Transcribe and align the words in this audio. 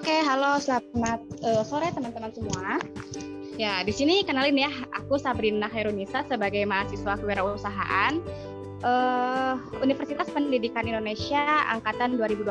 Oke, 0.00 0.16
halo, 0.24 0.56
selamat 0.56 1.20
uh, 1.44 1.60
sore 1.60 1.92
teman-teman 1.92 2.32
semua. 2.32 2.80
Ya, 3.60 3.84
di 3.84 3.92
sini 3.92 4.24
kenalin 4.24 4.56
ya, 4.56 4.72
aku 4.96 5.20
Sabrina 5.20 5.68
Herunisa 5.68 6.24
sebagai 6.24 6.64
mahasiswa 6.64 7.20
kewirausahaan 7.20 8.16
uh, 8.80 9.60
Universitas 9.84 10.32
Pendidikan 10.32 10.88
Indonesia 10.88 11.44
angkatan 11.68 12.16
2020. 12.16 12.48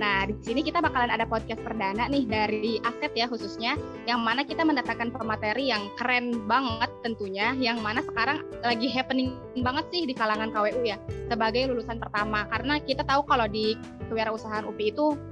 Nah, 0.00 0.24
di 0.24 0.32
sini 0.40 0.64
kita 0.64 0.80
bakalan 0.80 1.12
ada 1.12 1.28
podcast 1.28 1.60
perdana 1.60 2.08
nih 2.08 2.24
dari 2.24 2.80
Aset 2.88 3.12
ya 3.12 3.28
khususnya 3.28 3.76
yang 4.08 4.24
mana 4.24 4.40
kita 4.40 4.64
mendatangkan 4.64 5.12
pemateri 5.12 5.68
yang 5.68 5.92
keren 6.00 6.48
banget 6.48 6.88
tentunya 7.04 7.52
yang 7.60 7.84
mana 7.84 8.00
sekarang 8.00 8.48
lagi 8.64 8.88
happening 8.88 9.36
banget 9.60 9.84
sih 9.92 10.08
di 10.08 10.16
kalangan 10.16 10.48
KWU 10.48 10.88
ya 10.88 10.96
sebagai 11.28 11.68
lulusan 11.68 12.00
pertama 12.00 12.48
karena 12.48 12.80
kita 12.80 13.04
tahu 13.04 13.28
kalau 13.28 13.44
di 13.44 13.76
kewirausahaan 14.08 14.64
UPI 14.64 14.88
itu 14.96 15.31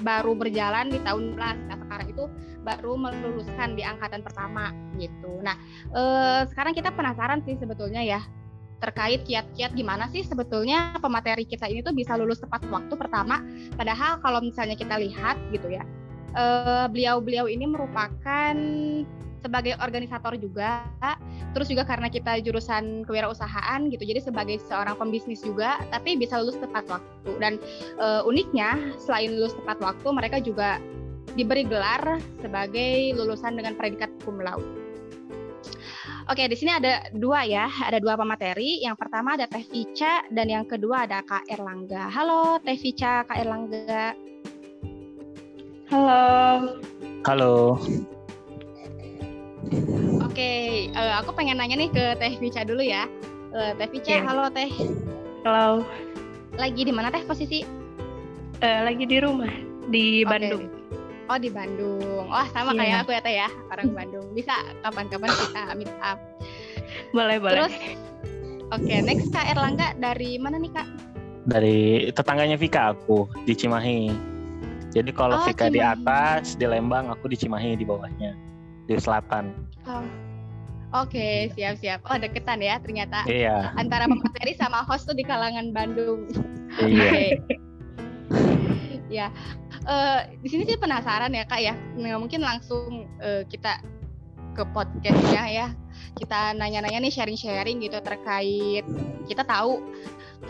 baru 0.00 0.32
berjalan 0.34 0.90
di 0.90 0.98
tahun 1.04 1.36
belas. 1.36 1.56
Nah 1.68 1.76
sekarang 1.80 2.06
itu 2.10 2.24
baru 2.60 2.92
meluluskan 2.96 3.76
di 3.76 3.82
angkatan 3.84 4.20
pertama 4.20 4.74
gitu. 5.00 5.40
Nah 5.40 5.56
eh, 5.94 6.42
sekarang 6.50 6.76
kita 6.76 6.92
penasaran 6.92 7.40
sih 7.44 7.56
sebetulnya 7.56 8.04
ya 8.04 8.20
terkait 8.80 9.28
kiat-kiat 9.28 9.76
gimana 9.76 10.08
sih 10.08 10.24
sebetulnya 10.24 10.96
pemateri 11.04 11.44
kita 11.44 11.68
ini 11.68 11.84
tuh 11.84 11.92
bisa 11.92 12.16
lulus 12.16 12.40
tepat 12.40 12.64
waktu 12.72 12.96
pertama. 12.96 13.44
Padahal 13.76 14.16
kalau 14.24 14.40
misalnya 14.40 14.72
kita 14.72 14.96
lihat 14.96 15.36
gitu 15.52 15.68
ya, 15.68 15.84
beliau 16.32 16.88
beliau-beliau 17.20 17.46
ini 17.52 17.68
merupakan 17.68 18.56
sebagai 19.40 19.76
organisator 19.80 20.36
juga, 20.36 20.84
terus 21.56 21.66
juga 21.72 21.82
karena 21.88 22.12
kita 22.12 22.38
jurusan 22.44 23.02
kewirausahaan 23.08 23.80
gitu, 23.88 24.04
jadi 24.04 24.20
sebagai 24.20 24.60
seorang 24.68 24.94
pembisnis 25.00 25.40
juga, 25.40 25.80
tapi 25.88 26.16
bisa 26.20 26.38
lulus 26.40 26.60
tepat 26.60 26.84
waktu. 26.86 27.30
Dan 27.40 27.56
e, 27.96 28.06
uniknya, 28.28 28.76
selain 29.00 29.32
lulus 29.34 29.56
tepat 29.56 29.80
waktu, 29.80 30.08
mereka 30.12 30.38
juga 30.38 30.78
diberi 31.34 31.64
gelar 31.64 32.20
sebagai 32.42 33.16
lulusan 33.16 33.56
dengan 33.56 33.74
predikat 33.74 34.10
cum 34.22 34.38
laude. 34.38 34.66
Oke, 36.30 36.46
di 36.46 36.54
sini 36.54 36.70
ada 36.70 37.10
dua 37.10 37.42
ya, 37.42 37.66
ada 37.82 37.98
dua 37.98 38.14
pemateri. 38.14 38.86
Yang 38.86 39.02
pertama 39.02 39.34
ada 39.34 39.50
Teh 39.50 39.66
Ica 39.74 40.22
dan 40.30 40.46
yang 40.46 40.62
kedua 40.62 41.02
ada 41.02 41.26
Kak 41.26 41.50
Erlangga. 41.50 42.06
Halo 42.06 42.62
Teh 42.62 42.78
Ica, 42.78 43.26
Kak 43.26 43.34
Erlangga. 43.34 44.14
Halo. 45.90 46.22
Halo. 47.26 47.82
Oke, 50.30 50.38
okay, 50.38 50.94
uh, 50.94 51.02
eh, 51.02 51.14
aku 51.18 51.34
pengen 51.34 51.58
nanya 51.58 51.74
nih 51.74 51.90
ke 51.90 52.14
Teh 52.22 52.38
Vica 52.38 52.62
dulu 52.62 52.86
ya. 52.86 53.10
Uh, 53.50 53.74
Teh 53.74 53.90
Vica, 53.90 54.14
yeah. 54.14 54.22
halo 54.22 54.46
Teh. 54.46 54.70
Halo. 55.42 55.82
Lagi 56.54 56.86
di 56.86 56.94
mana 56.94 57.10
Teh 57.10 57.26
posisi? 57.26 57.66
Uh, 58.62 58.80
lagi 58.86 59.10
di 59.10 59.18
rumah 59.18 59.50
di 59.90 60.22
okay. 60.22 60.30
Bandung. 60.30 60.64
Oh 61.26 61.34
di 61.34 61.50
Bandung. 61.50 62.30
Wah 62.30 62.46
sama 62.54 62.78
yeah. 62.78 62.78
kayak 62.78 62.96
aku 63.02 63.10
ya 63.10 63.20
Teh 63.26 63.34
ya, 63.42 63.48
orang 63.74 63.90
Bandung. 63.90 64.26
Bisa 64.30 64.54
kapan-kapan 64.86 65.34
kita 65.34 65.62
meet 65.82 65.90
up. 65.98 66.22
Boleh 67.10 67.42
boleh. 67.42 67.66
Terus, 67.66 67.74
oke 68.70 68.86
okay, 68.86 69.02
next 69.02 69.34
Kak 69.34 69.50
Erlangga 69.50 69.98
dari 69.98 70.38
mana 70.38 70.62
nih 70.62 70.70
Kak? 70.70 70.86
Dari 71.50 72.06
tetangganya 72.14 72.54
Vika 72.54 72.94
aku 72.94 73.26
di 73.50 73.58
Cimahi. 73.58 74.14
Jadi 74.94 75.10
kalau 75.10 75.42
oh, 75.42 75.46
Vika 75.50 75.66
Cimahi. 75.66 75.74
di 75.74 75.80
atas, 75.82 76.54
di 76.54 76.70
Lembang, 76.70 77.10
aku 77.10 77.26
di 77.26 77.34
Cimahi 77.34 77.74
di 77.74 77.82
bawahnya 77.82 78.30
di 78.90 78.94
selatan. 78.94 79.69
Oh. 79.88 80.04
Oke, 80.90 81.14
okay, 81.14 81.36
siap-siap. 81.54 82.02
Oh, 82.10 82.18
deketan 82.18 82.58
ya 82.58 82.82
ternyata. 82.82 83.22
Iya. 83.30 83.70
Antara 83.78 84.10
pemateri 84.10 84.58
sama 84.58 84.82
host 84.82 85.06
tuh 85.06 85.14
di 85.14 85.22
kalangan 85.22 85.70
Bandung. 85.70 86.26
Iya. 86.82 87.38
ya. 89.06 89.26
Uh, 89.86 90.26
di 90.42 90.50
sini 90.50 90.66
sih 90.66 90.74
penasaran 90.74 91.30
ya, 91.30 91.46
Kak 91.46 91.62
ya. 91.62 91.78
Nah, 91.94 92.18
mungkin 92.18 92.42
langsung 92.42 93.06
uh, 93.22 93.46
kita 93.46 93.78
ke 94.58 94.66
podcastnya 94.74 95.46
ya. 95.46 95.66
Kita 96.18 96.58
nanya-nanya 96.58 97.06
nih 97.06 97.14
sharing-sharing 97.14 97.78
gitu 97.86 98.02
terkait 98.02 98.82
kita 99.30 99.46
tahu 99.46 99.78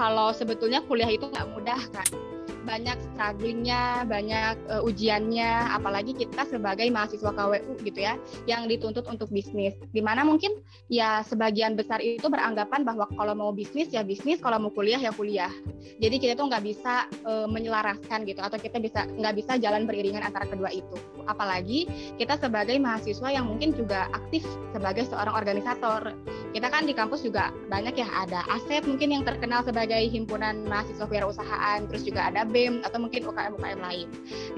kalau 0.01 0.33
sebetulnya 0.33 0.81
kuliah 0.89 1.13
itu 1.13 1.29
nggak 1.29 1.49
mudah, 1.53 1.81
Kak 1.93 2.30
banyak 2.65 2.97
strugglingnya, 3.13 4.05
banyak 4.05 4.57
uh, 4.69 4.83
ujiannya, 4.85 5.73
apalagi 5.73 6.13
kita 6.13 6.45
sebagai 6.49 6.87
mahasiswa 6.93 7.33
KWU 7.33 7.81
gitu 7.81 8.01
ya, 8.01 8.21
yang 8.45 8.69
dituntut 8.69 9.09
untuk 9.09 9.33
bisnis. 9.33 9.77
Di 9.91 10.05
mana 10.05 10.23
mungkin 10.23 10.61
ya 10.93 11.25
sebagian 11.25 11.75
besar 11.75 12.05
itu 12.05 12.29
beranggapan 12.29 12.85
bahwa 12.85 13.09
kalau 13.17 13.35
mau 13.37 13.51
bisnis 13.51 13.89
ya 13.93 14.05
bisnis, 14.05 14.41
kalau 14.45 14.61
mau 14.61 14.73
kuliah 14.73 15.01
ya 15.01 15.13
kuliah. 15.15 15.53
Jadi 16.01 16.17
kita 16.21 16.37
tuh 16.37 16.53
nggak 16.53 16.65
bisa 16.65 17.09
uh, 17.25 17.49
menyelaraskan 17.49 18.29
gitu, 18.29 18.45
atau 18.45 18.61
kita 18.61 18.77
bisa 18.77 19.09
nggak 19.09 19.35
bisa 19.41 19.57
jalan 19.57 19.89
beriringan 19.89 20.21
antara 20.21 20.45
kedua 20.45 20.69
itu. 20.73 20.97
Apalagi 21.25 21.89
kita 22.21 22.37
sebagai 22.37 22.77
mahasiswa 22.77 23.29
yang 23.33 23.49
mungkin 23.49 23.73
juga 23.73 24.11
aktif 24.13 24.45
sebagai 24.77 25.09
seorang 25.09 25.33
organisator. 25.33 26.13
Kita 26.51 26.67
kan 26.67 26.85
di 26.85 26.93
kampus 26.93 27.23
juga 27.23 27.55
banyak 27.71 27.95
ya 27.95 28.09
ada 28.11 28.43
aset 28.51 28.83
mungkin 28.85 29.15
yang 29.15 29.23
terkenal 29.23 29.63
sebagai 29.63 30.03
himpunan 30.11 30.67
mahasiswa 30.67 31.07
kewirausahaan, 31.07 31.87
terus 31.87 32.03
juga 32.03 32.29
ada 32.29 32.43
BEM 32.51 32.83
atau 32.85 32.99
mungkin 33.01 33.25
UKM-UKM 33.27 33.81
lain. 33.81 34.09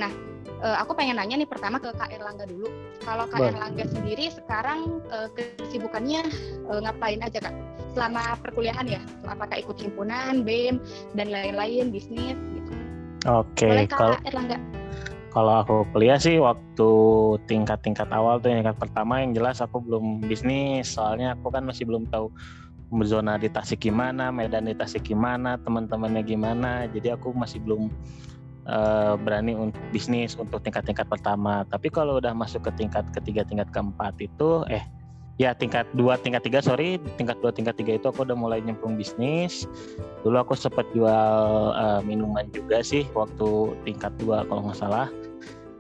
Nah, 0.01 0.11
uh, 0.63 0.77
aku 0.81 0.97
pengen 0.97 1.19
nanya 1.19 1.39
nih 1.43 1.49
pertama 1.49 1.77
ke 1.77 1.91
Kak 1.95 2.11
Erlangga 2.15 2.47
dulu. 2.47 2.71
Kalau 3.03 3.27
Kak 3.29 3.53
Erlangga 3.53 3.85
sendiri 3.91 4.31
sekarang 4.33 5.03
uh, 5.11 5.29
kesibukannya 5.37 6.23
uh, 6.71 6.81
ngapain 6.83 7.21
aja 7.21 7.39
Kak? 7.43 7.55
Selama 7.93 8.41
perkuliahan 8.41 8.89
ya? 8.89 9.01
Apakah 9.29 9.61
ikut 9.61 9.77
himpunan, 9.77 10.47
BEM 10.47 10.81
dan 11.13 11.29
lain-lain, 11.29 11.93
bisnis 11.93 12.39
gitu? 12.57 12.73
Oke, 13.29 13.69
okay, 13.69 13.87
kalau 13.87 14.17
Erlangga. 14.25 14.57
Kalau 15.33 15.65
aku 15.65 15.77
kuliah 15.97 16.21
sih 16.21 16.37
waktu 16.37 16.91
tingkat-tingkat 17.49 18.05
awal 18.13 18.37
tuh 18.37 18.53
tingkat 18.53 18.77
pertama 18.77 19.25
yang 19.25 19.33
jelas 19.33 19.65
aku 19.65 19.81
belum 19.81 20.21
bisnis 20.29 20.93
soalnya 20.93 21.33
aku 21.33 21.49
kan 21.49 21.65
masih 21.65 21.89
belum 21.89 22.05
tahu 22.13 22.29
zona 23.01 23.41
di 23.41 23.49
Tasik 23.49 23.89
gimana, 23.89 24.29
Medan 24.29 24.69
di 24.69 24.77
Tasik 24.77 25.09
gimana, 25.09 25.57
teman-temannya 25.65 26.21
gimana. 26.21 26.85
Jadi 26.93 27.09
aku 27.09 27.33
masih 27.33 27.65
belum 27.65 27.89
uh, 28.69 29.17
berani 29.17 29.57
untuk 29.57 29.81
bisnis 29.89 30.37
untuk 30.37 30.61
tingkat-tingkat 30.61 31.09
pertama. 31.09 31.65
Tapi 31.73 31.89
kalau 31.89 32.21
udah 32.21 32.37
masuk 32.37 32.69
ke 32.69 32.85
tingkat 32.85 33.09
ketiga, 33.17 33.49
tingkat 33.49 33.73
keempat 33.73 34.21
itu, 34.21 34.69
eh 34.69 34.85
ya 35.41 35.57
tingkat 35.57 35.89
dua, 35.97 36.21
tingkat 36.21 36.45
tiga 36.45 36.61
sorry, 36.61 37.01
tingkat 37.17 37.41
dua, 37.41 37.51
tingkat 37.51 37.75
tiga 37.81 37.97
itu 37.97 38.13
aku 38.13 38.29
udah 38.29 38.37
mulai 38.37 38.61
nyemplung 38.61 39.01
bisnis. 39.01 39.65
Dulu 40.21 40.37
aku 40.37 40.53
sempat 40.53 40.85
jual 40.93 41.73
uh, 41.73 42.05
minuman 42.05 42.53
juga 42.53 42.85
sih 42.85 43.09
waktu 43.17 43.73
tingkat 43.89 44.13
dua 44.21 44.45
kalau 44.45 44.69
nggak 44.69 44.79
salah. 44.79 45.09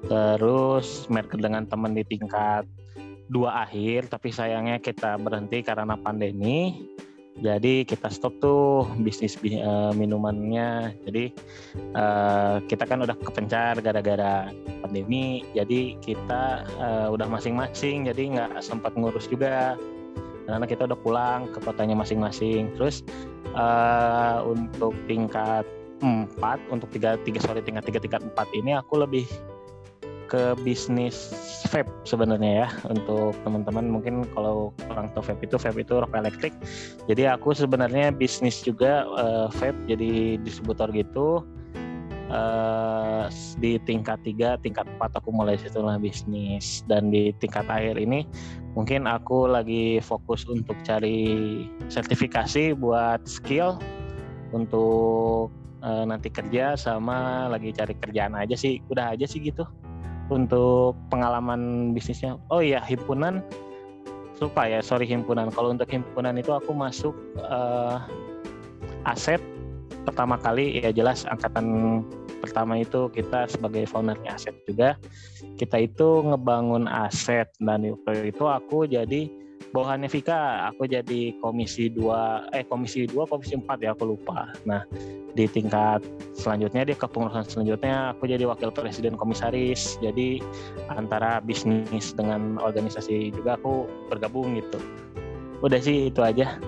Terus 0.09 1.07
merger 1.13 1.39
dengan 1.39 1.69
teman 1.69 1.95
di 1.95 2.03
tingkat 2.03 2.67
dua 3.33 3.65
akhir 3.65 4.13
tapi 4.13 4.29
sayangnya 4.29 4.77
kita 4.77 5.17
berhenti 5.17 5.65
karena 5.65 5.97
pandemi 5.97 6.85
jadi 7.41 7.89
kita 7.89 8.13
stop 8.13 8.37
tuh 8.45 8.85
bisnis 9.01 9.41
uh, 9.41 9.91
minumannya. 9.97 10.93
Jadi 11.09 11.33
uh, 11.97 12.61
kita 12.69 12.85
kan 12.85 13.01
udah 13.01 13.17
kepencar 13.17 13.81
gara-gara 13.81 14.53
pandemi. 14.85 15.41
Jadi 15.57 15.97
kita 16.05 16.69
uh, 16.77 17.09
udah 17.09 17.25
masing-masing. 17.33 18.05
Jadi 18.05 18.37
nggak 18.37 18.61
sempat 18.61 18.93
ngurus 19.01 19.33
juga. 19.33 19.81
Karena 20.45 20.67
kita 20.69 20.85
udah 20.85 20.99
pulang 21.01 21.49
ke 21.49 21.59
kotanya 21.65 21.97
masing-masing. 21.97 22.69
Terus 22.77 23.01
uh, 23.57 24.45
untuk 24.45 24.93
tingkat 25.09 25.65
empat 26.03 26.59
untuk 26.69 26.91
tiga 26.91 27.15
tiga 27.23 27.39
sorry 27.39 27.63
tingkat 27.63 27.87
tiga 27.87 28.03
tingkat 28.03 28.27
empat 28.27 28.51
ini 28.59 28.75
aku 28.75 28.99
lebih 28.99 29.23
ke 30.33 30.57
bisnis 30.65 31.29
vape 31.69 31.93
sebenarnya 32.09 32.65
ya 32.65 32.69
untuk 32.89 33.37
teman-teman. 33.45 33.85
Mungkin 33.93 34.25
kalau 34.33 34.73
orang 34.89 35.13
tahu 35.13 35.29
vape 35.29 35.45
itu 35.45 35.61
vape 35.61 35.85
itu 35.85 36.01
rokok 36.01 36.17
elektrik 36.17 36.57
jadi 37.11 37.35
aku 37.35 37.53
sebenarnya 37.53 38.15
bisnis 38.15 38.63
juga 38.63 39.05
uh, 39.19 39.53
vape 39.53 39.77
jadi 39.91 40.39
distributor 40.41 40.89
gitu. 40.95 41.45
Uh, 42.33 43.29
di 43.61 43.77
tingkat 43.85 44.17
3, 44.25 44.57
tingkat 44.65 44.89
4 44.97 45.21
aku 45.21 45.29
mulai 45.29 45.61
situlah 45.61 46.01
bisnis. 46.01 46.81
Dan 46.89 47.13
di 47.13 47.29
tingkat 47.37 47.69
akhir 47.69 48.01
ini 48.01 48.25
mungkin 48.73 49.05
aku 49.05 49.45
lagi 49.45 50.01
fokus 50.01 50.49
untuk 50.49 50.81
cari 50.81 51.69
sertifikasi 51.93 52.73
buat 52.73 53.29
skill 53.29 53.77
untuk 54.57 55.53
uh, 55.85 56.05
nanti 56.09 56.33
kerja 56.33 56.73
sama 56.73 57.53
lagi 57.53 57.69
cari 57.77 57.93
kerjaan 58.01 58.33
aja 58.33 58.57
sih. 58.57 58.81
Udah 58.89 59.13
aja 59.13 59.29
sih 59.29 59.45
gitu 59.45 59.69
untuk 60.33 60.97
pengalaman 61.13 61.93
bisnisnya. 61.93 62.41
Oh 62.49 62.65
iya 62.65 62.81
himpunan. 62.83 63.45
Lupa 64.41 64.67
ya 64.67 64.83
sorry 64.83 65.07
himpunan. 65.07 65.53
Kalau 65.55 65.71
untuk 65.71 65.87
himpunan 65.87 66.35
itu 66.35 66.51
aku 66.51 66.75
masuk 66.75 67.15
uh, 67.47 68.03
aset 69.07 69.39
pertama 70.03 70.35
kali. 70.41 70.83
Ya 70.83 70.91
jelas 70.91 71.23
angkatan 71.29 72.03
pertama 72.43 72.83
itu 72.83 73.07
kita 73.15 73.47
sebagai 73.47 73.87
foundernya 73.87 74.35
aset 74.35 74.57
juga. 74.67 74.99
Kita 75.61 75.79
itu 75.79 76.27
ngebangun 76.27 76.91
aset 76.91 77.47
dan 77.63 77.87
itu 77.87 78.45
aku 78.49 78.91
jadi 78.91 79.31
bawahannya 79.73 80.09
Vika 80.13 80.69
aku 80.69 80.85
jadi 80.85 81.37
komisi 81.41 81.89
2 81.89 82.53
eh 82.53 82.65
komisi 82.69 83.09
2 83.09 83.25
komisi 83.25 83.57
4 83.57 83.81
ya 83.81 83.97
aku 83.97 84.05
lupa. 84.05 84.53
Nah 84.69 84.85
di 85.33 85.49
tingkat 85.49 86.05
selanjutnya 86.37 86.85
dia 86.85 86.97
kepengurusan 86.97 87.49
selanjutnya 87.49 88.13
aku 88.13 88.29
jadi 88.29 88.45
wakil 88.45 88.69
presiden 88.69 89.17
komisaris. 89.17 89.97
Jadi 90.05 90.45
antara 90.93 91.41
bisnis 91.41 92.13
dengan 92.13 92.61
organisasi 92.61 93.33
juga 93.33 93.57
aku 93.57 93.89
bergabung 94.13 94.61
gitu. 94.61 94.77
Udah 95.65 95.81
sih 95.81 96.13
itu 96.13 96.21
aja 96.21 96.61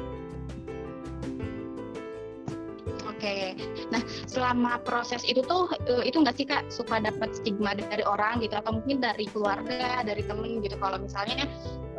selama 4.35 4.83
proses 4.83 5.23
itu 5.23 5.39
tuh 5.47 5.71
eh, 5.87 6.11
itu 6.11 6.19
nggak 6.19 6.35
sih 6.35 6.43
kak 6.43 6.67
suka 6.67 6.99
dapat 6.99 7.31
stigma 7.39 7.79
dari 7.79 8.03
orang 8.03 8.43
gitu 8.43 8.59
atau 8.59 8.75
mungkin 8.75 8.99
dari 8.99 9.31
keluarga, 9.31 10.03
dari 10.03 10.27
temen 10.27 10.59
gitu. 10.59 10.75
Kalau 10.83 10.99
misalnya 10.99 11.47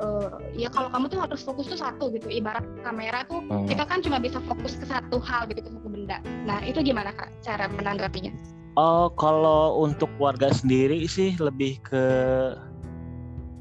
uh, 0.03 0.43
ya 0.51 0.67
kalau 0.67 0.91
kamu 0.91 1.07
tuh 1.07 1.19
harus 1.23 1.39
fokus 1.47 1.71
tuh 1.71 1.79
satu 1.79 2.11
gitu. 2.11 2.27
Ibarat 2.27 2.67
kamera 2.83 3.23
tuh 3.31 3.39
hmm. 3.39 3.71
kita 3.71 3.87
kan 3.87 4.03
cuma 4.03 4.19
bisa 4.19 4.43
fokus 4.43 4.75
ke 4.75 4.83
satu 4.83 5.23
hal 5.23 5.47
gitu 5.47 5.63
ke 5.63 5.69
satu 5.71 5.87
benda. 5.87 6.19
Nah 6.43 6.59
itu 6.67 6.83
gimana 6.83 7.15
kak 7.15 7.31
cara 7.39 7.71
menanggapinya? 7.71 8.35
Oh 8.75 9.07
kalau 9.15 9.79
untuk 9.79 10.11
warga 10.19 10.51
sendiri 10.51 11.07
sih 11.07 11.39
lebih 11.39 11.79
ke 11.87 12.03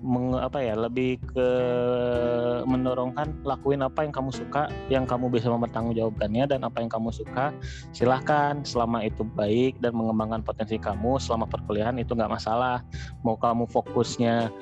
meng, 0.04 0.36
apa 0.36 0.60
ya 0.60 0.76
lebih 0.76 1.16
ke 1.32 1.48
mendorongkan 2.68 3.32
lakuin 3.42 3.80
apa 3.80 4.04
yang 4.04 4.12
kamu 4.12 4.30
suka 4.30 4.68
yang 4.92 5.08
kamu 5.08 5.32
bisa 5.32 5.48
mempertanggungjawabkannya 5.48 6.44
dan 6.44 6.60
apa 6.62 6.84
yang 6.84 6.92
kamu 6.92 7.08
suka 7.10 7.50
silahkan. 7.96 8.60
Selama 8.62 9.00
itu 9.02 9.24
baik 9.24 9.80
dan 9.80 9.96
mengembangkan 9.96 10.44
potensi 10.44 10.76
kamu 10.76 11.16
selama 11.16 11.48
perkuliahan 11.48 11.96
itu 11.96 12.12
nggak 12.12 12.30
masalah. 12.30 12.84
Mau 13.24 13.40
kamu 13.40 13.64
fokusnya 13.72 14.52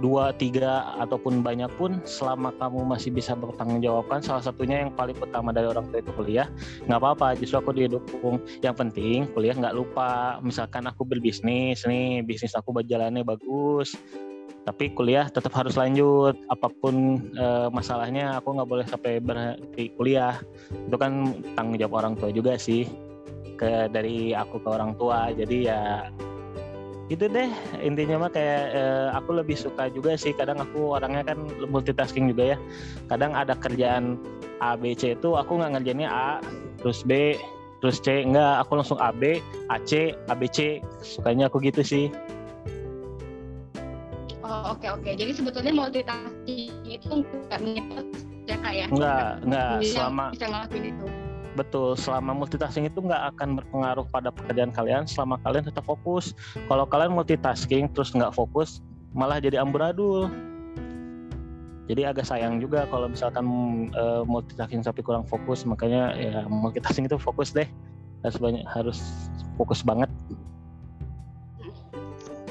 dua 0.00 0.34
tiga 0.34 0.96
ataupun 0.98 1.44
banyak 1.44 1.70
pun 1.76 2.02
selama 2.08 2.50
kamu 2.56 2.82
masih 2.88 3.14
bisa 3.14 3.36
bertanggung 3.36 3.84
jawabkan 3.84 4.18
salah 4.24 4.42
satunya 4.42 4.82
yang 4.82 4.90
paling 4.90 5.14
utama 5.20 5.54
dari 5.54 5.70
orang 5.70 5.86
tua 5.92 6.02
itu 6.02 6.10
kuliah 6.16 6.48
nggak 6.88 6.98
apa-apa 6.98 7.38
justru 7.38 7.58
aku 7.58 7.70
didukung. 7.74 8.38
Yang 8.62 8.74
penting 8.80 9.18
kuliah 9.34 9.54
nggak 9.58 9.74
lupa. 9.74 10.38
Misalkan 10.40 10.86
aku 10.86 11.02
berbisnis 11.02 11.82
nih 11.82 12.22
bisnis 12.22 12.54
aku 12.54 12.70
berjalannya 12.70 13.26
bagus 13.26 13.98
tapi 14.64 14.90
kuliah 14.96 15.28
tetap 15.28 15.52
harus 15.52 15.76
lanjut. 15.76 16.34
Apa 16.48 16.72
pun 16.72 17.20
e, 17.36 17.46
masalahnya 17.68 18.40
aku 18.40 18.56
nggak 18.56 18.68
boleh 18.68 18.86
sampai 18.88 19.20
berhenti 19.20 19.92
kuliah. 19.94 20.40
Itu 20.88 20.96
kan 20.96 21.36
tanggung 21.52 21.76
jawab 21.76 22.00
orang 22.04 22.14
tua 22.16 22.32
juga 22.32 22.56
sih. 22.56 22.88
Ke 23.60 23.86
dari 23.92 24.32
aku 24.34 24.58
ke 24.64 24.68
orang 24.68 24.96
tua. 24.96 25.30
Jadi 25.36 25.68
ya 25.68 26.08
itu 27.12 27.28
deh. 27.28 27.52
Intinya 27.84 28.26
mah 28.26 28.32
kayak 28.32 28.62
eh, 28.72 29.08
aku 29.12 29.36
lebih 29.36 29.54
suka 29.54 29.92
juga 29.92 30.16
sih. 30.16 30.32
Kadang 30.32 30.58
aku 30.58 30.96
orangnya 30.96 31.22
kan 31.22 31.44
multitasking 31.68 32.32
juga 32.32 32.56
ya. 32.56 32.58
Kadang 33.12 33.36
ada 33.36 33.52
kerjaan 33.54 34.16
A 34.64 34.74
B 34.74 34.96
C 34.96 35.12
itu 35.12 35.36
aku 35.36 35.60
nggak 35.60 35.76
ngerjainnya 35.76 36.08
A 36.08 36.40
terus 36.80 37.04
B 37.04 37.36
terus 37.84 38.00
C. 38.00 38.24
Enggak 38.24 38.64
aku 38.64 38.80
langsung 38.80 38.98
A 38.98 39.12
B 39.12 39.38
A 39.68 39.76
C 39.84 40.16
A 40.26 40.34
B 40.34 40.48
C. 40.48 40.80
Sukanya 41.04 41.52
aku 41.52 41.60
gitu 41.60 41.84
sih 41.84 42.08
Oh 44.44 44.76
oke 44.76 44.84
okay, 44.84 44.88
oke. 44.92 45.00
Okay. 45.00 45.12
jadi 45.16 45.32
sebetulnya 45.32 45.72
multitasking 45.72 46.84
itu 46.84 47.24
nggak 47.48 47.60
menyebut 47.64 48.06
ya 48.44 48.56
kak 48.60 48.72
ya? 48.76 48.86
Enggak 48.92 49.28
enggak 49.40 49.70
selama 49.88 50.24
bisa 50.36 50.46
ngelakuin 50.52 50.84
itu. 50.92 51.06
Betul 51.56 51.88
selama 51.96 52.30
multitasking 52.36 52.84
itu 52.84 52.98
nggak 53.00 53.22
akan 53.32 53.56
berpengaruh 53.56 54.04
pada 54.12 54.28
pekerjaan 54.28 54.68
kalian. 54.68 55.08
Selama 55.08 55.40
kalian 55.40 55.64
tetap 55.64 55.88
fokus. 55.88 56.36
Kalau 56.68 56.84
kalian 56.84 57.16
multitasking 57.16 57.88
terus 57.96 58.12
nggak 58.12 58.36
fokus 58.36 58.84
malah 59.16 59.40
jadi 59.40 59.64
amburadul. 59.64 60.28
Jadi 61.88 62.04
agak 62.04 62.28
sayang 62.28 62.60
juga 62.60 62.84
kalau 62.92 63.08
misalkan 63.08 63.48
uh, 63.96 64.28
multitasking 64.28 64.84
tapi 64.84 65.00
kurang 65.00 65.24
fokus. 65.24 65.64
Makanya 65.64 66.12
ya 66.20 66.44
multitasking 66.52 67.08
itu 67.08 67.16
fokus 67.16 67.56
deh. 67.56 67.68
Harus 68.20 68.36
banyak 68.36 68.64
harus 68.68 69.00
fokus 69.56 69.80
banget 69.80 70.12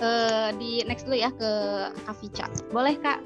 uh, 0.04 0.50
di 0.60 0.84
next 0.84 1.08
dulu 1.08 1.18
ya 1.18 1.32
ke 1.32 1.52
Kavica 2.04 2.52
boleh 2.76 3.00
kak 3.00 3.24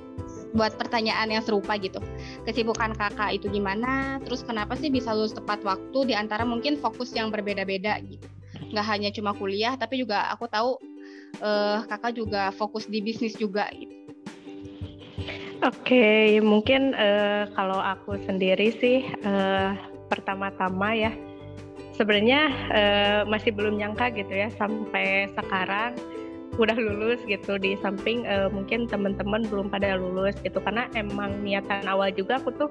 buat 0.55 0.73
pertanyaan 0.79 1.27
yang 1.27 1.43
serupa 1.43 1.75
gitu. 1.75 1.99
Kesibukan 2.47 2.95
kakak 2.95 3.35
itu 3.35 3.51
gimana? 3.51 4.17
Terus 4.23 4.41
kenapa 4.47 4.79
sih 4.79 4.87
bisa 4.87 5.11
lulus 5.11 5.35
tepat 5.35 5.59
waktu 5.61 5.99
di 6.07 6.13
antara 6.15 6.47
mungkin 6.47 6.79
fokus 6.79 7.11
yang 7.11 7.29
berbeda-beda 7.29 7.99
gitu? 8.01 8.25
Nggak 8.71 8.85
hanya 8.87 9.09
cuma 9.11 9.35
kuliah, 9.35 9.75
tapi 9.75 10.01
juga 10.01 10.31
aku 10.31 10.47
tahu 10.47 10.79
uh, 11.43 11.83
kakak 11.85 12.15
juga 12.15 12.49
fokus 12.55 12.87
di 12.87 13.03
bisnis 13.03 13.35
juga 13.35 13.67
gitu. 13.75 13.93
Oke, 15.65 15.89
okay, 15.89 16.25
mungkin 16.37 16.93
uh, 16.93 17.49
kalau 17.57 17.81
aku 17.81 18.15
sendiri 18.23 18.77
sih 18.77 19.03
uh, 19.25 19.73
pertama-tama 20.07 20.93
ya 20.93 21.11
sebenarnya 21.97 22.41
uh, 22.69 23.21
masih 23.25 23.49
belum 23.57 23.81
nyangka 23.81 24.13
gitu 24.13 24.29
ya 24.29 24.53
sampai 24.53 25.33
sekarang 25.33 25.97
udah 26.57 26.77
lulus 26.77 27.21
gitu 27.29 27.61
di 27.61 27.77
samping 27.79 28.25
uh, 28.25 28.49
mungkin 28.49 28.89
teman-teman 28.89 29.45
belum 29.47 29.69
pada 29.69 29.95
lulus 29.95 30.35
gitu. 30.41 30.57
Karena 30.61 30.89
emang 30.97 31.41
niatan 31.45 31.85
awal 31.85 32.09
juga 32.13 32.41
aku 32.41 32.49
tuh 32.57 32.69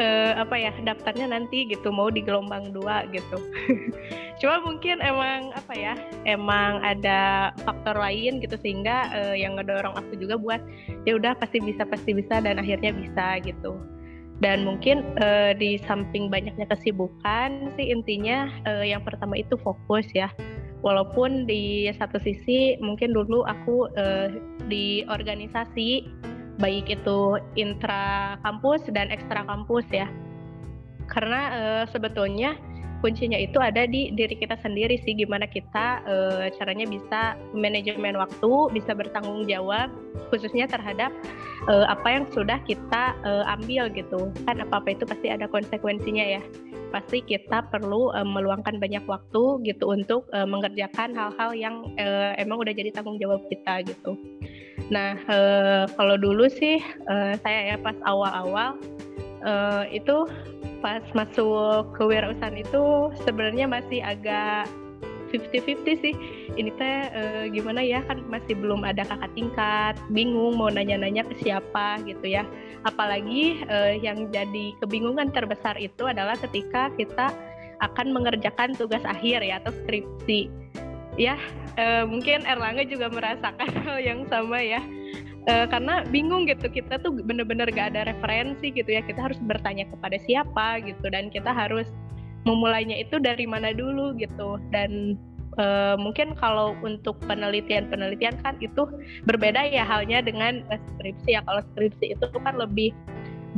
uh, 0.00 0.32
apa 0.40 0.56
ya 0.56 0.72
daftarnya 0.84 1.32
nanti 1.32 1.68
gitu 1.68 1.92
mau 1.92 2.08
di 2.08 2.24
gelombang 2.24 2.72
dua 2.72 3.04
gitu. 3.12 3.40
Cuma 4.40 4.60
mungkin 4.64 5.04
emang 5.04 5.52
apa 5.52 5.72
ya 5.76 5.94
emang 6.24 6.80
ada 6.80 7.52
faktor 7.66 8.00
lain 8.00 8.40
gitu 8.40 8.56
sehingga 8.56 9.12
uh, 9.12 9.36
yang 9.36 9.60
ngedorong 9.60 9.96
aku 9.96 10.16
juga 10.16 10.40
buat 10.40 10.60
ya 11.04 11.16
udah 11.16 11.36
pasti 11.36 11.60
bisa 11.60 11.84
pasti 11.84 12.16
bisa 12.16 12.40
dan 12.40 12.56
akhirnya 12.56 12.96
bisa 12.96 13.36
gitu 13.44 13.76
dan 14.40 14.64
mungkin 14.64 15.04
uh, 15.20 15.52
di 15.52 15.76
samping 15.84 16.32
banyaknya 16.32 16.64
kesibukan 16.72 17.68
sih 17.76 17.92
intinya 17.92 18.48
uh, 18.64 18.80
yang 18.80 19.04
pertama 19.04 19.36
itu 19.36 19.56
fokus 19.60 20.08
ya. 20.16 20.32
Walaupun 20.80 21.44
di 21.44 21.92
satu 21.92 22.16
sisi 22.16 22.80
mungkin 22.80 23.12
dulu 23.12 23.44
aku 23.44 23.92
uh, 24.00 24.32
di 24.72 25.04
organisasi 25.12 26.08
baik 26.56 26.88
itu 26.88 27.36
intra 27.60 28.40
kampus 28.40 28.88
dan 28.88 29.12
ekstra 29.12 29.44
kampus 29.44 29.84
ya. 29.92 30.08
Karena 31.10 31.50
sebetulnya 31.90 32.54
kuncinya 33.00 33.36
itu 33.36 33.56
ada 33.58 33.88
di 33.88 34.12
diri 34.12 34.36
kita 34.36 34.60
sendiri 34.60 35.00
sih 35.02 35.16
gimana 35.16 35.48
kita 35.48 36.04
uh, 36.04 36.46
caranya 36.56 36.86
bisa 36.86 37.34
manajemen 37.56 38.16
waktu 38.16 38.52
bisa 38.76 38.92
bertanggung 38.92 39.48
jawab 39.48 39.88
khususnya 40.28 40.68
terhadap 40.68 41.10
uh, 41.66 41.88
apa 41.88 42.08
yang 42.20 42.24
sudah 42.30 42.60
kita 42.64 43.16
uh, 43.24 43.44
ambil 43.58 43.88
gitu. 43.92 44.30
Kan 44.44 44.62
apa 44.62 44.80
apa 44.84 44.88
itu 44.94 45.04
pasti 45.08 45.32
ada 45.32 45.48
konsekuensinya 45.50 46.38
ya. 46.38 46.42
Pasti 46.90 47.22
kita 47.22 47.66
perlu 47.70 48.12
uh, 48.12 48.26
meluangkan 48.26 48.78
banyak 48.78 49.02
waktu 49.08 49.64
gitu 49.66 49.90
untuk 49.90 50.28
uh, 50.36 50.46
mengerjakan 50.46 51.16
hal-hal 51.16 51.50
yang 51.56 51.76
uh, 51.98 52.36
emang 52.36 52.60
udah 52.60 52.74
jadi 52.76 52.92
tanggung 52.94 53.18
jawab 53.18 53.42
kita 53.48 53.82
gitu. 53.88 54.14
Nah 54.90 55.14
uh, 55.30 55.84
kalau 55.94 56.18
dulu 56.18 56.50
sih 56.50 56.82
uh, 57.08 57.34
saya 57.40 57.74
ya 57.74 57.76
pas 57.78 57.94
awal-awal 58.04 58.74
uh, 59.46 59.86
itu 59.90 60.26
pas 60.80 61.04
masuk 61.12 61.92
ke 61.96 62.02
wirausahaan 62.04 62.56
itu 62.56 63.12
sebenarnya 63.24 63.68
masih 63.68 64.00
agak 64.00 64.68
50-50 65.30 66.02
sih. 66.02 66.14
Ini 66.58 66.70
teh 66.74 66.98
e, 67.14 67.22
gimana 67.54 67.80
ya 67.80 68.02
kan 68.02 68.18
masih 68.26 68.58
belum 68.58 68.82
ada 68.82 69.06
kakak 69.06 69.30
tingkat. 69.38 69.94
Bingung 70.10 70.58
mau 70.58 70.68
nanya-nanya 70.68 71.22
ke 71.30 71.38
siapa 71.38 72.02
gitu 72.02 72.26
ya. 72.26 72.42
Apalagi 72.82 73.62
e, 73.62 74.02
yang 74.02 74.26
jadi 74.34 74.74
kebingungan 74.82 75.30
terbesar 75.30 75.78
itu 75.78 76.10
adalah 76.10 76.34
ketika 76.34 76.90
kita 76.98 77.30
akan 77.80 78.12
mengerjakan 78.12 78.76
tugas 78.76 79.00
akhir 79.06 79.40
ya 79.40 79.62
atau 79.62 79.70
skripsi. 79.86 80.50
Ya 81.14 81.38
e, 81.78 82.02
mungkin 82.04 82.42
Erlangga 82.42 82.82
juga 82.82 83.06
merasakan 83.06 83.70
hal 83.86 83.98
yang 84.02 84.20
sama 84.26 84.58
ya 84.58 84.82
uh, 85.48 85.66
karena 85.70 86.04
bingung 86.10 86.44
gitu 86.44 86.68
kita 86.68 87.00
tuh 87.00 87.14
bener-bener 87.24 87.70
gak 87.72 87.94
ada 87.96 88.10
referensi 88.10 88.74
gitu 88.74 88.90
ya 88.90 89.00
kita 89.00 89.20
harus 89.30 89.38
bertanya 89.44 89.88
kepada 89.88 90.16
siapa 90.20 90.82
gitu 90.84 91.06
dan 91.08 91.32
kita 91.32 91.54
harus 91.54 91.88
memulainya 92.48 92.96
itu 93.00 93.20
dari 93.20 93.44
mana 93.44 93.72
dulu 93.76 94.16
gitu. 94.16 94.56
Dan 94.72 95.16
uh, 95.60 95.96
mungkin 96.00 96.32
kalau 96.36 96.72
untuk 96.80 97.20
penelitian-penelitian 97.28 98.40
kan 98.40 98.56
itu 98.64 98.88
berbeda 99.28 99.68
ya 99.68 99.84
halnya 99.84 100.24
dengan 100.24 100.64
skripsi 100.96 101.36
ya. 101.36 101.44
Kalau 101.44 101.60
skripsi 101.76 102.16
itu 102.16 102.26
kan 102.40 102.56
lebih 102.56 102.96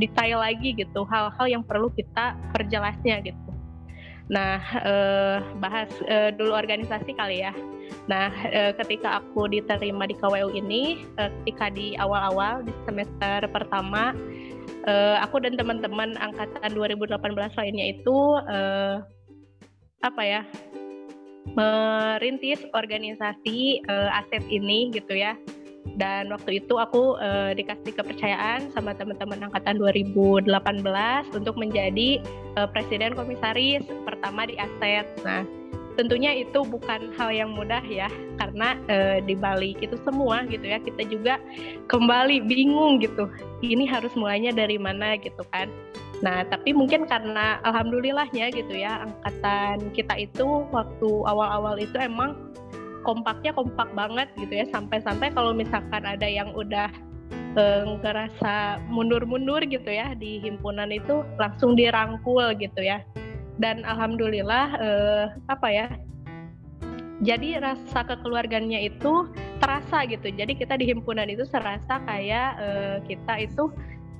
detail 0.01 0.41
lagi 0.41 0.73
gitu 0.73 1.05
hal-hal 1.05 1.45
yang 1.45 1.63
perlu 1.63 1.87
kita 1.93 2.33
perjelasnya 2.49 3.21
gitu 3.29 3.52
Nah, 4.31 4.59
eh, 4.79 5.37
bahas 5.59 5.91
eh, 6.07 6.31
dulu 6.31 6.55
organisasi 6.55 7.11
kali 7.15 7.43
ya. 7.43 7.51
Nah, 8.07 8.31
eh, 8.47 8.71
ketika 8.79 9.19
aku 9.19 9.51
diterima 9.51 10.07
di 10.07 10.15
KWU 10.15 10.55
ini, 10.55 11.03
eh, 11.19 11.29
ketika 11.43 11.67
di 11.71 11.99
awal-awal 11.99 12.63
di 12.63 12.71
semester 12.87 13.43
pertama, 13.51 14.15
eh, 14.87 15.17
aku 15.19 15.43
dan 15.43 15.59
teman-teman 15.59 16.15
angkatan 16.19 16.71
2018 16.71 17.51
lainnya 17.59 17.85
itu 17.91 18.17
eh, 18.47 18.95
apa 20.03 20.23
ya? 20.23 20.43
merintis 21.53 22.63
organisasi 22.71 23.83
eh, 23.85 24.09
aset 24.15 24.43
ini 24.49 24.89
gitu 24.95 25.13
ya 25.13 25.35
dan 25.99 26.33
waktu 26.33 26.63
itu 26.63 26.79
aku 26.79 27.19
uh, 27.21 27.53
dikasih 27.53 27.93
kepercayaan 27.93 28.73
sama 28.73 28.97
teman-teman 28.97 29.45
angkatan 29.45 29.77
2018 29.77 30.49
untuk 31.37 31.55
menjadi 31.59 32.23
uh, 32.57 32.65
presiden 32.65 33.13
komisaris 33.13 33.85
pertama 34.07 34.49
di 34.49 34.57
Aset. 34.57 35.05
Nah, 35.21 35.45
tentunya 35.93 36.33
itu 36.33 36.65
bukan 36.65 37.13
hal 37.13 37.29
yang 37.29 37.53
mudah 37.53 37.83
ya 37.85 38.09
karena 38.41 38.73
uh, 38.89 39.17
di 39.21 39.37
balik 39.37 39.77
itu 39.85 39.93
semua 40.01 40.41
gitu 40.49 40.65
ya 40.65 40.81
kita 40.81 41.05
juga 41.05 41.37
kembali 41.91 42.41
bingung 42.49 42.97
gitu. 42.97 43.29
Ini 43.61 43.85
harus 43.85 44.15
mulainya 44.17 44.49
dari 44.49 44.81
mana 44.81 45.13
gitu 45.21 45.45
kan. 45.53 45.69
Nah, 46.23 46.47
tapi 46.47 46.71
mungkin 46.71 47.03
karena 47.03 47.59
alhamdulillahnya 47.67 48.49
gitu 48.55 48.73
ya 48.73 49.03
angkatan 49.03 49.91
kita 49.91 50.15
itu 50.15 50.65
waktu 50.71 51.09
awal-awal 51.27 51.75
itu 51.75 51.99
emang 51.99 52.33
kompaknya 53.03 53.51
kompak 53.53 53.91
banget 53.93 54.27
gitu 54.39 54.63
ya. 54.63 54.65
Sampai-sampai 54.71 55.31
kalau 55.35 55.51
misalkan 55.51 56.03
ada 56.03 56.25
yang 56.25 56.51
udah 56.55 56.89
eh, 57.59 57.83
ngerasa 58.03 58.81
mundur-mundur 58.89 59.61
gitu 59.67 59.87
ya 59.87 60.15
di 60.17 60.41
himpunan 60.41 60.89
itu 60.89 61.21
langsung 61.37 61.75
dirangkul 61.77 62.55
gitu 62.57 62.81
ya. 62.81 63.03
Dan 63.61 63.85
alhamdulillah 63.85 64.65
eh, 64.81 65.25
apa 65.51 65.67
ya 65.69 65.87
jadi 67.23 67.63
rasa 67.63 68.03
kekeluarganya 68.03 68.83
itu 68.83 69.31
terasa 69.63 70.03
gitu. 70.09 70.27
Jadi 70.27 70.59
kita 70.59 70.75
di 70.75 70.91
himpunan 70.91 71.29
itu 71.31 71.47
serasa 71.47 72.01
kayak 72.03 72.49
eh, 72.59 72.97
kita 73.07 73.47
itu 73.47 73.71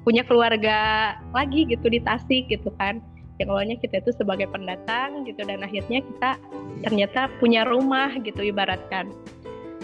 punya 0.03 0.23
keluarga 0.27 1.15
lagi 1.31 1.63
gitu 1.67 1.87
di 1.87 1.99
Tasik 2.03 2.51
gitu 2.51 2.69
kan 2.75 2.99
yang 3.41 3.49
awalnya 3.49 3.77
kita 3.81 4.01
itu 4.01 4.13
sebagai 4.13 4.45
pendatang 4.49 5.25
gitu 5.25 5.41
dan 5.41 5.65
akhirnya 5.65 6.05
kita 6.05 6.31
ternyata 6.85 7.31
punya 7.41 7.65
rumah 7.65 8.13
gitu 8.21 8.45
ibaratkan. 8.45 9.09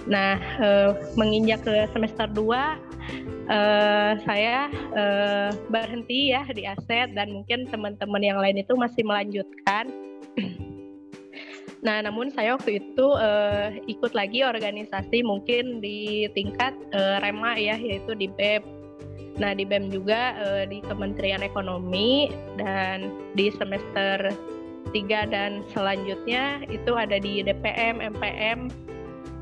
Nah, 0.05 0.37
eh, 0.37 0.91
menginjak 1.17 1.65
ke 1.65 1.89
semester 1.91 2.29
2 2.29 2.77
eh, 3.49 4.13
saya 4.23 4.69
eh, 4.95 5.49
berhenti 5.69 6.33
ya 6.33 6.45
di 6.49 6.65
aset 6.65 7.13
dan 7.17 7.33
mungkin 7.33 7.65
teman-teman 7.69 8.21
yang 8.21 8.39
lain 8.39 8.61
itu 8.61 8.73
masih 8.77 9.01
melanjutkan. 9.05 9.89
Nah, 11.79 12.03
namun 12.03 12.27
saya 12.27 12.59
waktu 12.59 12.83
itu 12.83 13.07
uh, 13.15 13.71
ikut 13.87 14.11
lagi 14.11 14.43
organisasi 14.43 15.23
mungkin 15.23 15.79
di 15.79 16.27
tingkat 16.35 16.75
uh, 16.91 17.23
REMA 17.23 17.55
ya, 17.55 17.79
yaitu 17.79 18.11
di 18.19 18.27
BEP 18.27 18.78
Nah 19.39 19.55
di 19.55 19.63
BEM 19.63 19.89
juga 19.89 20.35
uh, 20.37 20.63
di 20.67 20.83
Kementerian 20.83 21.41
Ekonomi 21.41 22.29
dan 22.59 23.07
di 23.33 23.47
semester 23.55 24.35
3 24.91 25.31
dan 25.31 25.63
selanjutnya 25.71 26.67
itu 26.67 26.91
ada 26.93 27.17
di 27.17 27.41
DPM, 27.41 28.03
MPM. 28.03 28.67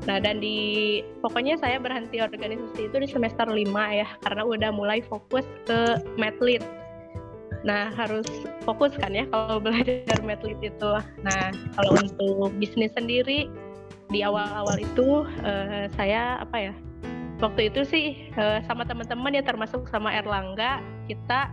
Nah 0.06 0.22
dan 0.22 0.38
di 0.40 1.00
pokoknya 1.20 1.58
saya 1.58 1.82
berhenti 1.82 2.22
organisasi 2.22 2.88
itu 2.88 2.96
di 2.96 3.08
semester 3.10 3.44
5 3.44 3.58
ya 3.92 4.08
karena 4.24 4.42
udah 4.46 4.70
mulai 4.70 5.02
fokus 5.02 5.44
ke 5.66 5.98
Medlit. 6.14 6.62
Nah 7.66 7.90
harus 7.90 8.24
fokus 8.62 8.94
kan 8.96 9.12
ya 9.12 9.26
kalau 9.34 9.58
belajar 9.64 10.18
Medlit 10.22 10.62
itu. 10.62 10.90
Nah 11.26 11.50
kalau 11.74 11.92
untuk 11.98 12.54
bisnis 12.62 12.94
sendiri 12.94 13.50
di 14.08 14.24
awal-awal 14.24 14.78
itu 14.80 15.26
uh, 15.44 15.84
saya 15.92 16.40
apa 16.40 16.70
ya 16.70 16.74
waktu 17.38 17.70
itu 17.70 17.80
sih 17.86 18.06
uh, 18.34 18.58
sama 18.66 18.82
teman-teman 18.82 19.38
ya 19.38 19.42
termasuk 19.46 19.86
sama 19.88 20.10
Erlangga 20.10 20.82
kita 21.06 21.50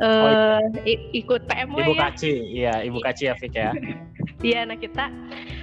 uh, 0.00 0.60
oh, 0.60 0.60
iya. 0.84 0.98
ikut 1.16 1.48
PMW 1.48 1.78
Ibu 1.80 1.94
ya. 1.94 2.00
Kaci, 2.08 2.32
iya 2.52 2.74
Ibu 2.84 2.98
Kaci 3.00 3.22
ya 3.30 3.34
Fik 3.36 3.54
ya. 3.54 3.72
Iya, 4.44 4.68
nah 4.68 4.76
kita 4.76 5.08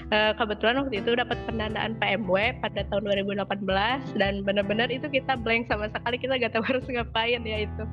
uh, 0.10 0.34
kebetulan 0.42 0.82
waktu 0.82 1.06
itu 1.06 1.14
dapat 1.14 1.38
pendanaan 1.46 1.94
PMW 2.02 2.58
pada 2.66 2.82
tahun 2.90 3.14
2018 3.30 3.62
dan 4.18 4.42
benar-benar 4.42 4.90
itu 4.90 5.06
kita 5.06 5.38
blank 5.38 5.70
sama 5.70 5.86
sekali 5.94 6.18
kita 6.18 6.42
gak 6.42 6.58
tahu 6.58 6.66
harus 6.70 6.86
ngapain 6.90 7.46
ya 7.46 7.70
itu. 7.70 7.84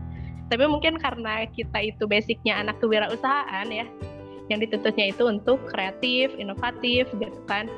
Tapi 0.48 0.64
mungkin 0.64 0.96
karena 0.96 1.44
kita 1.52 1.92
itu 1.92 2.08
basicnya 2.08 2.56
anak 2.56 2.80
kewirausahaan 2.80 3.68
ya, 3.68 3.84
yang 4.48 4.64
dituntutnya 4.64 5.12
itu 5.12 5.28
untuk 5.28 5.60
kreatif, 5.68 6.32
inovatif 6.40 7.04
gitu 7.20 7.40
kan. 7.44 7.68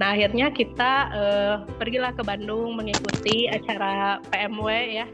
Nah 0.00 0.16
akhirnya 0.16 0.48
kita 0.48 0.92
uh, 1.12 1.56
pergilah 1.76 2.16
ke 2.16 2.24
Bandung 2.24 2.72
mengikuti 2.80 3.44
acara 3.52 4.16
PMW 4.32 4.68
ya. 5.04 5.06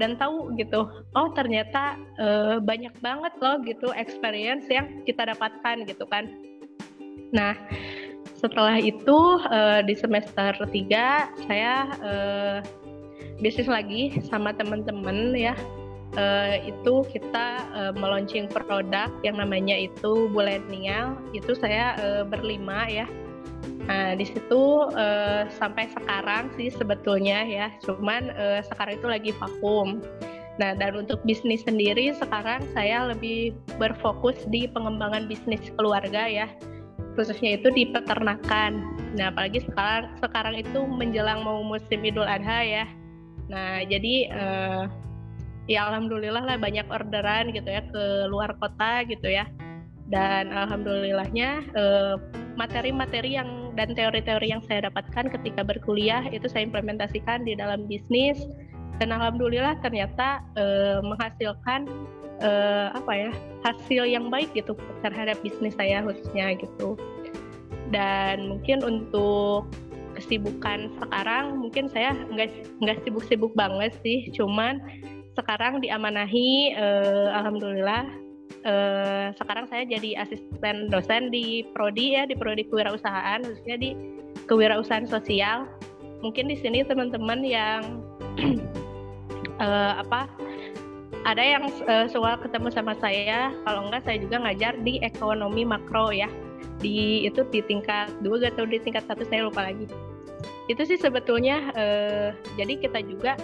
Dan 0.00 0.16
tahu 0.16 0.56
gitu 0.56 0.88
oh 0.88 1.28
ternyata 1.36 2.00
uh, 2.16 2.56
banyak 2.64 2.96
banget 3.04 3.36
loh 3.44 3.60
gitu 3.60 3.92
experience 3.92 4.64
yang 4.72 5.04
kita 5.04 5.28
dapatkan 5.28 5.84
gitu 5.84 6.08
kan. 6.08 6.32
Nah 7.36 7.52
setelah 8.40 8.80
itu 8.80 9.38
uh, 9.52 9.84
di 9.84 9.94
semester 9.94 10.56
3 10.56 11.44
saya 11.44 11.92
uh, 12.00 12.58
bisnis 13.44 13.68
lagi 13.68 14.16
sama 14.24 14.56
teman-teman 14.56 15.36
ya. 15.36 15.52
Uh, 16.12 16.60
itu 16.68 17.08
kita 17.08 17.64
uh, 17.72 17.92
meluncing 17.96 18.44
produk 18.44 19.08
yang 19.24 19.36
namanya 19.36 19.76
itu 19.76 20.28
Bulenial. 20.32 21.20
Itu 21.36 21.56
saya 21.56 21.96
uh, 22.00 22.24
berlima 22.24 22.84
ya 22.88 23.08
Nah, 23.82 24.14
di 24.14 24.22
situ 24.22 24.86
uh, 24.94 25.50
sampai 25.58 25.90
sekarang 25.90 26.54
sih 26.54 26.70
sebetulnya 26.70 27.42
ya, 27.42 27.66
cuman 27.82 28.30
uh, 28.30 28.62
sekarang 28.62 28.94
itu 29.02 29.08
lagi 29.10 29.30
vakum. 29.34 29.98
Nah, 30.60 30.76
dan 30.78 30.94
untuk 30.94 31.18
bisnis 31.26 31.66
sendiri 31.66 32.14
sekarang 32.14 32.62
saya 32.76 33.10
lebih 33.10 33.56
berfokus 33.82 34.38
di 34.54 34.70
pengembangan 34.70 35.26
bisnis 35.26 35.66
keluarga 35.74 36.30
ya, 36.30 36.46
khususnya 37.18 37.58
itu 37.58 37.74
di 37.74 37.90
peternakan. 37.90 38.86
Nah, 39.18 39.34
apalagi 39.34 39.66
sekarang 39.66 40.14
sekarang 40.22 40.54
itu 40.62 40.80
menjelang 40.86 41.42
mau 41.42 41.64
musim 41.66 42.06
Idul 42.06 42.28
Adha 42.28 42.62
ya. 42.62 42.86
Nah, 43.50 43.82
jadi 43.82 44.14
uh, 44.30 44.84
ya 45.66 45.90
alhamdulillah 45.90 46.46
lah 46.46 46.56
banyak 46.58 46.86
orderan 46.86 47.50
gitu 47.50 47.66
ya 47.66 47.82
ke 47.82 48.30
luar 48.30 48.54
kota 48.62 49.02
gitu 49.10 49.26
ya. 49.26 49.50
Dan 50.12 50.52
alhamdulillahnya 50.52 51.72
materi-materi 52.52 53.32
yang 53.32 53.61
dan 53.72 53.96
teori-teori 53.96 54.52
yang 54.52 54.62
saya 54.68 54.88
dapatkan 54.88 55.32
ketika 55.32 55.64
berkuliah 55.64 56.24
itu 56.28 56.44
saya 56.48 56.68
implementasikan 56.68 57.44
di 57.44 57.56
dalam 57.56 57.88
bisnis. 57.88 58.44
Dan 59.00 59.10
alhamdulillah 59.10 59.80
ternyata 59.80 60.44
uh, 60.54 61.00
menghasilkan 61.02 61.88
uh, 62.44 62.92
apa 62.94 63.12
ya 63.16 63.30
hasil 63.64 64.02
yang 64.06 64.28
baik 64.28 64.52
gitu 64.52 64.76
terhadap 65.00 65.40
bisnis 65.40 65.74
saya 65.74 66.04
khususnya 66.04 66.54
gitu. 66.60 67.00
Dan 67.90 68.56
mungkin 68.56 68.84
untuk 68.84 69.68
kesibukan 70.12 70.92
sekarang 71.00 71.56
mungkin 71.56 71.88
saya 71.88 72.12
nggak 72.12 72.52
nggak 72.84 72.98
sibuk-sibuk 73.02 73.56
banget 73.56 73.96
sih. 74.04 74.28
Cuman 74.36 74.78
sekarang 75.32 75.80
diamanahi 75.80 76.76
uh, 76.76 77.32
alhamdulillah 77.40 78.04
uh, 78.66 79.34
sekarang 79.36 79.66
saya 79.68 79.86
jadi 79.86 80.22
asisten 80.22 80.88
dosen 80.90 81.30
di 81.30 81.66
prodi 81.74 82.18
ya 82.18 82.26
di 82.26 82.34
prodi 82.38 82.66
kewirausahaan 82.66 83.42
khususnya 83.42 83.76
di 83.78 83.90
kewirausahaan 84.46 85.06
sosial. 85.06 85.66
Mungkin 86.22 86.46
di 86.46 86.56
sini 86.58 86.86
teman-teman 86.86 87.42
yang 87.42 87.82
uh, 89.58 89.92
apa 90.02 90.30
ada 91.22 91.42
yang 91.42 91.70
uh, 91.86 92.06
soal 92.10 92.38
ketemu 92.38 92.68
sama 92.74 92.94
saya. 92.98 93.54
Kalau 93.62 93.86
enggak 93.86 94.02
saya 94.06 94.18
juga 94.18 94.42
ngajar 94.42 94.78
di 94.82 94.98
ekonomi 95.02 95.62
makro 95.62 96.10
ya. 96.10 96.30
Di 96.82 97.26
itu 97.26 97.46
di 97.50 97.62
tingkat 97.62 98.10
dua 98.26 98.50
atau 98.50 98.66
di 98.66 98.82
tingkat 98.82 99.06
satu 99.06 99.22
saya 99.26 99.46
lupa 99.46 99.70
lagi. 99.70 99.86
Itu 100.66 100.82
sih 100.86 100.98
sebetulnya 100.98 101.70
uh, 101.74 102.28
jadi 102.58 102.74
kita 102.78 103.02
juga 103.06 103.38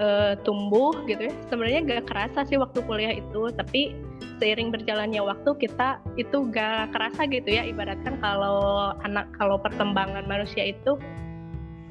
uh, 0.00 0.36
tumbuh 0.44 0.96
gitu 1.04 1.28
ya. 1.28 1.34
Sebenarnya 1.52 1.80
gak 1.84 2.08
kerasa 2.08 2.48
sih 2.48 2.56
waktu 2.56 2.80
kuliah 2.84 3.12
itu 3.12 3.52
tapi 3.52 3.92
seiring 4.38 4.70
berjalannya 4.72 5.22
waktu 5.22 5.50
kita 5.58 6.02
itu 6.18 6.48
gak 6.50 6.94
kerasa 6.94 7.26
gitu 7.28 7.48
ya. 7.48 7.62
Ibaratkan 7.66 8.18
kalau 8.22 8.92
anak 9.02 9.30
kalau 9.36 9.58
perkembangan 9.60 10.26
manusia 10.26 10.72
itu 10.72 10.98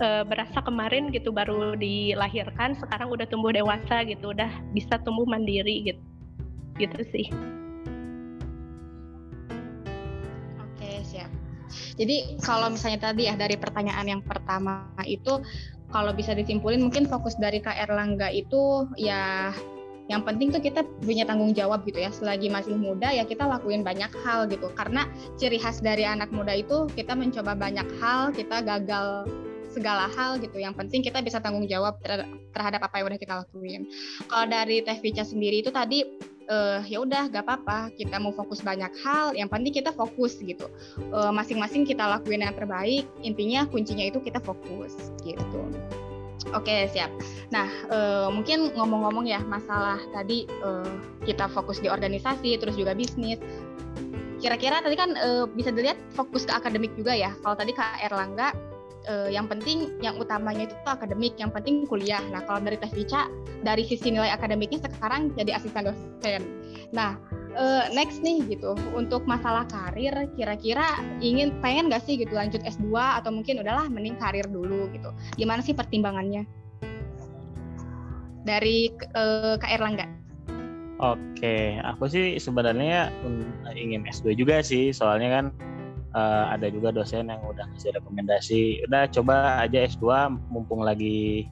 e, 0.01 0.07
berasa 0.25 0.59
kemarin 0.63 1.13
gitu 1.13 1.29
baru 1.29 1.77
dilahirkan 1.77 2.75
sekarang 2.79 3.13
udah 3.13 3.27
tumbuh 3.29 3.53
dewasa 3.53 4.03
gitu 4.07 4.33
udah 4.33 4.49
bisa 4.75 4.97
tumbuh 5.05 5.23
mandiri 5.27 5.93
gitu 5.93 6.01
gitu 6.79 6.99
sih. 7.13 7.27
Oke 10.57 11.05
siap. 11.05 11.29
Jadi 11.95 12.41
kalau 12.43 12.67
misalnya 12.73 13.13
tadi 13.13 13.29
ya 13.29 13.35
dari 13.37 13.55
pertanyaan 13.55 14.19
yang 14.19 14.21
pertama 14.25 14.89
itu 15.07 15.39
kalau 15.91 16.15
bisa 16.15 16.31
disimpulin 16.31 16.81
mungkin 16.81 17.05
fokus 17.05 17.35
dari 17.35 17.59
KR 17.59 17.91
Langga 17.91 18.31
itu 18.31 18.87
ya 18.95 19.51
yang 20.11 20.27
penting 20.27 20.51
tuh 20.51 20.59
kita 20.59 20.83
punya 20.99 21.23
tanggung 21.23 21.55
jawab 21.55 21.87
gitu 21.87 22.03
ya. 22.03 22.11
Selagi 22.11 22.51
masih 22.51 22.75
muda 22.75 23.15
ya 23.15 23.23
kita 23.23 23.47
lakuin 23.47 23.79
banyak 23.79 24.11
hal 24.27 24.51
gitu. 24.51 24.67
Karena 24.75 25.07
ciri 25.39 25.55
khas 25.55 25.79
dari 25.79 26.03
anak 26.03 26.35
muda 26.35 26.51
itu 26.51 26.91
kita 26.91 27.15
mencoba 27.15 27.55
banyak 27.55 27.87
hal 28.03 28.35
kita 28.35 28.59
gagal 28.59 29.31
segala 29.71 30.11
hal 30.11 30.35
gitu. 30.43 30.59
Yang 30.59 30.83
penting 30.83 30.99
kita 30.99 31.23
bisa 31.23 31.39
tanggung 31.39 31.63
jawab 31.63 31.95
terhadap 32.51 32.83
apa 32.83 32.99
yang 32.99 33.07
udah 33.07 33.19
kita 33.23 33.33
lakuin. 33.39 33.87
Kalau 34.27 34.45
dari 34.51 34.83
Teh 34.83 34.99
Vica 34.99 35.23
sendiri 35.23 35.63
itu 35.63 35.71
tadi 35.71 36.03
uh, 36.51 36.83
ya 36.83 36.99
udah 36.99 37.31
gak 37.31 37.47
apa-apa. 37.47 37.95
Kita 37.95 38.19
mau 38.19 38.35
fokus 38.35 38.59
banyak 38.59 38.91
hal 39.07 39.31
yang 39.39 39.47
penting 39.47 39.71
kita 39.71 39.95
fokus 39.95 40.35
gitu. 40.43 40.67
Masing 41.07 41.55
masing-masing 41.55 41.87
kita 41.87 42.03
lakuin 42.03 42.43
yang 42.43 42.51
terbaik 42.51 43.07
intinya 43.23 43.63
kuncinya 43.63 44.03
itu 44.03 44.19
kita 44.19 44.43
fokus 44.43 44.91
gitu 45.23 45.71
Oke 46.49 46.89
siap. 46.89 47.13
Nah 47.53 47.69
uh, 47.93 48.27
mungkin 48.33 48.73
ngomong-ngomong 48.73 49.29
ya 49.29 49.39
masalah 49.45 50.01
tadi 50.09 50.49
uh, 50.65 50.89
kita 51.21 51.45
fokus 51.53 51.77
di 51.77 51.87
organisasi 51.87 52.57
terus 52.57 52.73
juga 52.73 52.97
bisnis. 52.97 53.37
Kira-kira 54.41 54.81
tadi 54.81 54.97
kan 54.97 55.13
uh, 55.21 55.45
bisa 55.45 55.69
dilihat 55.69 56.01
fokus 56.17 56.49
ke 56.49 56.53
akademik 56.53 56.89
juga 56.97 57.13
ya. 57.13 57.29
Kalau 57.45 57.53
tadi 57.53 57.77
Kak 57.77 58.01
Erlangga 58.01 58.57
uh, 59.05 59.29
yang 59.29 59.45
penting 59.45 59.93
yang 60.01 60.17
utamanya 60.17 60.65
itu 60.65 60.75
akademik, 60.89 61.37
yang 61.37 61.53
penting 61.53 61.85
kuliah. 61.85 62.21
Nah 62.33 62.41
kalau 62.49 62.57
dari 62.65 62.81
Teh 62.81 62.89
Vica 62.89 63.29
dari 63.61 63.85
sisi 63.85 64.09
nilai 64.09 64.33
akademiknya 64.33 64.81
sekarang 64.81 65.29
jadi 65.37 65.61
asisten 65.61 65.93
dosen. 65.93 66.41
Nah 66.89 67.21
uh, 67.55 67.85
next 67.91 68.23
nih 68.23 68.43
gitu. 68.47 68.75
Untuk 68.95 69.23
masalah 69.25 69.67
karir 69.67 70.13
kira-kira 70.35 70.99
ingin 71.19 71.55
pengen 71.59 71.91
gak 71.91 72.03
sih 72.05 72.19
gitu 72.19 72.33
lanjut 72.35 72.61
S2 72.63 72.91
atau 72.93 73.31
mungkin 73.31 73.59
udahlah 73.61 73.87
mending 73.87 74.17
karir 74.19 74.45
dulu 74.47 74.91
gitu. 74.91 75.09
Gimana 75.35 75.63
sih 75.63 75.75
pertimbangannya? 75.75 76.47
Dari 78.41 78.89
uh, 79.13 79.55
Kak 79.61 79.71
Erlangga. 79.71 80.07
Oke, 81.01 81.81
aku 81.81 82.05
sih 82.05 82.37
sebenarnya 82.37 83.09
ingin 83.73 84.05
S2 84.05 84.37
juga 84.37 84.61
sih, 84.61 84.93
soalnya 84.93 85.29
kan 85.33 85.45
uh, 86.13 86.53
ada 86.53 86.69
juga 86.69 86.93
dosen 86.93 87.25
yang 87.25 87.41
udah 87.41 87.65
ngasih 87.73 87.97
rekomendasi, 87.97 88.61
udah 88.85 89.09
coba 89.09 89.65
aja 89.65 89.81
S2 89.89 90.29
mumpung 90.53 90.85
lagi 90.85 91.49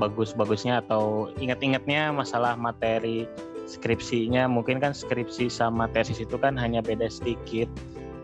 bagus-bagusnya 0.00 0.80
atau 0.88 1.28
ingat-ingatnya 1.36 2.16
masalah 2.16 2.56
materi 2.56 3.28
skripsinya 3.72 4.44
mungkin 4.44 4.76
kan 4.76 4.92
skripsi 4.92 5.48
sama 5.48 5.88
tesis 5.96 6.20
itu 6.20 6.36
kan 6.36 6.60
hanya 6.60 6.84
beda 6.84 7.08
sedikit. 7.08 7.66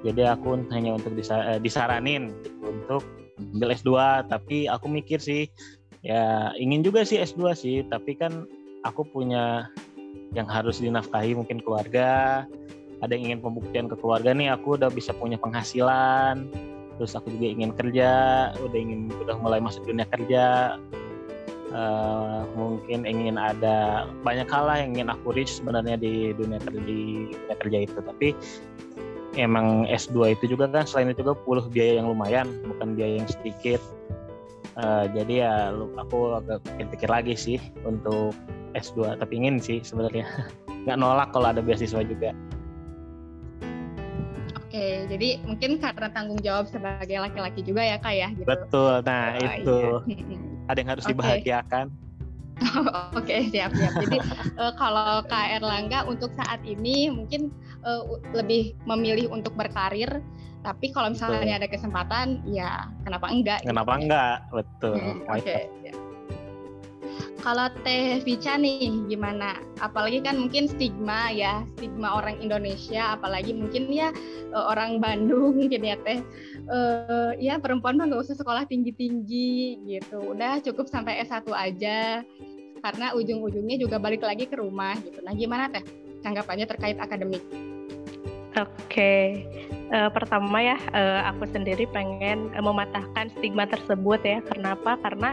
Jadi 0.04 0.28
aku 0.28 0.60
hanya 0.70 0.94
untuk 0.94 1.16
disa 1.16 1.56
eh, 1.56 1.60
disaranin 1.60 2.36
untuk 2.62 3.02
ambil 3.38 3.72
S2 3.72 3.90
tapi 4.28 4.66
aku 4.68 4.86
mikir 4.90 5.22
sih 5.22 5.46
ya 6.02 6.50
ingin 6.58 6.82
juga 6.82 7.06
sih 7.06 7.22
S2 7.22 7.54
sih 7.54 7.76
tapi 7.86 8.14
kan 8.18 8.46
aku 8.86 9.06
punya 9.06 9.70
yang 10.36 10.46
harus 10.46 10.78
dinafkahi 10.84 11.32
mungkin 11.32 11.64
keluarga. 11.64 12.44
Ada 12.98 13.14
yang 13.14 13.30
ingin 13.30 13.40
pembuktian 13.40 13.86
ke 13.86 13.94
keluarga 13.94 14.34
nih 14.34 14.52
aku 14.52 14.76
udah 14.76 14.90
bisa 14.92 15.14
punya 15.16 15.40
penghasilan. 15.40 16.50
Terus 16.98 17.14
aku 17.14 17.30
juga 17.30 17.46
ingin 17.46 17.70
kerja 17.78 18.10
udah 18.58 18.78
ingin 18.78 19.06
udah 19.22 19.38
mulai 19.38 19.62
masuk 19.62 19.86
dunia 19.86 20.04
kerja 20.10 20.76
uh, 21.72 22.44
mungkin 22.56 23.04
ingin 23.04 23.36
ada 23.36 24.08
banyak 24.24 24.48
hal 24.48 24.64
lah 24.68 24.76
yang 24.80 24.96
ingin 24.96 25.08
aku 25.12 25.32
reach 25.34 25.60
sebenarnya 25.60 25.96
di 26.00 26.32
dunia 26.36 26.60
kerja 26.62 26.80
di 26.84 27.32
dunia 27.32 27.56
kerja 27.58 27.78
itu 27.84 27.98
tapi 28.00 28.28
emang 29.36 29.86
S2 29.88 30.38
itu 30.38 30.56
juga 30.56 30.68
kan 30.68 30.88
selain 30.88 31.12
itu 31.12 31.22
juga 31.22 31.36
puluh 31.36 31.64
biaya 31.68 32.00
yang 32.00 32.08
lumayan 32.10 32.48
bukan 32.66 32.96
biaya 32.96 33.22
yang 33.22 33.28
sedikit 33.28 33.80
uh, 34.80 35.06
jadi 35.12 35.34
ya 35.44 35.52
aku 36.00 36.38
agak 36.40 36.64
pikir-pikir 36.64 37.08
lagi 37.08 37.34
sih 37.36 37.58
untuk 37.84 38.32
S2 38.76 39.20
tapi 39.20 39.32
ingin 39.38 39.60
sih 39.60 39.84
sebenarnya 39.84 40.24
nggak 40.86 40.98
nolak 40.98 41.28
kalau 41.34 41.52
ada 41.52 41.60
beasiswa 41.60 42.00
juga 42.04 42.32
Oke, 44.68 45.08
jadi 45.08 45.40
mungkin 45.48 45.80
karena 45.80 46.12
tanggung 46.12 46.36
jawab 46.44 46.68
sebagai 46.68 47.16
laki-laki 47.16 47.64
juga 47.64 47.80
ya 47.80 47.96
kak 47.96 48.12
ya. 48.12 48.28
Gitu. 48.36 48.44
Betul, 48.44 49.00
nah 49.00 49.32
oh, 49.32 49.40
itu. 49.40 49.78
Iya. 50.04 50.36
ada 50.68 50.78
yang 50.78 50.90
harus 50.92 51.04
okay. 51.04 51.12
dibahagiakan. 51.16 51.86
Oke 53.14 53.22
okay, 53.22 53.40
siap 53.54 53.70
siap. 53.74 53.92
Jadi 54.02 54.18
uh, 54.58 54.74
kalau 54.82 55.22
Kak 55.26 55.46
Erlangga 55.58 56.04
untuk 56.06 56.34
saat 56.34 56.60
ini 56.66 57.08
mungkin 57.10 57.54
uh, 57.86 58.02
lebih 58.34 58.74
memilih 58.84 59.30
untuk 59.30 59.54
berkarir, 59.54 60.20
tapi 60.66 60.90
kalau 60.90 61.14
misalnya 61.14 61.56
betul. 61.56 61.60
ada 61.62 61.68
kesempatan, 61.70 62.26
ya 62.50 62.90
kenapa 63.06 63.30
enggak? 63.30 63.58
Gitu 63.62 63.70
kenapa 63.70 63.92
gitu, 63.94 64.02
enggak? 64.04 64.36
Betul. 64.50 64.96
Hmm, 64.98 65.18
Oke. 65.30 65.42
Okay. 65.46 65.62
Kalau 67.48 67.72
Teh 67.80 68.20
Vica 68.28 68.60
nih 68.60 69.08
gimana? 69.08 69.56
Apalagi 69.80 70.20
kan 70.20 70.36
mungkin 70.36 70.68
stigma 70.68 71.32
ya, 71.32 71.64
stigma 71.80 72.20
orang 72.20 72.36
Indonesia, 72.44 73.16
apalagi 73.16 73.56
mungkin 73.56 73.88
ya 73.88 74.12
eh, 74.52 74.64
orang 74.68 75.00
Bandung 75.00 75.56
mungkin 75.64 75.80
ya 75.80 75.96
Teh. 76.04 76.20
Uh, 76.68 77.32
ya 77.40 77.56
perempuan 77.56 77.96
mah 77.96 78.04
nggak 78.12 78.20
usah 78.20 78.36
sekolah 78.36 78.68
tinggi-tinggi 78.68 79.80
gitu. 79.80 80.36
Udah 80.36 80.60
cukup 80.60 80.92
sampai 80.92 81.24
S1 81.24 81.48
aja. 81.56 82.20
Karena 82.84 83.16
ujung-ujungnya 83.16 83.80
juga 83.80 83.96
balik 83.96 84.28
lagi 84.28 84.44
ke 84.44 84.60
rumah 84.60 85.00
gitu. 85.00 85.24
Nah, 85.24 85.32
gimana 85.32 85.72
Teh? 85.72 85.80
Tanggapannya 86.20 86.68
terkait 86.68 87.00
akademik. 87.00 87.40
Oke, 88.60 88.68
okay. 88.92 89.24
uh, 89.88 90.12
pertama 90.12 90.60
ya 90.60 90.76
uh, 90.92 91.32
aku 91.32 91.48
sendiri 91.48 91.88
pengen 91.96 92.52
mematahkan 92.52 93.32
stigma 93.40 93.64
tersebut 93.64 94.20
ya. 94.20 94.44
Kenapa? 94.52 95.00
Karena 95.00 95.32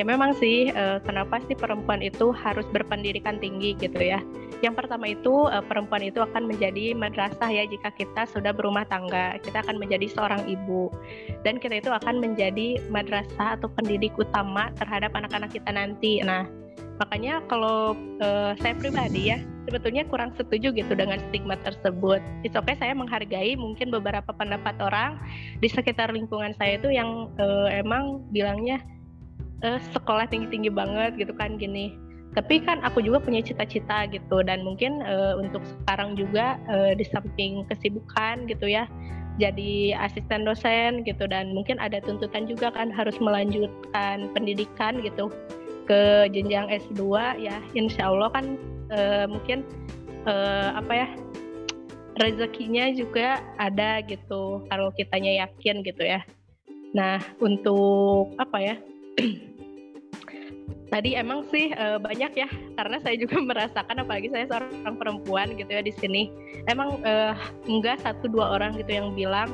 ya 0.00 0.04
memang 0.08 0.32
sih 0.40 0.72
uh, 0.72 0.96
kenapa 1.04 1.44
sih 1.44 1.52
perempuan 1.52 2.00
itu 2.00 2.32
harus 2.32 2.64
berpendidikan 2.72 3.36
tinggi 3.36 3.76
gitu 3.76 4.00
ya? 4.00 4.24
Yang 4.64 4.80
pertama 4.80 5.12
itu 5.12 5.44
uh, 5.52 5.60
perempuan 5.60 6.00
itu 6.00 6.24
akan 6.24 6.48
menjadi 6.48 6.96
madrasah 6.96 7.52
ya 7.52 7.68
jika 7.68 7.92
kita 7.92 8.24
sudah 8.24 8.56
berumah 8.56 8.88
tangga. 8.88 9.36
Kita 9.44 9.60
akan 9.60 9.76
menjadi 9.76 10.08
seorang 10.08 10.48
ibu. 10.48 10.88
Dan 11.44 11.60
kita 11.60 11.84
itu 11.84 11.92
akan 11.92 12.16
menjadi 12.16 12.80
madrasah 12.88 13.60
atau 13.60 13.68
pendidik 13.76 14.16
utama 14.16 14.72
terhadap 14.80 15.12
anak-anak 15.12 15.52
kita 15.52 15.68
nanti. 15.68 16.24
Nah 16.24 16.48
makanya 16.96 17.44
kalau 17.52 17.92
uh, 18.24 18.56
saya 18.56 18.72
pribadi 18.76 19.36
ya 19.36 19.40
sebetulnya 19.68 20.08
kurang 20.08 20.32
setuju 20.40 20.72
gitu 20.72 20.96
dengan 20.96 21.20
stigma 21.28 21.60
tersebut. 21.60 22.24
It's 22.40 22.56
okay 22.56 22.72
saya 22.80 22.96
menghargai 22.96 23.52
mungkin 23.60 23.92
beberapa 23.92 24.32
pendapat 24.32 24.80
orang 24.80 25.20
di 25.60 25.68
sekitar 25.68 26.08
lingkungan 26.08 26.56
saya 26.56 26.80
itu 26.80 26.88
yang 26.88 27.28
uh, 27.36 27.68
emang 27.68 28.24
bilangnya 28.32 28.80
uh, 29.64 29.80
sekolah 29.92 30.28
tinggi-tinggi 30.28 30.70
banget 30.72 31.16
gitu 31.16 31.32
kan 31.36 31.56
gini. 31.56 31.96
Tapi 32.30 32.62
kan 32.62 32.78
aku 32.86 33.02
juga 33.02 33.18
punya 33.18 33.42
cita-cita 33.42 34.06
gitu 34.06 34.46
dan 34.46 34.62
mungkin 34.62 35.02
uh, 35.02 35.34
untuk 35.34 35.66
sekarang 35.66 36.14
juga 36.14 36.62
uh, 36.70 36.94
di 36.94 37.02
samping 37.02 37.66
kesibukan 37.66 38.46
gitu 38.46 38.70
ya 38.70 38.86
jadi 39.40 39.96
asisten 39.96 40.44
dosen 40.44 41.02
gitu. 41.08 41.24
Dan 41.24 41.56
mungkin 41.56 41.80
ada 41.80 41.98
tuntutan 42.04 42.44
juga 42.44 42.70
kan 42.70 42.92
harus 42.92 43.16
melanjutkan 43.18 44.28
pendidikan 44.36 45.00
gitu 45.00 45.32
ke 45.88 46.28
jenjang 46.30 46.68
S2 46.68 47.02
ya. 47.40 47.56
Insya 47.72 48.12
Allah 48.12 48.28
kan 48.30 48.46
uh, 48.92 49.26
mungkin 49.26 49.64
uh, 50.28 50.76
apa 50.76 50.92
ya 50.92 51.08
rezekinya 52.20 52.92
juga 52.92 53.40
ada 53.56 54.04
gitu 54.04 54.60
kalau 54.68 54.92
kitanya 54.92 55.48
yakin 55.48 55.80
gitu 55.82 56.04
ya. 56.04 56.20
Nah 56.92 57.16
untuk 57.40 58.36
apa 58.36 58.58
ya 58.60 58.76
Tadi 60.90 61.14
emang 61.14 61.46
sih 61.48 61.70
uh, 61.78 62.02
banyak 62.02 62.32
ya, 62.34 62.48
karena 62.74 62.98
saya 62.98 63.14
juga 63.14 63.38
merasakan, 63.50 64.02
apalagi 64.02 64.28
saya 64.34 64.50
seorang 64.50 64.98
perempuan 64.98 65.54
gitu 65.54 65.70
ya 65.70 65.82
di 65.82 65.94
sini. 65.94 66.30
Emang 66.66 66.98
uh, 67.06 67.34
enggak 67.70 68.02
satu 68.02 68.26
dua 68.26 68.58
orang 68.58 68.74
gitu 68.74 68.90
yang 68.90 69.14
bilang, 69.14 69.48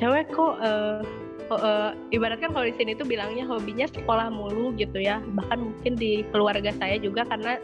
cewek 0.00 0.32
kok, 0.32 0.56
kok 1.46 1.60
uh, 1.60 1.92
ibaratkan 2.10 2.50
kalau 2.50 2.66
di 2.66 2.74
sini 2.74 2.96
tuh 2.96 3.04
bilangnya 3.04 3.44
hobinya 3.44 3.84
sekolah 3.86 4.32
mulu 4.32 4.72
gitu 4.74 4.96
ya. 4.96 5.20
Bahkan 5.20 5.58
mungkin 5.60 5.92
di 6.00 6.24
keluarga 6.32 6.72
saya 6.80 6.96
juga 6.96 7.28
karena 7.28 7.60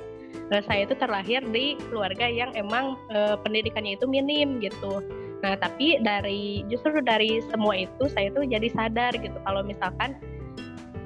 uh, 0.52 0.62
saya 0.66 0.86
itu 0.86 0.94
terlahir 0.98 1.42
di 1.50 1.78
keluarga 1.88 2.26
yang 2.26 2.52
emang 2.54 2.98
uh, 3.10 3.36
pendidikannya 3.40 3.96
itu 3.98 4.06
minim 4.06 4.60
gitu. 4.62 5.02
Nah 5.40 5.56
tapi 5.56 5.96
dari 6.04 6.62
justru 6.68 7.00
dari 7.00 7.40
semua 7.48 7.72
itu 7.76 8.04
saya 8.12 8.28
tuh 8.32 8.44
jadi 8.44 8.68
sadar 8.72 9.16
gitu 9.16 9.36
kalau 9.44 9.64
misalkan 9.64 10.16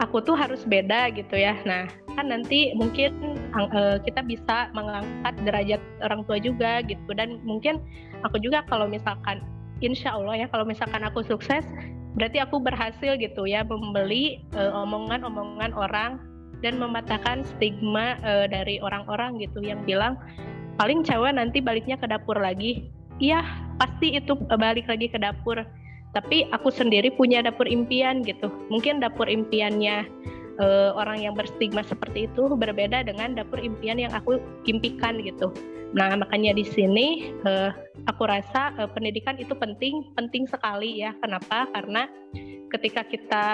aku 0.02 0.22
tuh 0.22 0.34
harus 0.34 0.66
beda 0.66 1.12
gitu 1.14 1.38
ya. 1.38 1.54
Nah, 1.62 1.86
kan 2.14 2.30
nanti 2.30 2.74
mungkin 2.74 3.38
uh, 3.54 3.98
kita 4.02 4.22
bisa 4.26 4.70
mengangkat 4.74 5.34
derajat 5.42 5.82
orang 6.02 6.22
tua 6.26 6.38
juga 6.38 6.82
gitu 6.86 7.10
dan 7.14 7.42
mungkin 7.42 7.82
aku 8.22 8.38
juga 8.38 8.62
kalau 8.70 8.86
misalkan 8.86 9.42
insya 9.82 10.14
Allah 10.14 10.46
ya 10.46 10.46
kalau 10.48 10.64
misalkan 10.64 11.02
aku 11.02 11.26
sukses 11.26 11.66
berarti 12.14 12.38
aku 12.38 12.62
berhasil 12.62 13.18
gitu 13.18 13.42
ya 13.44 13.66
membeli 13.66 14.38
uh, 14.54 14.70
omongan-omongan 14.86 15.74
orang 15.74 16.22
dan 16.62 16.78
mematahkan 16.78 17.42
stigma 17.44 18.16
uh, 18.22 18.46
dari 18.46 18.78
orang-orang 18.80 19.42
gitu 19.42 19.60
yang 19.60 19.82
bilang 19.82 20.16
paling 20.78 21.02
cewek 21.02 21.34
nanti 21.34 21.58
baliknya 21.62 21.98
ke 21.98 22.06
dapur 22.06 22.38
lagi. 22.38 22.90
Iya, 23.22 23.46
pasti 23.78 24.18
itu 24.18 24.34
balik 24.58 24.90
lagi 24.90 25.06
ke 25.06 25.18
dapur 25.22 25.62
tapi 26.14 26.46
aku 26.54 26.70
sendiri 26.70 27.10
punya 27.10 27.42
dapur 27.42 27.66
impian 27.66 28.22
gitu. 28.22 28.46
Mungkin 28.70 29.02
dapur 29.02 29.26
impiannya 29.26 30.06
uh, 30.62 30.94
orang 30.94 31.26
yang 31.26 31.34
berstigma 31.34 31.82
seperti 31.82 32.30
itu 32.30 32.54
berbeda 32.54 33.02
dengan 33.02 33.34
dapur 33.34 33.58
impian 33.58 33.98
yang 33.98 34.14
aku 34.14 34.38
impikan 34.70 35.18
gitu. 35.20 35.50
Nah 35.94 36.14
makanya 36.14 36.54
di 36.54 36.62
sini 36.62 37.34
uh, 37.42 37.74
aku 38.06 38.30
rasa 38.30 38.70
uh, 38.78 38.88
pendidikan 38.94 39.34
itu 39.42 39.52
penting 39.58 40.06
penting 40.14 40.46
sekali 40.46 41.02
ya. 41.02 41.12
Kenapa? 41.18 41.66
Karena 41.74 42.06
ketika 42.70 43.06
kita 43.06 43.44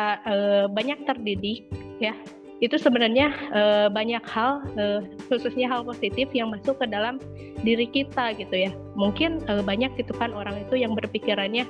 banyak 0.72 1.04
terdidik 1.04 1.68
ya 2.00 2.16
itu 2.60 2.76
sebenarnya 2.76 3.32
uh, 3.56 3.88
banyak 3.88 4.20
hal 4.28 4.60
uh, 4.76 5.00
khususnya 5.32 5.66
hal 5.68 5.80
positif 5.80 6.28
yang 6.36 6.52
masuk 6.52 6.76
ke 6.76 6.86
dalam 6.86 7.16
diri 7.64 7.88
kita 7.88 8.36
gitu 8.36 8.68
ya 8.68 8.72
mungkin 8.96 9.40
uh, 9.48 9.64
banyak 9.64 9.92
gitu 9.96 10.12
kan 10.16 10.36
orang 10.36 10.60
itu 10.60 10.76
yang 10.76 10.92
berpikirannya 10.92 11.64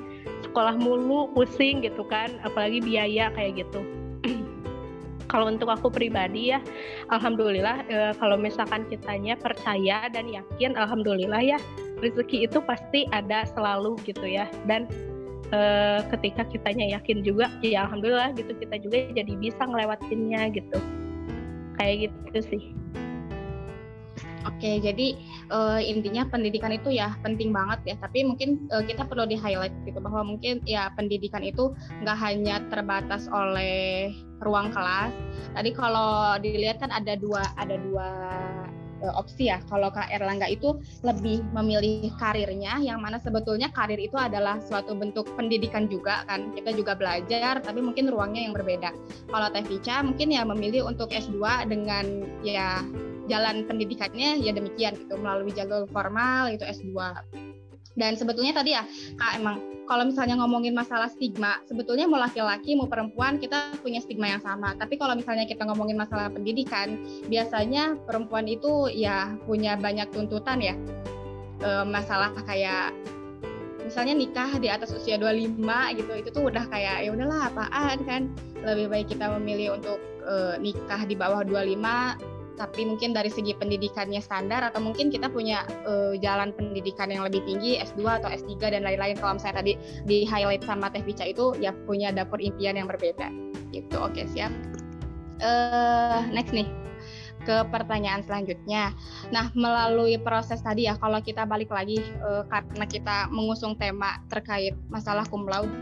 sekolah 0.51 0.75
mulu 0.75 1.31
pusing 1.31 1.83
gitu 1.87 2.03
kan 2.11 2.31
apalagi 2.43 2.83
biaya 2.83 3.31
kayak 3.39 3.63
gitu 3.67 3.81
kalau 5.31 5.47
untuk 5.47 5.71
aku 5.71 5.87
pribadi 5.95 6.51
ya, 6.51 6.59
alhamdulillah 7.15 7.87
e, 7.87 7.97
kalau 8.19 8.35
misalkan 8.35 8.83
kitanya 8.91 9.39
percaya 9.39 10.11
dan 10.11 10.27
yakin, 10.27 10.75
alhamdulillah 10.75 11.39
ya 11.39 11.59
rezeki 12.03 12.51
itu 12.51 12.59
pasti 12.59 13.07
ada 13.15 13.47
selalu 13.47 13.95
gitu 14.03 14.27
ya. 14.27 14.51
Dan 14.67 14.91
e, 15.51 15.61
ketika 16.17 16.43
kitanya 16.49 16.99
yakin 16.99 17.23
juga, 17.23 17.51
ya 17.63 17.87
alhamdulillah 17.87 18.35
gitu 18.35 18.55
kita 18.57 18.81
juga 18.83 18.97
jadi 19.15 19.33
bisa 19.39 19.63
ngelewatinnya 19.67 20.51
gitu. 20.55 20.79
Kayak 21.79 22.13
gitu 22.13 22.41
sih. 22.51 22.65
Oke, 24.49 24.81
jadi 24.81 25.21
uh, 25.53 25.77
intinya 25.77 26.25
pendidikan 26.25 26.73
itu 26.73 26.89
ya 26.89 27.13
penting 27.21 27.53
banget 27.53 27.93
ya. 27.93 27.97
Tapi 28.01 28.25
mungkin 28.25 28.69
uh, 28.73 28.81
kita 28.81 29.05
perlu 29.05 29.29
di 29.29 29.37
highlight 29.37 29.73
gitu 29.85 30.01
bahwa 30.01 30.25
mungkin 30.25 30.65
ya 30.65 30.89
pendidikan 30.97 31.45
itu 31.45 31.77
nggak 32.01 32.17
hanya 32.17 32.65
terbatas 32.73 33.29
oleh 33.29 34.13
ruang 34.41 34.73
kelas. 34.73 35.13
Tadi 35.53 35.71
kalau 35.77 36.41
dilihat 36.41 36.81
kan 36.81 36.89
ada 36.89 37.21
dua 37.21 37.45
ada 37.61 37.77
dua 37.77 38.09
uh, 39.03 39.15
opsi 39.19 39.53
ya. 39.53 39.59
Kalau 39.69 39.89
Kak 39.93 40.09
Erlangga 40.13 40.47
itu 40.49 40.79
lebih 41.05 41.45
memilih 41.53 42.13
karirnya, 42.17 42.81
yang 42.81 43.01
mana 43.01 43.19
sebetulnya 43.21 43.73
karir 43.73 43.99
itu 44.01 44.17
adalah 44.17 44.61
suatu 44.63 44.97
bentuk 44.97 45.29
pendidikan 45.35 45.89
juga 45.91 46.25
kan. 46.29 46.53
Kita 46.53 46.73
juga 46.73 46.97
belajar, 46.97 47.61
tapi 47.61 47.81
mungkin 47.81 48.09
ruangnya 48.09 48.47
yang 48.47 48.55
berbeda. 48.55 48.91
Kalau 49.29 49.49
Teh 49.53 49.65
Vica 49.67 50.05
mungkin 50.05 50.33
ya 50.33 50.43
memilih 50.47 50.87
untuk 50.89 51.13
S2 51.13 51.69
dengan 51.69 52.05
ya 52.45 52.85
jalan 53.31 53.63
pendidikannya 53.71 54.43
ya 54.43 54.51
demikian 54.51 54.99
gitu 54.99 55.15
melalui 55.15 55.55
jalur 55.55 55.87
formal 55.95 56.51
itu 56.51 56.67
S2 56.67 56.91
dan 57.99 58.15
sebetulnya 58.15 58.55
tadi 58.55 58.71
ya 58.77 58.87
kak 59.19 59.43
emang 59.43 59.71
kalau 59.91 60.07
misalnya 60.07 60.39
ngomongin 60.39 60.71
masalah 60.71 61.11
stigma 61.11 61.59
sebetulnya 61.67 62.07
mau 62.07 62.23
laki-laki 62.23 62.79
mau 62.79 62.87
perempuan 62.87 63.43
kita 63.43 63.75
punya 63.83 63.99
stigma 63.99 64.31
yang 64.31 64.39
sama. 64.39 64.79
Tapi 64.79 64.95
kalau 64.95 65.19
misalnya 65.19 65.51
kita 65.51 65.67
ngomongin 65.67 65.99
masalah 65.99 66.31
pendidikan 66.31 66.95
biasanya 67.27 67.99
perempuan 68.07 68.47
itu 68.47 68.87
ya 68.95 69.35
punya 69.51 69.75
banyak 69.75 70.07
tuntutan 70.15 70.63
ya. 70.63 70.79
E, 71.59 71.83
masalah 71.91 72.31
kayak 72.47 72.95
misalnya 73.83 74.15
nikah 74.15 74.63
di 74.63 74.71
atas 74.71 74.95
usia 74.95 75.19
25 75.19 75.59
gitu 75.99 76.13
itu 76.15 76.29
tuh 76.31 76.47
udah 76.47 76.71
kayak 76.71 77.03
ya 77.03 77.11
udahlah 77.11 77.51
apaan 77.51 77.99
kan? 78.07 78.31
Lebih 78.63 78.87
baik 78.95 79.07
kita 79.11 79.27
memilih 79.43 79.75
untuk 79.75 79.99
e, 80.23 80.55
nikah 80.63 81.03
di 81.03 81.19
bawah 81.19 81.43
25 81.43 82.40
tapi 82.61 82.85
mungkin 82.85 83.17
dari 83.17 83.33
segi 83.33 83.57
pendidikannya 83.57 84.21
standar 84.21 84.61
atau 84.61 84.85
mungkin 84.85 85.09
kita 85.09 85.33
punya 85.33 85.65
uh, 85.89 86.13
jalan 86.21 86.53
pendidikan 86.53 87.09
yang 87.09 87.25
lebih 87.25 87.41
tinggi 87.49 87.81
S2 87.81 88.21
atau 88.21 88.29
S3 88.29 88.77
dan 88.77 88.85
lain-lain. 88.85 89.17
Kalau 89.17 89.41
misalnya 89.41 89.65
tadi 89.65 89.81
di 90.05 90.29
highlight 90.29 90.69
sama 90.69 90.93
Teh 90.93 91.01
Bica 91.01 91.25
itu 91.25 91.57
ya 91.57 91.73
punya 91.89 92.13
dapur 92.13 92.37
impian 92.37 92.77
yang 92.77 92.85
berbeda. 92.85 93.33
Gitu. 93.73 93.97
Oke 93.97 94.21
okay, 94.21 94.25
siap. 94.29 94.53
Uh, 95.41 96.29
next 96.37 96.53
nih 96.53 96.69
ke 97.49 97.65
pertanyaan 97.73 98.21
selanjutnya. 98.21 98.93
Nah, 99.33 99.49
melalui 99.57 100.21
proses 100.21 100.61
tadi 100.61 100.85
ya, 100.85 101.01
kalau 101.01 101.25
kita 101.25 101.49
balik 101.49 101.73
lagi 101.73 101.97
uh, 102.21 102.45
karena 102.53 102.85
kita 102.85 103.17
mengusung 103.33 103.81
tema 103.81 104.21
terkait 104.29 104.77
masalah 104.93 105.25
cum 105.25 105.49
laude, 105.49 105.73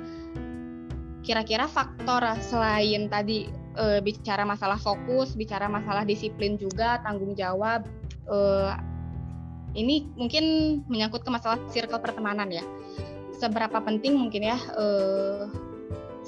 kira-kira 1.27 1.67
faktor 1.67 2.23
selain 2.39 3.11
tadi 3.11 3.51
uh, 3.79 4.01
bicara 4.03 4.43
masalah 4.43 4.77
fokus, 4.77 5.39
bicara 5.39 5.71
masalah 5.71 6.03
disiplin 6.03 6.59
juga, 6.59 6.99
tanggung 7.07 7.33
jawab. 7.39 7.87
Uh, 8.27 8.75
ini 9.79 10.11
mungkin 10.19 10.45
menyangkut 10.91 11.23
ke 11.23 11.31
masalah 11.31 11.63
circle 11.71 12.03
pertemanan 12.03 12.51
ya. 12.51 12.65
Seberapa 13.39 13.79
penting 13.79 14.19
mungkin 14.19 14.51
ya 14.51 14.59
uh, 14.75 15.47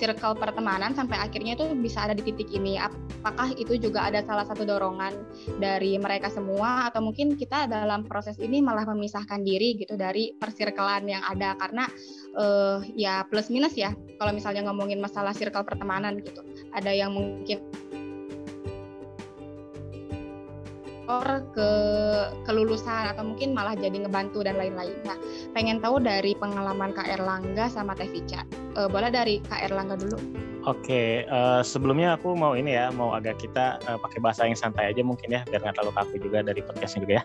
circle 0.01 0.33
pertemanan 0.41 0.97
sampai 0.97 1.21
akhirnya 1.21 1.59
itu 1.59 1.69
bisa 1.77 2.09
ada 2.09 2.17
di 2.17 2.25
titik 2.25 2.49
ini. 2.55 2.81
Apakah 2.81 3.53
itu 3.53 3.77
juga 3.77 4.09
ada 4.09 4.25
salah 4.25 4.49
satu 4.49 4.65
dorongan 4.65 5.13
dari 5.61 6.01
mereka 6.01 6.33
semua 6.33 6.89
atau 6.89 7.05
mungkin 7.05 7.37
kita 7.37 7.69
dalam 7.69 8.09
proses 8.09 8.41
ini 8.41 8.65
malah 8.65 8.89
memisahkan 8.89 9.45
diri 9.45 9.77
gitu 9.77 10.01
dari 10.01 10.33
persirkelan 10.33 11.05
yang 11.05 11.21
ada 11.29 11.53
karena 11.61 11.85
uh, 12.37 12.85
ya 12.95 13.25
plus 13.27 13.49
minus 13.49 13.75
ya. 13.75 13.95
Kalau 14.21 14.33
misalnya 14.35 14.67
ngomongin 14.69 15.01
masalah 15.01 15.33
circle 15.33 15.65
pertemanan 15.65 16.21
gitu. 16.21 16.45
Ada 16.77 16.93
yang 16.93 17.15
mungkin 17.17 17.63
ke 21.51 21.71
kelulusan 22.47 23.11
atau 23.11 23.27
mungkin 23.27 23.51
malah 23.51 23.75
jadi 23.75 24.07
ngebantu 24.07 24.47
dan 24.47 24.55
lain-lain. 24.55 24.95
Nah, 25.03 25.19
pengen 25.51 25.83
tahu 25.83 25.99
dari 25.99 26.39
pengalaman 26.39 26.95
Kak 26.95 27.11
Erlangga 27.11 27.67
sama 27.67 27.99
Teh 27.99 28.07
Vica. 28.07 28.47
Uh, 28.79 28.87
boleh 28.87 29.11
dari 29.11 29.43
Kak 29.51 29.67
Erlangga 29.67 29.99
dulu. 29.99 30.19
Oke, 30.69 31.25
uh, 31.27 31.65
sebelumnya 31.65 32.21
aku 32.21 32.37
mau 32.37 32.53
ini 32.53 32.77
ya, 32.77 32.93
mau 32.93 33.17
agak 33.17 33.41
kita 33.41 33.81
uh, 33.89 33.97
pakai 33.97 34.21
bahasa 34.21 34.45
yang 34.45 34.55
santai 34.55 34.93
aja 34.93 35.01
mungkin 35.01 35.33
ya, 35.33 35.41
biar 35.49 35.65
nggak 35.65 35.81
terlalu 35.81 35.93
kaku 35.97 36.15
juga 36.21 36.39
dari 36.45 36.61
podcastnya 36.61 37.01
juga 37.03 37.15
ya. 37.19 37.25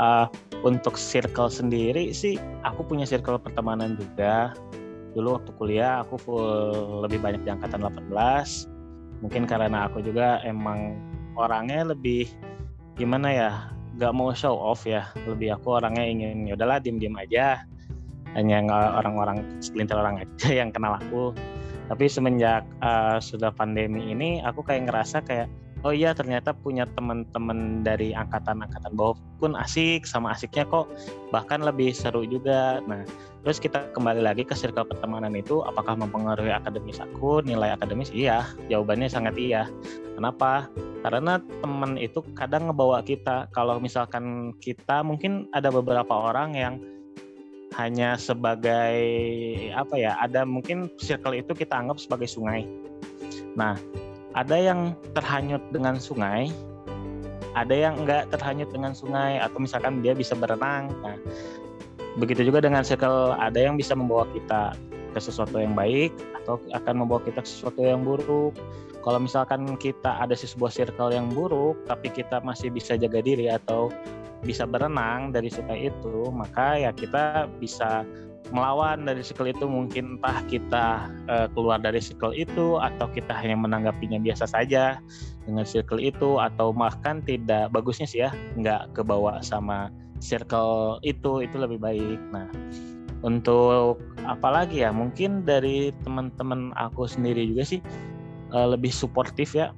Uh, 0.00 0.26
untuk 0.64 0.96
circle 0.96 1.52
sendiri 1.52 2.10
sih, 2.16 2.40
aku 2.64 2.82
punya 2.82 3.04
circle 3.04 3.36
pertemanan 3.36 4.00
juga. 4.00 4.56
Dulu 5.12 5.36
waktu 5.36 5.50
kuliah 5.60 6.00
aku 6.00 6.16
full 6.16 7.04
lebih 7.04 7.20
banyak 7.20 7.44
di 7.44 7.50
angkatan 7.52 7.84
18. 7.84 8.08
Mungkin 9.20 9.44
karena 9.44 9.86
aku 9.86 10.00
juga 10.00 10.40
emang 10.42 10.96
orangnya 11.36 11.92
lebih 11.92 12.26
gimana 12.96 13.28
ya 13.28 13.50
nggak 13.96 14.12
mau 14.16 14.32
show 14.32 14.56
off 14.56 14.88
ya 14.88 15.04
lebih 15.28 15.52
aku 15.56 15.76
orangnya 15.80 16.04
ingin 16.04 16.48
ya 16.48 16.56
udahlah 16.56 16.80
diem 16.80 16.96
diem 16.96 17.16
aja 17.16 17.60
hanya 18.34 18.64
orang-orang 18.98 19.44
segelintir 19.60 19.96
orang 19.98 20.22
aja 20.24 20.48
yang 20.50 20.70
kenal 20.72 20.96
aku. 20.96 21.36
Tapi 21.90 22.08
semenjak 22.08 22.64
uh, 22.80 23.20
sudah 23.20 23.52
pandemi 23.52 24.12
ini 24.12 24.40
aku 24.40 24.64
kayak 24.64 24.88
ngerasa 24.88 25.20
kayak 25.26 25.50
oh 25.82 25.90
iya 25.90 26.14
ternyata 26.14 26.54
punya 26.54 26.86
teman-teman 26.94 27.82
dari 27.82 28.14
angkatan-angkatan 28.14 28.94
bawah 28.94 29.18
pun 29.42 29.58
asik 29.58 30.06
sama 30.06 30.30
asiknya 30.32 30.62
kok 30.70 30.86
bahkan 31.34 31.60
lebih 31.60 31.90
seru 31.90 32.22
juga. 32.22 32.80
Nah 32.86 33.02
terus 33.42 33.58
kita 33.58 33.90
kembali 33.90 34.22
lagi 34.22 34.46
ke 34.46 34.54
circle 34.54 34.86
pertemanan 34.86 35.34
itu 35.34 35.60
apakah 35.66 35.98
mempengaruhi 35.98 36.54
akademis 36.54 37.02
aku 37.02 37.42
nilai 37.42 37.74
akademis? 37.74 38.14
Iya 38.14 38.46
jawabannya 38.70 39.10
sangat 39.10 39.34
iya. 39.36 39.66
Kenapa? 40.14 40.70
Karena 41.02 41.42
teman 41.60 41.98
itu 41.98 42.22
kadang 42.38 42.70
ngebawa 42.70 43.02
kita. 43.02 43.50
Kalau 43.50 43.82
misalkan 43.82 44.54
kita 44.62 45.02
mungkin 45.02 45.50
ada 45.50 45.74
beberapa 45.74 46.14
orang 46.14 46.54
yang 46.54 46.78
hanya 47.78 48.20
sebagai 48.20 48.98
apa 49.72 49.94
ya 49.96 50.16
ada 50.20 50.44
mungkin 50.44 50.92
circle 51.00 51.36
itu 51.36 51.52
kita 51.56 51.72
anggap 51.72 51.98
sebagai 51.98 52.28
sungai. 52.28 52.68
Nah 53.56 53.76
ada 54.32 54.56
yang 54.56 54.96
terhanyut 55.12 55.60
dengan 55.72 56.00
sungai 56.00 56.48
ada 57.52 57.76
yang 57.76 58.00
enggak 58.00 58.32
terhanyut 58.32 58.72
dengan 58.72 58.96
sungai 58.96 59.36
atau 59.36 59.60
misalkan 59.60 60.00
dia 60.00 60.16
bisa 60.16 60.32
berenang 60.32 60.88
nah 61.04 61.16
begitu 62.16 62.48
juga 62.48 62.64
dengan 62.64 62.84
circle 62.84 63.36
ada 63.36 63.56
yang 63.56 63.76
bisa 63.76 63.92
membawa 63.92 64.24
kita 64.32 64.72
ke 65.12 65.20
sesuatu 65.20 65.60
yang 65.60 65.76
baik 65.76 66.12
atau 66.42 66.56
akan 66.72 67.04
membawa 67.04 67.20
kita 67.22 67.44
ke 67.44 67.48
sesuatu 67.48 67.84
yang 67.84 68.00
buruk. 68.02 68.56
Kalau 69.02 69.18
misalkan 69.18 69.66
kita 69.76 70.22
ada 70.22 70.32
sebuah 70.32 70.72
circle 70.72 71.12
yang 71.12 71.28
buruk 71.28 71.76
tapi 71.84 72.08
kita 72.08 72.40
masih 72.40 72.72
bisa 72.72 72.96
jaga 72.96 73.20
diri 73.20 73.50
atau 73.50 73.92
bisa 74.42 74.66
berenang 74.66 75.30
dari 75.30 75.48
sungai 75.48 75.88
itu 75.90 76.28
maka 76.34 76.74
ya 76.78 76.90
kita 76.90 77.46
bisa 77.62 78.02
melawan 78.52 79.06
dari 79.06 79.24
circle 79.24 79.48
itu. 79.48 79.64
Mungkin 79.64 80.18
entah 80.18 80.42
kita 80.50 81.08
uh, 81.30 81.46
keluar 81.56 81.80
dari 81.80 81.98
circle 81.98 82.36
itu 82.36 82.76
atau 82.78 83.06
kita 83.10 83.32
hanya 83.32 83.56
menanggapinya 83.56 84.20
biasa 84.20 84.50
saja 84.50 85.00
dengan 85.48 85.64
circle 85.64 85.98
itu 85.98 86.38
atau 86.38 86.70
bahkan 86.70 87.22
tidak 87.24 87.72
bagusnya 87.72 88.06
sih 88.06 88.26
ya 88.26 88.30
nggak 88.58 88.92
kebawa 88.94 89.38
sama 89.42 89.88
circle 90.18 90.98
itu 91.06 91.42
itu 91.42 91.56
lebih 91.56 91.78
baik. 91.78 92.20
Nah 92.30 92.46
untuk 93.22 94.02
apalagi 94.26 94.82
ya? 94.82 94.90
Mungkin 94.90 95.46
dari 95.46 95.94
teman-teman 96.02 96.74
aku 96.74 97.06
sendiri 97.06 97.46
juga 97.46 97.62
sih 97.62 97.80
uh, 98.50 98.74
lebih 98.74 98.90
suportif 98.90 99.54
ya. 99.54 99.70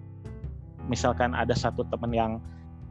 Misalkan 0.88 1.32
ada 1.32 1.56
satu 1.56 1.84
teman 1.88 2.12
yang 2.12 2.32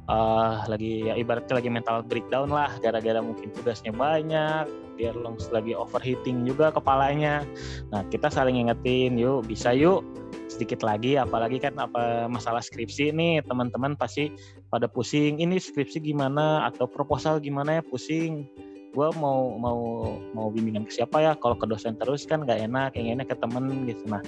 uh, 0.07 0.63
lagi 0.67 1.07
ya 1.07 1.13
ibaratnya 1.15 1.59
lagi 1.59 1.69
mental 1.71 2.03
breakdown 2.03 2.49
lah 2.51 2.71
gara-gara 2.79 3.19
mungkin 3.23 3.51
tugasnya 3.55 3.93
banyak 3.95 4.67
dia 4.93 5.09
lagi 5.49 5.73
overheating 5.73 6.45
juga 6.45 6.69
kepalanya. 6.69 7.41
Nah 7.89 8.05
kita 8.13 8.29
saling 8.29 8.61
ingetin 8.61 9.17
yuk 9.17 9.45
bisa 9.49 9.73
yuk 9.73 10.05
sedikit 10.45 10.85
lagi 10.85 11.17
apalagi 11.17 11.57
kan 11.57 11.73
apa 11.81 12.29
masalah 12.29 12.61
skripsi 12.61 13.09
ini 13.09 13.41
teman-teman 13.41 13.97
pasti 13.97 14.29
pada 14.69 14.85
pusing 14.85 15.41
ini 15.41 15.57
skripsi 15.57 15.97
gimana 15.97 16.69
atau 16.69 16.85
proposal 16.85 17.41
gimana 17.41 17.81
ya 17.81 17.83
pusing. 17.83 18.45
Gue 18.93 19.09
mau 19.17 19.57
mau 19.57 20.05
mau 20.37 20.53
bimbingan 20.53 20.85
ke 20.85 20.93
siapa 20.93 21.17
ya 21.25 21.33
kalau 21.41 21.57
ke 21.57 21.65
dosen 21.65 21.97
terus 21.97 22.29
kan 22.29 22.45
gak 22.45 22.61
enak 22.61 22.93
yang 22.93 23.17
enak 23.17 23.33
ke 23.33 23.35
temen 23.41 23.89
gitu. 23.89 24.05
Nah 24.05 24.21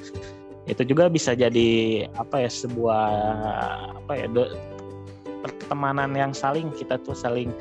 itu 0.65 0.81
juga 0.81 1.05
bisa 1.13 1.37
jadi 1.37 1.69
apa 2.17 2.41
ya 2.41 2.49
sebuah 2.49 3.05
apa 4.01 4.11
ya 4.17 4.25
do, 4.33 4.49
pertemanan 5.45 6.11
yang 6.17 6.33
saling 6.33 6.73
kita 6.73 6.97
tuh 7.05 7.13
saling 7.13 7.53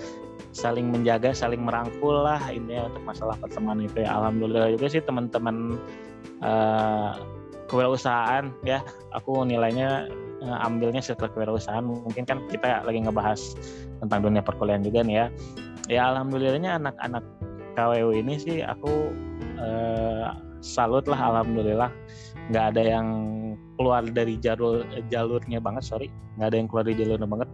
saling 0.55 0.89
menjaga 0.89 1.35
saling 1.35 1.61
merangkul 1.67 2.25
lah 2.25 2.39
ini 2.49 2.79
untuk 2.79 3.03
masalah 3.05 3.35
pertemanan 3.43 3.85
itu 3.85 4.07
ya. 4.07 4.17
Alhamdulillah 4.17 4.71
juga 4.73 4.87
sih 4.89 5.03
teman-teman 5.03 5.77
uh, 6.41 7.19
kewirausahaan 7.67 8.55
ya 8.63 8.81
aku 9.11 9.43
nilainya 9.43 10.09
uh, 10.47 10.67
ambilnya 10.67 11.03
circle 11.03 11.29
kewirausahaan. 11.35 11.83
Mungkin 11.83 12.25
kan 12.25 12.39
kita 12.49 12.87
lagi 12.87 13.03
ngebahas 13.03 13.41
tentang 13.99 14.21
dunia 14.23 14.41
perkuliahan 14.41 14.87
juga 14.87 15.03
nih 15.03 15.17
ya. 15.19 15.27
Ya 15.91 16.03
alhamdulillahnya 16.15 16.81
anak-anak 16.81 17.25
KWU 17.75 18.15
ini 18.15 18.35
sih 18.39 18.57
aku 18.63 19.11
uh, 19.59 20.33
salut 20.65 21.05
lah 21.11 21.21
alhamdulillah 21.35 21.91
nggak 22.53 22.65
ada 22.75 22.83
yang 22.83 23.09
keluar 23.81 24.05
dari 24.05 24.37
jalur 24.39 24.85
jalurnya 25.09 25.59
banget 25.59 25.85
sorry. 25.85 26.09
Nggak 26.37 26.49
ada 26.53 26.57
yang 26.57 26.69
keluar 26.69 26.85
dari 26.85 26.97
jalurnya 27.01 27.29
banget. 27.29 27.51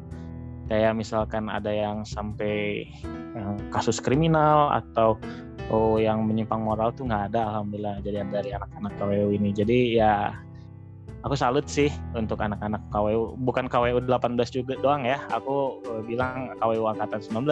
Kayak 0.71 0.93
misalkan 0.95 1.51
ada 1.51 1.71
yang 1.75 2.07
sampai 2.07 2.87
yang 3.35 3.59
kasus 3.75 3.99
kriminal 3.99 4.71
atau 4.71 5.19
oh 5.71 5.99
yang 5.99 6.27
menyimpang 6.27 6.63
moral 6.63 6.95
tuh 6.95 7.07
nggak 7.07 7.35
ada 7.35 7.51
alhamdulillah. 7.55 7.99
Jadi 8.03 8.17
dari 8.31 8.51
anak-anak 8.55 8.93
KWU 8.99 9.29
ini. 9.35 9.51
Jadi 9.51 9.79
ya 9.99 10.35
aku 11.21 11.35
salut 11.37 11.67
sih 11.69 11.93
untuk 12.17 12.41
anak-anak 12.41 12.81
KWU 12.89 13.37
bukan 13.45 13.69
KWU 13.69 14.01
18 14.09 14.57
juga 14.57 14.75
doang 14.81 15.05
ya 15.05 15.21
aku 15.29 15.85
uh, 15.85 16.03
bilang 16.05 16.57
KWU 16.61 16.89
angkatan 16.89 17.21
19 17.21 17.45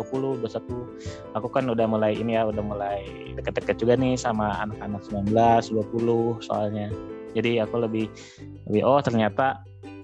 20 0.00 0.40
21 0.40 1.36
aku 1.36 1.48
kan 1.52 1.64
udah 1.68 1.84
mulai 1.84 2.16
ini 2.16 2.40
ya 2.40 2.48
udah 2.48 2.64
mulai 2.64 3.04
deket-deket 3.36 3.76
juga 3.80 3.94
nih 4.00 4.16
sama 4.16 4.56
anak-anak 4.64 5.02
19 5.04 5.32
20 5.32 6.46
soalnya 6.46 6.88
jadi 7.36 7.68
aku 7.68 7.84
lebih 7.84 8.08
lebih 8.68 8.82
oh 8.84 9.00
ternyata 9.04 9.60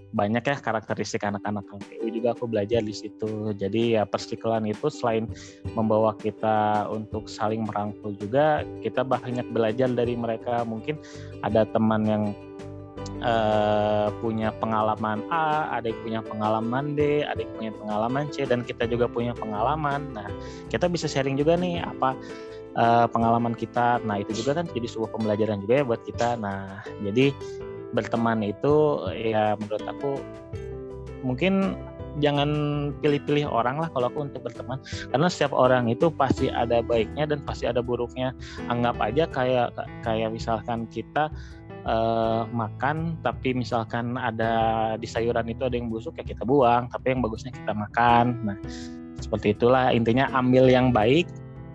banyak 0.09 0.41
ya 0.41 0.57
karakteristik 0.57 1.21
anak-anak 1.21 1.69
KPU 1.69 2.09
juga 2.09 2.33
aku 2.33 2.49
belajar 2.49 2.81
di 2.81 2.97
situ. 2.97 3.53
Jadi 3.53 4.01
ya 4.01 4.09
persikulan 4.09 4.65
itu 4.65 4.89
selain 4.89 5.29
membawa 5.77 6.17
kita 6.17 6.89
untuk 6.89 7.29
saling 7.29 7.69
merangkul 7.69 8.17
juga, 8.17 8.65
kita 8.81 9.05
banyak 9.05 9.45
belajar 9.53 9.93
dari 9.93 10.17
mereka. 10.17 10.65
Mungkin 10.65 10.97
ada 11.45 11.69
teman 11.69 12.09
yang 12.09 12.25
uh, 13.21 14.09
punya 14.21 14.53
pengalaman 14.57 15.25
A, 15.33 15.79
ada 15.81 15.91
yang 15.91 16.01
punya 16.03 16.21
pengalaman 16.23 16.85
D, 16.95 17.25
ada 17.25 17.41
yang 17.41 17.53
punya 17.57 17.73
pengalaman 17.75 18.25
C, 18.31 18.45
dan 18.45 18.63
kita 18.63 18.87
juga 18.87 19.09
punya 19.09 19.33
pengalaman. 19.35 20.13
Nah, 20.15 20.29
kita 20.69 20.87
bisa 20.87 21.11
sharing 21.11 21.37
juga 21.37 21.57
nih 21.57 21.83
apa 21.83 22.15
uh, 22.79 23.07
pengalaman 23.11 23.57
kita. 23.57 24.03
Nah, 24.05 24.23
itu 24.23 24.33
juga 24.45 24.63
kan 24.63 24.67
jadi 24.71 24.87
sebuah 24.87 25.11
pembelajaran 25.15 25.61
juga 25.65 25.83
ya 25.83 25.85
buat 25.85 26.03
kita. 26.05 26.39
Nah, 26.39 26.85
jadi 27.03 27.33
berteman 27.97 28.45
itu 28.45 29.01
ya 29.17 29.57
menurut 29.57 29.85
aku 29.89 30.21
mungkin 31.25 31.75
jangan 32.19 32.51
pilih-pilih 32.99 33.47
orang 33.47 33.79
lah 33.79 33.89
kalau 33.95 34.11
aku 34.11 34.27
untuk 34.27 34.43
berteman 34.43 34.83
karena 35.15 35.29
setiap 35.31 35.55
orang 35.55 35.87
itu 35.87 36.11
pasti 36.11 36.51
ada 36.51 36.83
baiknya 36.83 37.31
dan 37.31 37.39
pasti 37.47 37.65
ada 37.71 37.79
buruknya 37.79 38.35
anggap 38.67 38.99
aja 38.99 39.31
kayak 39.31 39.71
kayak 40.03 40.35
misalkan 40.35 40.91
kita 40.91 41.31
uh, 41.89 42.45
makan 42.53 43.17
tapi 43.25 43.57
misalkan 43.57 44.21
ada 44.21 44.95
di 45.01 45.09
sayuran 45.09 45.49
itu 45.49 45.65
ada 45.65 45.75
yang 45.75 45.89
busuk 45.89 46.21
ya 46.21 46.25
kita 46.29 46.45
buang 46.45 46.93
tapi 46.93 47.17
yang 47.17 47.25
bagusnya 47.25 47.51
kita 47.51 47.73
makan. 47.73 48.45
Nah 48.45 48.57
seperti 49.19 49.57
itulah. 49.57 49.91
Intinya 49.91 50.31
ambil 50.37 50.69
yang 50.69 50.93
baik 50.93 51.27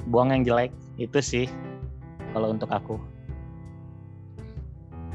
buang 0.08 0.32
yang 0.32 0.46
jelek. 0.46 0.72
Itu 1.02 1.20
sih 1.20 1.50
kalau 2.32 2.54
untuk 2.54 2.70
aku. 2.70 3.02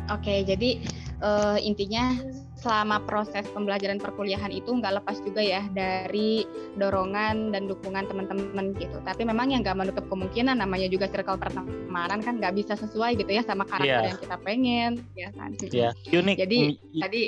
Oke, 0.09 0.41
jadi 0.43 0.81
uh, 1.21 1.61
intinya 1.61 2.17
selama 2.59 2.99
proses 3.07 3.47
pembelajaran 3.55 4.03
perkuliahan 4.03 4.51
itu 4.51 4.75
nggak 4.75 5.03
lepas 5.03 5.23
juga 5.23 5.39
ya 5.39 5.63
dari 5.71 6.43
dorongan 6.75 7.55
dan 7.55 7.71
dukungan 7.71 8.11
teman-teman 8.11 8.75
gitu. 8.77 8.99
Tapi 9.07 9.23
memang 9.23 9.55
yang 9.55 9.63
nggak 9.63 9.79
menutup 9.79 10.05
kemungkinan 10.11 10.59
namanya 10.59 10.91
juga 10.91 11.07
circle 11.07 11.39
pertemanan 11.39 12.19
kan 12.19 12.43
nggak 12.43 12.59
bisa 12.59 12.75
sesuai 12.75 13.15
gitu 13.15 13.31
ya 13.31 13.47
sama 13.47 13.63
karakter 13.63 14.03
yeah. 14.03 14.11
yang 14.11 14.19
kita 14.19 14.37
pengen, 14.43 14.91
ya 15.15 15.29
kan? 15.39 15.51
Iya, 15.63 15.91
yeah. 15.95 16.19
unik. 16.19 16.37
Jadi 16.37 16.59
mm, 16.67 17.01
tadi. 17.01 17.23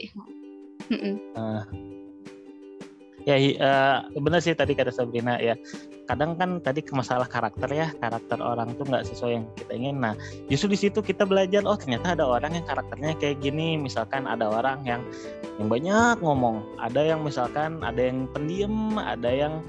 Uh, 0.91 1.63
ya 3.29 3.37
uh, 3.39 3.97
benar 4.19 4.41
sih 4.43 4.57
tadi 4.57 4.73
kata 4.75 4.91
Sabrina 4.91 5.39
ya 5.39 5.55
kadang 6.11 6.35
kan 6.35 6.59
tadi 6.59 6.83
masalah 6.91 7.31
karakter 7.31 7.71
ya 7.71 7.95
karakter 8.03 8.43
orang 8.43 8.75
tuh 8.75 8.83
nggak 8.83 9.07
sesuai 9.07 9.33
yang 9.39 9.47
kita 9.55 9.73
ingin. 9.79 9.97
Nah 10.03 10.19
justru 10.51 10.75
di 10.75 10.79
situ 10.83 10.99
kita 10.99 11.23
belajar 11.23 11.63
oh 11.63 11.79
ternyata 11.79 12.19
ada 12.19 12.27
orang 12.27 12.59
yang 12.59 12.67
karakternya 12.67 13.15
kayak 13.23 13.39
gini. 13.39 13.79
Misalkan 13.79 14.27
ada 14.27 14.51
orang 14.51 14.83
yang 14.83 15.07
yang 15.63 15.71
banyak 15.71 16.19
ngomong. 16.19 16.67
Ada 16.83 17.15
yang 17.15 17.23
misalkan 17.23 17.79
ada 17.87 18.03
yang 18.03 18.27
pendiam 18.35 18.99
ada 18.99 19.31
yang 19.31 19.63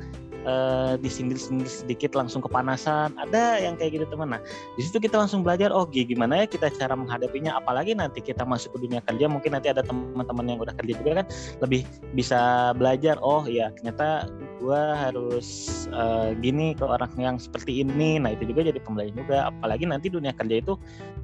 uh, 0.45 0.93
disindir-sindir 0.99 1.67
sedikit 1.67 2.17
langsung 2.17 2.41
kepanasan. 2.43 3.13
Ada 3.17 3.61
yang 3.61 3.75
kayak 3.77 4.01
gitu 4.01 4.05
teman. 4.09 4.37
Nah 4.37 4.41
di 4.77 4.81
situ 4.81 4.97
kita 4.97 5.17
langsung 5.19 5.41
belajar 5.41 5.69
oh 5.73 5.85
gimana 5.87 6.43
ya 6.43 6.45
kita 6.49 6.71
cara 6.73 6.93
menghadapinya. 6.97 7.57
Apalagi 7.57 7.97
nanti 7.97 8.21
kita 8.21 8.45
masuk 8.45 8.77
ke 8.77 8.87
dunia 8.89 9.01
kerja 9.03 9.25
mungkin 9.29 9.57
nanti 9.57 9.69
ada 9.71 9.81
teman-teman 9.85 10.45
yang 10.45 10.59
udah 10.61 10.73
kerja 10.77 10.93
juga 10.97 11.11
kan 11.23 11.25
lebih 11.61 11.81
bisa 12.13 12.71
belajar 12.75 13.17
oh 13.21 13.45
ya 13.45 13.73
ternyata 13.79 14.29
gue 14.61 14.83
harus 14.93 15.47
uh, 15.89 16.37
gini 16.37 16.77
ke 16.77 16.85
orang 16.85 17.09
yang 17.17 17.35
seperti 17.41 17.81
ini. 17.81 18.21
Nah 18.21 18.37
itu 18.37 18.45
juga 18.45 18.69
jadi 18.69 18.77
pembelajaran 18.77 19.17
juga. 19.17 19.37
Apalagi 19.49 19.89
nanti 19.89 20.07
dunia 20.13 20.31
kerja 20.37 20.61
itu 20.61 20.77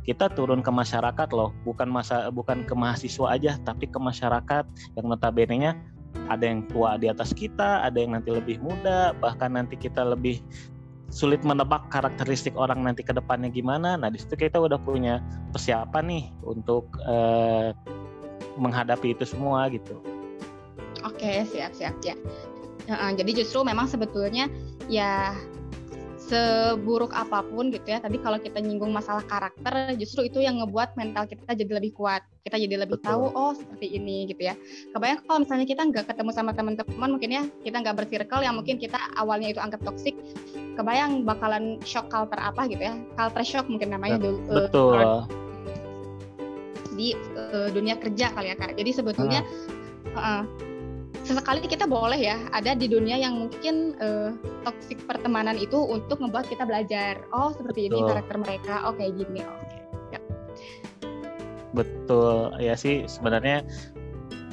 kita 0.03 0.33
turun 0.33 0.65
ke 0.65 0.71
masyarakat 0.73 1.29
loh. 1.37 1.53
Bukan 1.61 1.85
masa 1.87 2.33
bukan 2.33 2.65
ke 2.65 2.73
mahasiswa 2.73 3.29
aja 3.29 3.61
tapi 3.61 3.85
ke 3.85 3.99
masyarakat. 4.01 4.65
Yang 4.97 5.05
notabene 5.05 5.55
nya 5.61 5.71
ada 6.27 6.43
yang 6.43 6.67
tua 6.67 6.99
di 6.99 7.07
atas 7.07 7.31
kita, 7.31 7.83
ada 7.87 7.97
yang 7.97 8.15
nanti 8.17 8.31
lebih 8.33 8.59
muda, 8.59 9.15
bahkan 9.17 9.55
nanti 9.55 9.79
kita 9.79 10.03
lebih 10.03 10.43
sulit 11.07 11.39
menebak 11.47 11.87
karakteristik 11.87 12.51
orang 12.59 12.83
nanti 12.83 12.99
ke 12.99 13.15
depannya 13.15 13.47
gimana. 13.47 13.95
Nah, 13.95 14.11
di 14.11 14.19
situ 14.19 14.35
kita 14.35 14.59
udah 14.59 14.75
punya 14.75 15.23
persiapan 15.55 16.03
nih 16.03 16.25
untuk 16.43 16.91
uh, 17.07 17.71
menghadapi 18.59 19.15
itu 19.15 19.23
semua 19.23 19.71
gitu. 19.71 19.95
Oke, 21.07 21.47
siap-siap 21.47 21.95
ya. 22.03 22.15
Jadi 22.87 23.31
justru 23.43 23.63
memang 23.67 23.87
sebetulnya 23.87 24.47
ya 24.87 25.35
seburuk 26.27 27.15
apa 27.15 27.39
pun 27.47 27.71
gitu 27.71 27.87
ya. 27.87 28.03
Tadi 28.03 28.19
kalau 28.19 28.37
kita 28.37 28.59
nyinggung 28.59 28.91
masalah 28.91 29.23
karakter 29.23 29.95
justru 29.95 30.27
itu 30.27 30.43
yang 30.43 30.59
ngebuat 30.59 30.99
mental 30.99 31.23
kita 31.25 31.55
jadi 31.55 31.71
lebih 31.79 31.95
kuat. 31.95 32.21
Kita 32.43 32.59
jadi 32.59 32.75
lebih 32.83 32.99
Betul. 32.99 33.07
tahu 33.07 33.23
oh 33.31 33.51
seperti 33.55 33.95
ini 33.95 34.27
gitu 34.27 34.51
ya. 34.51 34.55
Kebayang 34.91 35.23
kalau 35.23 35.39
misalnya 35.43 35.65
kita 35.67 35.81
nggak 35.87 36.05
ketemu 36.11 36.31
sama 36.35 36.51
teman-teman 36.51 37.09
mungkin 37.15 37.31
ya 37.31 37.43
kita 37.63 37.75
nggak 37.79 37.95
bersirkel 37.95 38.39
yang 38.43 38.55
mungkin 38.59 38.75
kita 38.75 38.99
awalnya 39.15 39.55
itu 39.55 39.59
anggap 39.63 39.79
toksik 39.83 40.15
kebayang 40.75 41.25
bakalan 41.25 41.79
shock 41.87 42.11
culture 42.11 42.39
apa 42.39 42.67
gitu 42.67 42.83
ya. 42.83 42.93
Culture 43.15 43.47
shock 43.47 43.65
mungkin 43.71 43.95
namanya 43.95 44.19
dulu 44.19 44.37
eh, 44.51 44.55
Betul. 44.67 44.99
Uh, 44.99 45.23
di 46.97 47.13
uh, 47.37 47.69
dunia 47.71 47.95
kerja 47.95 48.33
kali 48.35 48.51
ya 48.51 48.55
kak. 48.59 48.75
Jadi 48.75 48.91
sebetulnya 48.91 49.45
uh, 50.17 50.43
sesekali 51.27 51.59
kita 51.67 51.83
boleh 51.83 52.15
ya 52.15 52.39
ada 52.55 52.71
di 52.71 52.87
dunia 52.87 53.19
yang 53.19 53.35
mungkin 53.47 53.99
uh, 53.99 54.31
toxic 54.63 55.03
pertemanan 55.03 55.59
itu 55.59 55.75
untuk 55.75 56.23
membuat 56.23 56.47
kita 56.47 56.63
belajar. 56.63 57.19
Oh 57.35 57.51
seperti 57.51 57.91
ini 57.91 57.99
karakter 57.99 58.39
mereka. 58.39 58.87
Oke 58.87 59.03
oh, 59.03 59.11
gini. 59.11 59.43
Oke 59.43 59.59
okay. 59.67 59.81
ya. 60.15 60.19
betul. 61.75 62.55
Ya 62.63 62.73
sih 62.79 63.03
sebenarnya 63.05 63.67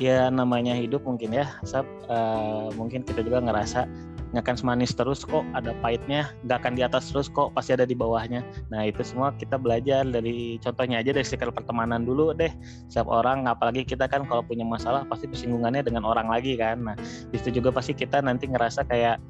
ya 0.03 0.27
namanya 0.27 0.75
hidup 0.75 1.07
mungkin 1.07 1.31
ya 1.31 1.47
Sab, 1.63 1.87
uh, 2.11 2.75
mungkin 2.75 3.07
kita 3.07 3.23
juga 3.23 3.39
ngerasa 3.39 3.87
nggak 4.35 4.51
akan 4.51 4.59
semanis 4.59 4.91
terus 4.99 5.23
kok 5.23 5.47
ada 5.55 5.71
pahitnya 5.79 6.35
nggak 6.43 6.59
akan 6.59 6.73
di 6.75 6.83
atas 6.83 7.15
terus 7.15 7.31
kok 7.31 7.55
pasti 7.55 7.79
ada 7.79 7.87
di 7.87 7.95
bawahnya. 7.95 8.43
Nah 8.67 8.83
itu 8.83 9.07
semua 9.07 9.31
kita 9.39 9.55
belajar 9.55 10.03
dari 10.03 10.59
contohnya 10.59 10.99
aja 10.99 11.15
dari 11.15 11.23
circle 11.23 11.55
pertemanan 11.55 12.03
dulu 12.03 12.35
deh. 12.35 12.51
Setiap 12.91 13.07
orang 13.07 13.47
apalagi 13.47 13.87
kita 13.87 14.11
kan 14.11 14.27
kalau 14.27 14.43
punya 14.43 14.67
masalah 14.67 15.07
pasti 15.07 15.31
bersinggungannya 15.31 15.87
dengan 15.87 16.03
orang 16.03 16.27
lagi 16.27 16.59
kan. 16.59 16.83
Nah 16.83 16.99
itu 17.31 17.47
juga 17.55 17.71
pasti 17.71 17.95
kita 17.95 18.19
nanti 18.27 18.51
ngerasa 18.51 18.83
kayak 18.91 19.23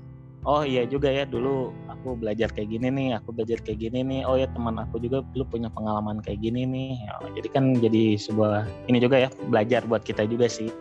oh 0.48 0.64
iya 0.64 0.88
juga 0.88 1.12
ya 1.12 1.28
dulu 1.28 1.72
aku 1.88 2.16
belajar 2.16 2.48
kayak 2.52 2.72
gini 2.72 2.88
nih 2.88 3.08
aku 3.20 3.36
belajar 3.36 3.60
kayak 3.60 3.84
gini 3.84 4.00
nih. 4.00 4.20
Oh 4.24 4.40
ya 4.40 4.48
teman 4.56 4.80
aku 4.80 5.04
juga 5.04 5.20
dulu 5.36 5.44
punya 5.52 5.68
pengalaman 5.68 6.24
kayak 6.24 6.40
gini 6.40 6.64
nih. 6.64 6.96
Oh, 7.20 7.28
jadi 7.28 7.48
kan 7.52 7.76
jadi 7.76 8.16
sebuah 8.16 8.88
ini 8.88 9.04
juga 9.04 9.20
ya 9.20 9.28
belajar 9.52 9.84
buat 9.84 10.00
kita 10.00 10.24
juga 10.24 10.48
sih. 10.48 10.72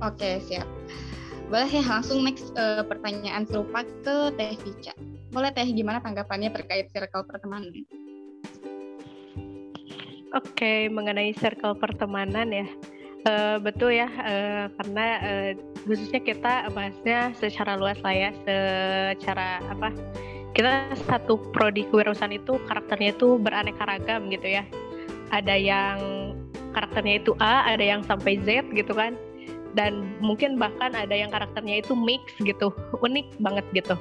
Oke, 0.00 0.40
siap. 0.40 0.79
Boleh 1.50 1.66
ya 1.66 1.82
langsung 1.82 2.22
next 2.22 2.54
uh, 2.54 2.86
pertanyaan 2.86 3.42
serupa 3.42 3.82
ke 3.82 4.30
Teh 4.38 4.54
Vica. 4.62 4.94
Boleh 5.34 5.50
Teh 5.50 5.66
gimana 5.66 5.98
tanggapannya 5.98 6.54
terkait 6.54 6.94
circle 6.94 7.26
pertemanan? 7.26 7.74
Oke, 10.30 10.46
okay, 10.54 10.80
mengenai 10.86 11.34
circle 11.34 11.74
pertemanan 11.74 12.54
ya. 12.54 12.70
Uh, 13.26 13.58
betul 13.58 13.90
ya, 13.90 14.06
uh, 14.06 14.70
karena 14.78 15.06
uh, 15.26 15.50
khususnya 15.90 16.22
kita 16.22 16.70
bahasnya 16.70 17.34
secara 17.34 17.74
luas 17.74 17.98
lah 17.98 18.14
ya, 18.14 18.30
secara 18.46 19.58
apa? 19.74 19.90
Kita 20.54 20.94
satu 21.10 21.34
prodi 21.50 21.82
kewirausahaan 21.90 22.30
itu 22.30 22.62
karakternya 22.70 23.10
itu 23.10 23.42
beraneka 23.42 23.90
ragam 23.90 24.30
gitu 24.30 24.54
ya. 24.54 24.62
Ada 25.34 25.58
yang 25.58 25.98
karakternya 26.78 27.26
itu 27.26 27.34
A, 27.42 27.74
ada 27.74 27.82
yang 27.82 28.06
sampai 28.06 28.38
Z 28.46 28.70
gitu 28.70 28.94
kan 28.94 29.18
dan 29.74 30.16
mungkin 30.18 30.58
bahkan 30.58 30.92
ada 30.94 31.14
yang 31.14 31.30
karakternya 31.30 31.82
itu 31.82 31.94
mix 31.94 32.22
gitu 32.42 32.74
unik 33.00 33.38
banget 33.38 33.66
gitu 33.74 33.94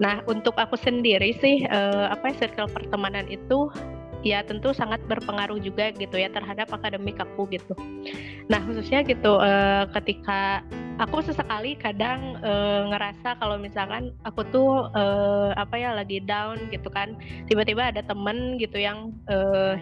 nah 0.00 0.24
untuk 0.26 0.56
aku 0.56 0.76
sendiri 0.80 1.36
sih 1.38 1.64
uh, 1.68 2.08
apa 2.12 2.32
ya, 2.32 2.46
circle 2.46 2.70
pertemanan 2.72 3.28
itu 3.28 3.68
ya 4.20 4.44
tentu 4.44 4.76
sangat 4.76 5.00
berpengaruh 5.08 5.56
juga 5.60 5.92
gitu 5.96 6.20
ya 6.20 6.28
terhadap 6.28 6.68
akademik 6.68 7.16
aku 7.16 7.48
gitu. 7.48 7.72
Nah 8.52 8.60
khususnya 8.68 9.00
gitu 9.04 9.40
uh, 9.40 9.88
ketika 9.96 10.60
aku 11.00 11.24
sesekali 11.24 11.76
kadang 11.80 12.36
uh, 12.44 12.84
ngerasa 12.92 13.40
kalau 13.40 13.56
misalkan 13.56 14.12
aku 14.28 14.44
tuh 14.52 14.92
uh, 14.92 15.56
apa 15.56 15.80
ya 15.80 15.96
lagi 15.96 16.20
down 16.20 16.60
gitu 16.68 16.92
kan 16.92 17.16
tiba-tiba 17.48 17.88
ada 17.88 18.04
temen 18.04 18.60
gitu 18.60 18.76
yang 18.76 19.12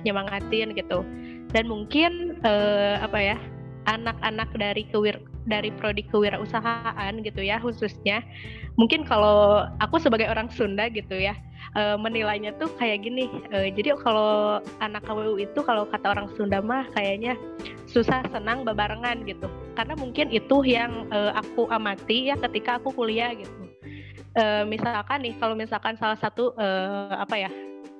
nyemangatin 0.07 0.71
gitu 0.77 1.03
dan 1.51 1.65
mungkin 1.67 2.39
apa 3.01 3.19
ya 3.19 3.39
anak-anak 3.89 4.53
dari 4.61 4.85
kewir 4.93 5.17
dari 5.49 5.73
prodi 5.73 6.05
kewirausahaan 6.05 7.13
gitu 7.25 7.41
ya 7.41 7.57
khususnya. 7.59 8.21
Mungkin 8.77 9.09
kalau 9.09 9.65
aku 9.81 9.97
sebagai 9.97 10.29
orang 10.29 10.53
Sunda 10.53 10.93
gitu 10.93 11.17
ya 11.17 11.35
uh, 11.75 11.97
menilainya 11.97 12.55
tuh 12.61 12.69
kayak 12.77 13.03
gini 13.03 13.27
uh, 13.51 13.67
jadi 13.73 13.97
kalau 13.99 14.63
anak 14.85 15.03
KWU 15.09 15.41
itu 15.41 15.61
kalau 15.65 15.89
kata 15.89 16.15
orang 16.15 16.29
Sunda 16.37 16.61
mah 16.61 16.87
kayaknya 16.95 17.35
susah 17.89 18.23
senang 18.29 18.63
bebarengan 18.69 19.25
gitu. 19.25 19.49
Karena 19.75 19.97
mungkin 19.97 20.29
itu 20.29 20.63
yang 20.69 21.09
uh, 21.11 21.33
aku 21.35 21.67
amati 21.73 22.29
ya 22.29 22.37
ketika 22.37 22.77
aku 22.79 22.93
kuliah 22.93 23.33
gitu. 23.33 23.53
Uh, 24.39 24.63
misalkan 24.69 25.25
nih 25.25 25.35
kalau 25.41 25.57
misalkan 25.57 25.97
salah 25.97 26.21
satu 26.21 26.55
uh, 26.61 27.17
apa 27.17 27.49
ya 27.49 27.51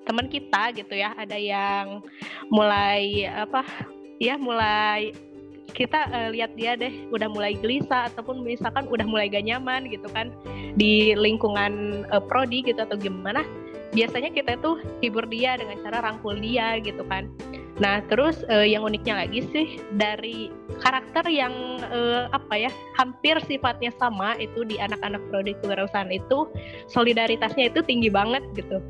teman 0.05 0.29
kita 0.29 0.73
gitu 0.73 0.95
ya 0.97 1.13
ada 1.17 1.37
yang 1.37 2.01
mulai 2.49 3.29
apa 3.29 3.61
ya 4.17 4.41
mulai 4.41 5.13
kita 5.77 6.09
uh, 6.11 6.29
lihat 6.33 6.57
dia 6.57 6.75
deh 6.75 6.91
udah 7.13 7.29
mulai 7.29 7.53
gelisah 7.59 8.09
ataupun 8.13 8.41
misalkan 8.41 8.89
udah 8.89 9.05
mulai 9.05 9.29
gak 9.29 9.45
nyaman 9.45 9.89
gitu 9.93 10.09
kan 10.13 10.33
di 10.75 11.13
lingkungan 11.13 12.05
uh, 12.09 12.23
prodi 12.23 12.65
gitu 12.65 12.81
atau 12.81 12.97
gimana 12.97 13.45
biasanya 13.93 14.29
kita 14.33 14.61
tuh 14.61 14.81
hibur 15.01 15.25
dia 15.29 15.57
dengan 15.57 15.81
cara 15.81 16.05
rangkul 16.05 16.37
dia 16.37 16.77
gitu 16.85 17.01
kan. 17.09 17.25
Nah 17.81 18.05
terus 18.11 18.45
uh, 18.53 18.67
yang 18.67 18.85
uniknya 18.85 19.25
lagi 19.25 19.41
sih 19.49 19.81
dari 19.97 20.53
karakter 20.85 21.25
yang 21.31 21.81
uh, 21.89 22.29
apa 22.37 22.69
ya 22.69 22.71
hampir 23.01 23.41
sifatnya 23.49 23.89
sama 23.97 24.37
itu 24.37 24.67
di 24.69 24.77
anak-anak 24.77 25.23
prodi 25.33 25.57
kewirausahaan 25.65 26.13
itu 26.13 26.49
solidaritasnya 26.91 27.73
itu 27.73 27.81
tinggi 27.81 28.13
banget 28.13 28.45
gitu. 28.53 28.83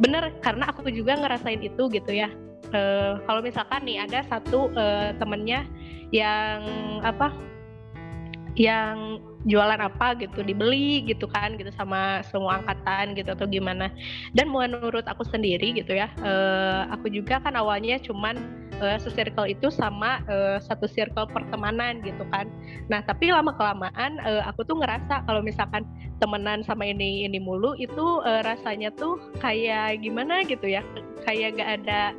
Bener 0.00 0.32
karena 0.40 0.70
aku 0.70 0.88
juga 0.88 1.18
ngerasain 1.18 1.60
itu 1.60 1.90
gitu 1.92 2.12
ya 2.14 2.32
uh, 2.74 3.20
kalau 3.24 3.40
misalkan 3.40 3.84
nih 3.84 4.04
ada 4.04 4.24
satu 4.28 4.72
uh, 4.74 5.14
temennya 5.16 5.64
yang 6.12 6.62
apa 7.04 7.32
yang 8.58 9.22
jualan 9.46 9.78
apa 9.78 10.18
gitu 10.18 10.42
dibeli 10.42 11.06
gitu 11.06 11.30
kan 11.30 11.54
gitu 11.54 11.70
sama 11.78 12.26
semua 12.26 12.58
angkatan 12.58 13.14
gitu 13.14 13.30
atau 13.32 13.46
gimana. 13.46 13.86
Dan 14.34 14.50
menurut 14.50 15.06
aku 15.06 15.22
sendiri 15.22 15.78
gitu 15.78 15.94
ya 15.94 16.10
uh, 16.26 16.90
aku 16.90 17.06
juga 17.06 17.38
kan 17.38 17.54
awalnya 17.54 18.02
cuman 18.02 18.34
uh, 18.82 18.98
se-circle 18.98 19.46
itu 19.46 19.70
sama 19.70 20.20
uh, 20.26 20.58
satu 20.58 20.90
circle 20.90 21.30
pertemanan 21.30 22.02
gitu 22.02 22.26
kan. 22.34 22.50
Nah 22.90 22.98
tapi 23.06 23.30
lama 23.30 23.54
kelamaan 23.54 24.18
uh, 24.26 24.42
aku 24.50 24.66
tuh 24.66 24.82
ngerasa 24.82 25.22
kalau 25.24 25.40
misalkan 25.40 25.86
temenan 26.18 26.66
sama 26.66 26.90
ini 26.90 27.22
ini 27.22 27.38
mulu 27.38 27.78
itu 27.78 28.20
uh, 28.26 28.42
rasanya 28.42 28.90
tuh 28.98 29.22
kayak 29.38 30.02
gimana 30.02 30.42
gitu 30.42 30.66
ya 30.66 30.82
kayak 31.22 31.62
gak 31.62 31.70
ada 31.82 32.10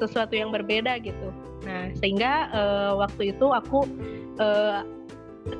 sesuatu 0.00 0.32
yang 0.36 0.54
berbeda 0.54 0.96
gitu. 1.02 1.28
Nah, 1.62 1.90
sehingga 1.98 2.50
uh, 2.50 2.92
waktu 2.98 3.34
itu 3.34 3.46
aku 3.50 3.86
uh, 4.38 4.82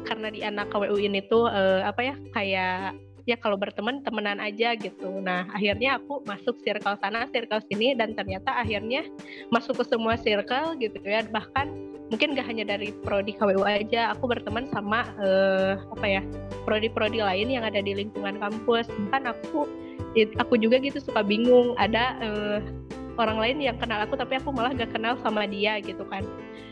karena 0.06 0.28
di 0.30 0.40
anak 0.46 0.70
KWU 0.70 0.98
ini 0.98 1.22
tuh 1.26 1.50
uh, 1.50 1.82
apa 1.82 2.00
ya 2.02 2.14
kayak 2.34 2.94
ya 3.22 3.38
kalau 3.38 3.54
berteman 3.54 4.02
temenan 4.02 4.42
aja 4.42 4.74
gitu. 4.74 5.22
Nah, 5.22 5.46
akhirnya 5.54 5.98
aku 5.98 6.22
masuk 6.26 6.58
circle 6.66 6.98
sana, 6.98 7.26
circle 7.30 7.62
sini 7.70 7.94
dan 7.94 8.18
ternyata 8.18 8.50
akhirnya 8.50 9.06
masuk 9.54 9.82
ke 9.82 9.84
semua 9.86 10.18
circle 10.18 10.74
gitu 10.82 10.98
ya. 11.06 11.22
Bahkan 11.30 11.66
mungkin 12.10 12.36
gak 12.36 12.44
hanya 12.50 12.66
dari 12.76 12.92
prodi 13.06 13.32
KWU 13.38 13.62
aja, 13.64 14.12
aku 14.12 14.28
berteman 14.28 14.68
sama 14.74 15.06
uh, 15.22 15.78
apa 15.94 16.06
ya 16.06 16.22
prodi-prodi 16.66 17.22
lain 17.22 17.48
yang 17.48 17.64
ada 17.64 17.78
di 17.78 17.94
lingkungan 17.94 18.42
kampus. 18.42 18.90
Bahkan 18.90 19.22
aku 19.30 19.70
aku 20.36 20.54
juga 20.60 20.76
gitu 20.82 21.00
suka 21.00 21.24
bingung 21.24 21.72
ada 21.80 22.18
uh, 22.20 22.58
orang 23.20 23.38
lain 23.40 23.58
yang 23.60 23.76
kenal 23.76 24.00
aku 24.00 24.16
tapi 24.16 24.38
aku 24.40 24.52
malah 24.52 24.72
gak 24.72 24.92
kenal 24.92 25.18
sama 25.20 25.44
dia 25.44 25.78
gitu 25.82 26.04
kan. 26.08 26.24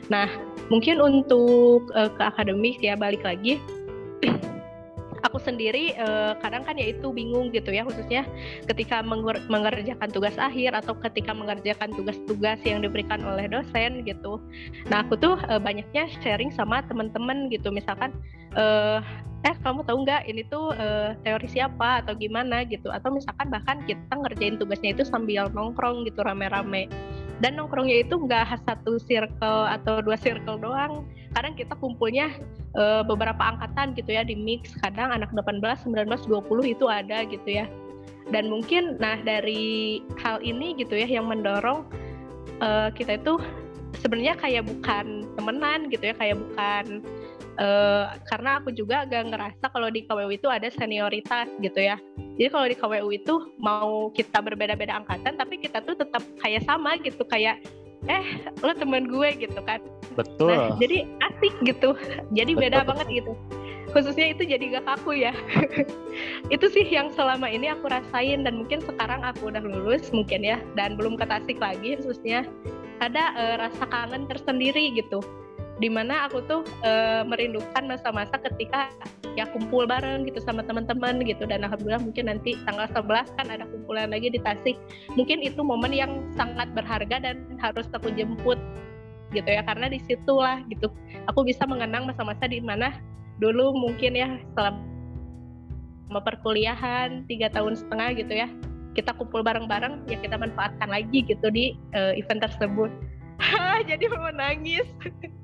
Nah 0.09 0.26
mungkin 0.68 0.98
untuk 0.98 1.88
uh, 1.94 2.11
ke 2.11 2.22
akademik 2.22 2.81
ya 2.81 2.98
balik 2.98 3.22
lagi. 3.22 3.61
Aku 5.29 5.37
sendiri 5.37 5.92
uh, 6.00 6.33
kadang 6.40 6.64
kan 6.64 6.81
ya 6.81 6.96
itu 6.96 7.12
bingung 7.12 7.53
gitu 7.53 7.68
ya 7.68 7.85
khususnya 7.85 8.24
ketika 8.64 9.05
mengerjakan 9.53 10.09
tugas 10.09 10.33
akhir 10.40 10.72
atau 10.72 10.96
ketika 10.96 11.37
mengerjakan 11.37 11.92
tugas-tugas 11.92 12.57
yang 12.64 12.81
diberikan 12.81 13.20
oleh 13.29 13.44
dosen 13.44 14.00
gitu. 14.09 14.40
Nah 14.88 15.05
aku 15.05 15.20
tuh 15.20 15.37
uh, 15.53 15.61
banyaknya 15.61 16.09
sharing 16.24 16.48
sama 16.57 16.81
teman-teman 16.88 17.53
gitu. 17.53 17.68
Misalkan 17.68 18.16
uh, 18.57 19.05
eh 19.40 19.57
kamu 19.64 19.88
tahu 19.88 20.05
nggak 20.05 20.29
ini 20.29 20.44
tuh 20.53 20.76
uh, 20.76 21.16
teori 21.24 21.48
siapa 21.48 22.05
atau 22.05 22.12
gimana? 22.12 22.61
gitu. 22.68 22.92
Atau 22.92 23.09
misalkan 23.14 23.48
bahkan 23.48 23.81
kita 23.88 24.12
ngerjain 24.12 24.61
tugasnya 24.61 24.92
itu 24.92 25.05
sambil 25.09 25.48
nongkrong 25.48 26.05
gitu 26.05 26.20
rame-rame. 26.20 26.92
Dan 27.40 27.57
nongkrongnya 27.57 28.05
itu 28.05 28.20
nggak 28.20 28.61
satu 28.68 29.00
circle 29.00 29.64
atau 29.64 30.05
dua 30.05 30.20
circle 30.20 30.61
doang. 30.61 31.09
Kadang 31.33 31.57
kita 31.57 31.72
kumpulnya 31.81 32.29
uh, 32.76 33.00
beberapa 33.00 33.40
angkatan 33.40 33.96
gitu 33.96 34.12
ya 34.12 34.29
di 34.29 34.37
mix. 34.37 34.76
Kadang 34.85 35.09
anak 35.09 35.33
18, 35.33 35.88
19, 35.88 36.29
20 36.29 36.74
itu 36.76 36.85
ada 36.92 37.24
gitu 37.24 37.48
ya. 37.48 37.64
Dan 38.29 38.53
mungkin 38.53 39.00
nah 39.00 39.16
dari 39.16 40.05
hal 40.20 40.44
ini 40.44 40.76
gitu 40.76 40.92
ya 40.92 41.09
yang 41.09 41.33
mendorong 41.33 41.88
uh, 42.61 42.92
kita 42.92 43.16
itu 43.16 43.40
sebenarnya 43.98 44.37
kayak 44.38 44.68
bukan 44.68 45.26
temenan 45.35 45.90
gitu 45.90 46.12
ya 46.12 46.14
kayak 46.14 46.37
bukan 46.38 47.03
uh, 47.61 48.16
karena 48.27 48.59
aku 48.59 48.73
juga 48.73 49.05
agak 49.05 49.31
ngerasa 49.31 49.64
kalau 49.70 49.92
di 49.92 50.03
KWU 50.09 50.33
itu 50.33 50.49
ada 50.49 50.66
senioritas 50.73 51.46
gitu 51.61 51.79
ya. 51.79 52.01
Jadi 52.40 52.49
kalau 52.49 52.66
di 52.66 52.77
KWU 52.77 53.09
itu 53.12 53.35
mau 53.61 54.09
kita 54.11 54.40
berbeda-beda 54.40 55.05
angkatan 55.05 55.37
tapi 55.37 55.61
kita 55.61 55.85
tuh 55.85 55.94
tetap 55.94 56.25
kayak 56.40 56.64
sama 56.64 56.96
gitu 57.05 57.23
kayak 57.29 57.61
eh 58.09 58.25
lo 58.64 58.73
teman 58.73 59.07
gue 59.07 59.29
gitu 59.37 59.61
kan. 59.62 59.79
Betul. 60.16 60.51
Nah, 60.51 60.75
jadi 60.81 61.05
asik 61.20 61.55
gitu. 61.68 61.92
Jadi 62.33 62.57
beda 62.57 62.83
banget 62.88 63.07
gitu. 63.12 63.37
Khususnya 63.90 64.31
itu 64.31 64.46
jadi 64.46 64.79
gak 64.79 64.87
kaku 64.87 65.18
ya. 65.18 65.35
itu 66.55 66.66
sih 66.70 66.87
yang 66.87 67.11
selama 67.12 67.51
ini 67.51 67.68
aku 67.75 67.90
rasain 67.90 68.46
dan 68.46 68.64
mungkin 68.64 68.81
sekarang 68.81 69.20
aku 69.27 69.53
udah 69.53 69.61
lulus 69.61 70.09
mungkin 70.14 70.46
ya 70.46 70.62
dan 70.79 70.96
belum 70.96 71.20
ke 71.20 71.27
Tasik 71.29 71.59
lagi 71.61 72.01
khususnya 72.01 72.46
ada 73.03 73.35
uh, 73.35 73.55
rasa 73.66 73.85
kangen 73.90 74.29
tersendiri 74.31 74.94
gitu 74.94 75.20
di 75.81 75.88
mana 75.88 76.29
aku 76.29 76.45
tuh 76.45 76.61
uh, 76.85 77.25
merindukan 77.25 77.88
masa-masa 77.88 78.37
ketika 78.37 78.93
ya 79.33 79.49
kumpul 79.49 79.88
bareng 79.88 80.29
gitu 80.29 80.37
sama 80.45 80.61
teman-teman 80.61 81.25
gitu. 81.25 81.49
Dan 81.49 81.64
alhamdulillah 81.64 82.05
mungkin 82.05 82.29
nanti 82.29 82.55
tanggal 82.69 82.87
11 82.93 83.37
kan 83.40 83.47
ada 83.49 83.64
kumpulan 83.64 84.12
lagi 84.12 84.29
di 84.29 84.38
Tasik. 84.45 84.77
Mungkin 85.16 85.40
itu 85.40 85.64
momen 85.64 85.97
yang 85.97 86.29
sangat 86.37 86.69
berharga 86.77 87.16
dan 87.25 87.49
harus 87.59 87.88
aku 87.97 88.12
jemput 88.12 88.61
gitu 89.33 89.47
ya 89.49 89.64
karena 89.64 89.88
di 89.88 89.99
situlah 90.05 90.61
gitu. 90.69 90.93
Aku 91.33 91.49
bisa 91.49 91.64
mengenang 91.64 92.05
masa-masa 92.05 92.45
di 92.45 92.61
mana 92.61 92.93
dulu 93.40 93.73
mungkin 93.73 94.12
ya 94.12 94.37
selama 94.53 96.21
perkuliahan 96.21 97.25
tiga 97.25 97.49
tahun 97.49 97.73
setengah 97.81 98.21
gitu 98.21 98.37
ya 98.37 98.53
kita 98.93 99.14
kumpul 99.14 99.40
bareng-bareng 99.47 100.03
ya 100.11 100.19
kita 100.19 100.35
manfaatkan 100.35 100.90
lagi 100.90 101.23
gitu 101.25 101.49
di 101.49 101.79
uh, 101.97 102.12
event 102.19 102.43
tersebut. 102.45 102.90
Jadi 103.88 104.05
mau 104.12 104.29
nangis 104.29 104.85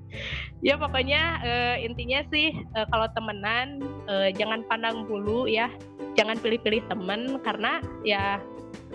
ya 0.65 0.75
pokoknya 0.81 1.23
uh, 1.45 1.77
intinya 1.81 2.25
sih 2.33 2.55
uh, 2.75 2.87
kalau 2.89 3.07
temenan 3.13 3.85
uh, 4.09 4.29
jangan 4.35 4.65
pandang 4.67 5.05
bulu 5.05 5.47
ya. 5.47 5.71
Jangan 6.17 6.41
pilih-pilih 6.41 6.81
temen 6.89 7.37
karena 7.45 7.85
ya 8.01 8.41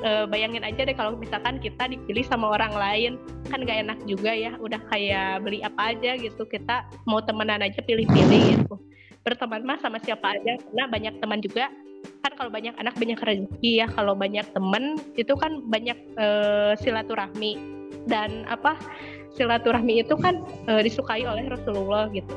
uh, 0.01 0.25
bayangin 0.25 0.65
aja 0.65 0.81
deh 0.81 0.97
kalau 0.97 1.13
misalkan 1.13 1.61
kita 1.61 1.85
dipilih 1.85 2.25
sama 2.25 2.49
orang 2.49 2.73
lain 2.73 3.11
kan 3.45 3.61
gak 3.61 3.85
enak 3.85 3.99
juga 4.09 4.33
ya. 4.33 4.57
Udah 4.57 4.81
kayak 4.89 5.45
beli 5.45 5.61
apa 5.61 5.93
aja 5.93 6.17
gitu 6.17 6.49
kita 6.49 6.89
mau 7.05 7.21
temenan 7.21 7.61
aja 7.61 7.77
pilih-pilih 7.85 8.41
gitu. 8.57 8.75
Berteman 9.21 9.61
mah 9.61 9.77
sama 9.77 10.01
siapa 10.01 10.33
aja 10.33 10.57
karena 10.57 10.89
banyak 10.89 11.13
teman 11.21 11.39
juga. 11.45 11.69
Kan 12.25 12.33
kalau 12.33 12.49
banyak 12.49 12.73
anak 12.81 12.97
banyak 12.97 13.21
rezeki 13.21 13.85
ya. 13.85 13.87
Kalau 13.93 14.17
banyak 14.17 14.49
temen 14.49 14.97
itu 15.13 15.33
kan 15.37 15.61
banyak 15.69 15.97
uh, 16.17 16.73
silaturahmi. 16.81 17.79
Dan 18.09 18.49
apa 18.49 18.81
silaturahmi 19.35 20.03
itu 20.03 20.15
kan 20.19 20.43
uh, 20.67 20.81
disukai 20.83 21.23
oleh 21.23 21.47
Rasulullah 21.47 22.11
gitu. 22.11 22.33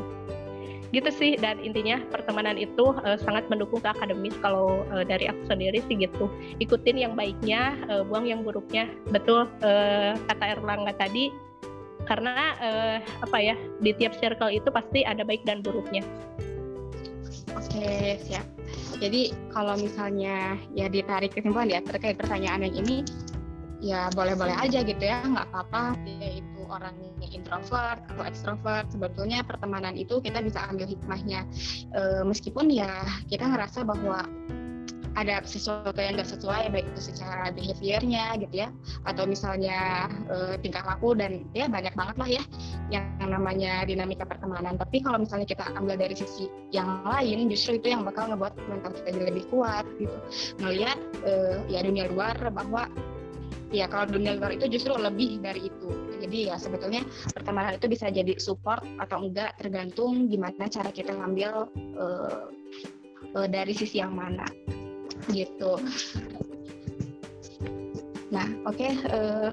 Gitu 0.94 1.10
sih 1.10 1.32
dan 1.34 1.58
intinya 1.58 1.98
pertemanan 2.14 2.54
itu 2.54 2.94
uh, 3.02 3.18
sangat 3.18 3.50
mendukung 3.50 3.82
ke 3.82 3.90
akademis. 3.90 4.34
Kalau 4.38 4.86
uh, 4.94 5.02
dari 5.02 5.26
aku 5.26 5.42
sendiri 5.50 5.82
sih 5.90 5.98
gitu. 5.98 6.30
Ikutin 6.62 7.02
yang 7.02 7.18
baiknya 7.18 7.74
uh, 7.90 8.06
buang 8.06 8.30
yang 8.30 8.46
buruknya. 8.46 8.86
Betul 9.10 9.50
uh, 9.66 10.14
kata 10.30 10.44
Erlangga 10.54 10.94
tadi. 10.94 11.34
Karena 12.04 12.54
uh, 12.60 12.96
apa 13.24 13.38
ya 13.40 13.56
di 13.80 13.90
tiap 13.96 14.14
circle 14.20 14.52
itu 14.52 14.68
pasti 14.70 15.02
ada 15.02 15.26
baik 15.26 15.42
dan 15.42 15.64
buruknya. 15.66 16.06
Oke 17.58 18.22
siap. 18.22 18.46
Jadi 19.02 19.34
kalau 19.50 19.74
misalnya 19.74 20.54
ya 20.78 20.86
ditarik 20.86 21.34
kesimpulan 21.34 21.74
ya 21.74 21.82
terkait 21.82 22.14
pertanyaan 22.14 22.70
yang 22.70 22.76
ini 22.86 22.96
ya 23.82 24.08
boleh-boleh 24.14 24.54
aja 24.54 24.80
gitu 24.80 25.02
ya 25.02 25.20
nggak 25.26 25.44
apa-apa 25.50 25.98
orang 26.74 26.96
introvert 27.22 28.02
atau 28.10 28.24
ekstrovert 28.26 28.90
sebetulnya 28.90 29.46
pertemanan 29.46 29.94
itu 29.94 30.18
kita 30.18 30.42
bisa 30.42 30.66
ambil 30.66 30.90
hikmahnya. 30.90 31.46
E, 31.94 32.02
meskipun 32.26 32.66
ya 32.68 33.06
kita 33.30 33.46
ngerasa 33.46 33.86
bahwa 33.86 34.26
ada 35.14 35.38
sesuatu 35.46 35.94
yang 35.94 36.18
nggak 36.18 36.26
sesuai 36.26 36.74
baik 36.74 36.86
itu 36.90 37.14
secara 37.14 37.54
behaviornya 37.54 38.34
gitu 38.42 38.66
ya 38.66 38.68
atau 39.06 39.22
misalnya 39.30 40.10
e, 40.26 40.58
tingkah 40.58 40.82
laku 40.82 41.14
dan 41.14 41.46
ya 41.54 41.70
banyak 41.70 41.94
banget 41.94 42.16
lah 42.18 42.28
ya 42.28 42.42
yang 42.90 43.06
namanya 43.22 43.86
dinamika 43.86 44.26
pertemanan. 44.26 44.74
Tapi 44.74 45.06
kalau 45.06 45.22
misalnya 45.22 45.46
kita 45.46 45.70
ambil 45.78 45.94
dari 45.94 46.18
sisi 46.18 46.50
yang 46.74 47.06
lain 47.06 47.46
justru 47.46 47.78
itu 47.78 47.94
yang 47.94 48.02
bakal 48.02 48.26
ngebuat 48.26 48.58
mental 48.66 48.90
kita 48.90 49.08
jadi 49.14 49.26
lebih 49.30 49.44
kuat 49.54 49.86
gitu. 50.02 50.18
Melihat 50.58 50.98
e, 51.22 51.32
ya 51.70 51.86
dunia 51.86 52.10
luar 52.10 52.34
bahwa 52.50 52.90
ya 53.74 53.86
kalau 53.90 54.06
dunia 54.06 54.38
luar 54.38 54.54
itu 54.54 54.66
justru 54.70 54.94
lebih 54.94 55.42
dari 55.42 55.70
itu 55.70 55.88
jadi 56.24 56.38
ya 56.52 56.56
sebetulnya 56.56 57.04
pertemanan 57.36 57.76
itu 57.76 57.86
bisa 57.92 58.08
jadi 58.08 58.40
support 58.40 58.80
atau 58.96 59.28
enggak 59.28 59.52
tergantung 59.60 60.32
gimana 60.32 60.64
cara 60.72 60.88
kita 60.88 61.12
ngambil 61.12 61.68
uh, 62.00 62.48
uh, 63.36 63.46
dari 63.46 63.76
sisi 63.76 64.00
yang 64.00 64.16
mana. 64.16 64.48
Gitu. 65.28 65.72
Nah 68.32 68.48
oke 68.64 68.72
okay, 68.72 68.92
uh, 69.12 69.52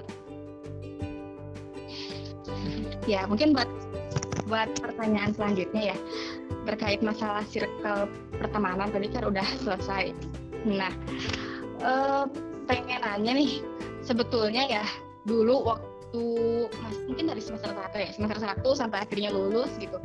ya 3.04 3.28
mungkin 3.28 3.52
buat 3.52 3.68
buat 4.48 4.72
pertanyaan 4.80 5.36
selanjutnya 5.36 5.92
ya 5.92 5.98
terkait 6.64 7.04
masalah 7.04 7.44
circle 7.52 8.08
pertemanan 8.40 8.88
tadi 8.88 9.12
kan 9.12 9.28
udah 9.28 9.44
selesai. 9.60 10.16
Nah 10.64 10.92
uh, 11.84 12.24
pengen 12.64 13.04
nanya 13.04 13.32
nih 13.36 13.60
sebetulnya 14.00 14.64
ya 14.66 14.84
dulu 15.28 15.68
waktu 15.68 15.91
mas 16.76 16.96
mungkin 17.08 17.24
dari 17.24 17.40
semester 17.40 17.72
satu 17.72 17.96
ya 17.96 18.10
semester 18.12 18.38
satu 18.38 18.70
sampai 18.76 18.98
akhirnya 19.00 19.32
lulus 19.32 19.72
gitu 19.80 19.96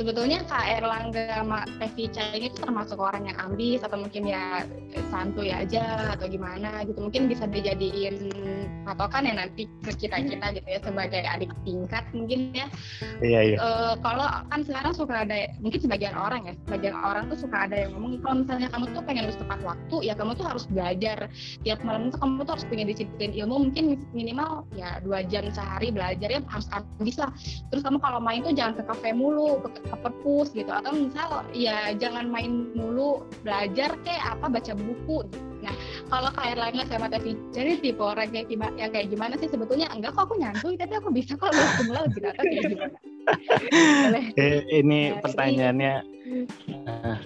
sebetulnya 0.00 0.40
Kak 0.48 0.80
Erlangga 0.80 1.44
sama 1.44 1.68
Tevica 1.76 2.24
ini 2.32 2.48
tuh 2.48 2.64
termasuk 2.64 2.96
orang 2.96 3.28
yang 3.28 3.36
ambis 3.36 3.84
atau 3.84 4.00
mungkin 4.00 4.24
ya 4.24 4.64
santuy 5.12 5.52
aja 5.52 6.16
atau 6.16 6.24
gimana 6.24 6.80
gitu. 6.88 6.96
Mungkin 7.04 7.28
bisa 7.28 7.44
dijadiin 7.44 8.32
patokan 8.88 9.28
ya 9.28 9.36
nanti 9.36 9.68
ke 9.84 9.92
kita 9.92 10.24
kita 10.24 10.56
gitu 10.56 10.64
ya 10.64 10.80
sebagai 10.80 11.20
adik 11.28 11.52
tingkat 11.68 12.04
mungkin 12.16 12.56
ya. 12.56 12.66
Iya 13.20 13.40
iya. 13.52 13.56
Uh, 13.60 13.94
kalau 14.00 14.24
kan 14.48 14.64
sekarang 14.64 14.96
suka 14.96 15.28
ada 15.28 15.52
mungkin 15.60 15.84
sebagian 15.84 16.16
orang 16.16 16.48
ya 16.48 16.54
sebagian 16.64 16.96
orang 16.96 17.28
tuh 17.28 17.36
suka 17.36 17.68
ada 17.68 17.76
yang 17.84 17.92
ngomong 17.92 18.24
kalau 18.24 18.40
misalnya 18.40 18.68
kamu 18.72 18.84
tuh 18.96 19.02
pengen 19.04 19.22
lulus 19.28 19.36
tepat 19.36 19.60
waktu 19.60 19.96
ya 20.00 20.14
kamu 20.16 20.32
tuh 20.32 20.46
harus 20.48 20.64
belajar. 20.72 21.28
Tiap 21.60 21.84
malam 21.84 22.08
itu 22.08 22.16
kamu 22.16 22.48
tuh 22.48 22.52
harus 22.56 22.66
punya 22.72 22.84
disiplin 22.88 23.36
ilmu 23.36 23.68
mungkin 23.68 24.00
minimal 24.16 24.64
ya 24.72 24.96
dua 25.04 25.20
jam 25.28 25.44
sehari 25.52 25.92
belajar 25.92 26.32
ya 26.32 26.40
harus 26.48 26.66
habis 26.72 27.16
lah 27.20 27.30
terus 27.68 27.82
kamu 27.84 28.00
kalau 28.00 28.18
main 28.22 28.40
tuh 28.40 28.54
jangan 28.56 28.80
ke 28.80 28.82
kafe 28.88 29.10
mulu 29.12 29.60
ke 29.60 29.89
ke 29.90 29.96
perpus 29.98 30.48
gitu. 30.54 30.70
Atau 30.70 30.94
misal 30.94 31.44
ya 31.52 31.92
jangan 31.98 32.30
main 32.30 32.70
mulu 32.72 33.26
belajar 33.42 33.98
kayak 34.06 34.38
apa 34.38 34.46
baca 34.46 34.72
buku. 34.78 35.26
Nah 35.60 35.74
kalau 36.08 36.30
kayak 36.32 36.56
lainnya 36.56 36.86
sama 36.88 37.12
Tevi 37.12 37.36
jadi 37.52 37.76
tipe 37.82 38.00
orang 38.00 38.32
kayak 38.32 38.48
gimana 38.48 38.74
yang 38.78 38.90
kayak 38.94 39.10
gimana 39.12 39.34
sih 39.36 39.50
sebetulnya? 39.50 39.90
Enggak 39.92 40.16
kok 40.16 40.30
aku 40.30 40.40
nyantuy 40.40 40.74
tapi 40.78 40.94
aku 40.96 41.08
bisa 41.12 41.36
kok 41.36 41.52
lu 41.52 41.64
kumlau 41.82 42.04
gitu 42.14 42.26
atau 42.30 42.44
kayak 42.46 42.64
gimana? 42.70 42.96
Boleh. 44.06 44.24
Eh, 44.40 44.58
ini 44.80 45.12
nah, 45.12 45.20
pertanyaannya 45.22 45.94
uh, 46.88 47.16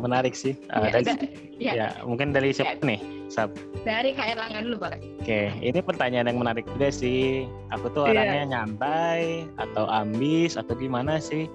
menarik 0.00 0.34
sih 0.34 0.54
uh, 0.74 0.86
ya, 0.86 1.00
dari, 1.02 1.26
ya. 1.56 1.72
ya 1.74 1.88
mungkin 2.02 2.34
dari 2.34 2.50
siapa 2.50 2.78
ya. 2.82 2.88
nih 2.94 3.00
Sab? 3.32 3.50
Dari 3.82 4.12
Kak 4.12 4.36
Erlangga 4.36 4.60
dulu 4.62 4.76
boleh. 4.84 5.00
Oke, 5.24 5.48
ini 5.58 5.80
pertanyaan 5.80 6.28
yang 6.28 6.38
menarik 6.38 6.68
juga 6.76 6.92
sih. 6.92 7.48
Aku 7.72 7.88
tuh 7.90 8.06
iya. 8.06 8.20
orangnya 8.20 8.36
yeah. 8.36 8.50
nyantai 8.52 9.22
atau 9.58 9.88
ambis 9.88 10.60
atau 10.60 10.76
gimana 10.76 11.18
sih? 11.18 11.48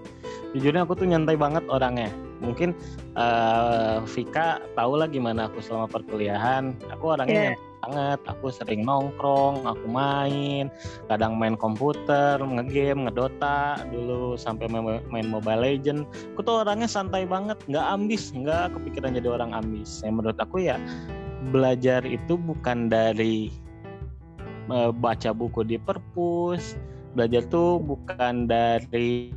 Jujurnya 0.57 0.83
aku 0.83 0.97
tuh 0.97 1.07
nyantai 1.07 1.37
banget 1.37 1.61
orangnya. 1.69 2.09
Mungkin 2.41 2.73
uh, 3.15 4.01
Vika 4.11 4.59
tahu 4.73 4.97
lah 4.97 5.07
gimana 5.07 5.47
aku 5.47 5.61
selama 5.61 5.87
perkuliahan. 5.87 6.73
Aku 6.89 7.15
orangnya 7.15 7.53
yeah 7.53 7.68
banget. 7.83 8.19
Aku 8.27 8.51
sering 8.51 8.83
nongkrong 8.85 9.65
aku 9.65 9.85
main 9.89 10.67
kadang 11.07 11.39
main 11.39 11.55
komputer 11.55 12.39
ngegame 12.39 13.09
ngedota. 13.09 13.81
Dulu 13.89 14.35
sampai 14.35 14.67
main, 14.69 15.27
mobile 15.27 15.61
legend. 15.63 16.05
Aku 16.35 16.43
tuh 16.45 16.63
orangnya 16.63 16.87
santai 16.87 17.25
banget 17.25 17.57
nggak 17.65 17.85
ambis 17.85 18.31
nggak 18.35 18.75
kepikiran 18.75 19.15
jadi 19.15 19.29
orang 19.39 19.51
ambis. 19.55 20.03
Yang 20.03 20.13
menurut 20.21 20.39
aku 20.39 20.63
ya 20.63 20.77
belajar 21.49 22.03
itu 22.03 22.35
bukan 22.35 22.91
dari 22.91 23.49
uh, 24.69 24.91
baca 24.91 25.31
buku 25.33 25.65
di 25.65 25.79
perpus. 25.79 26.75
Belajar 27.17 27.41
tuh 27.49 27.81
bukan 27.81 28.45
dari 28.45 29.33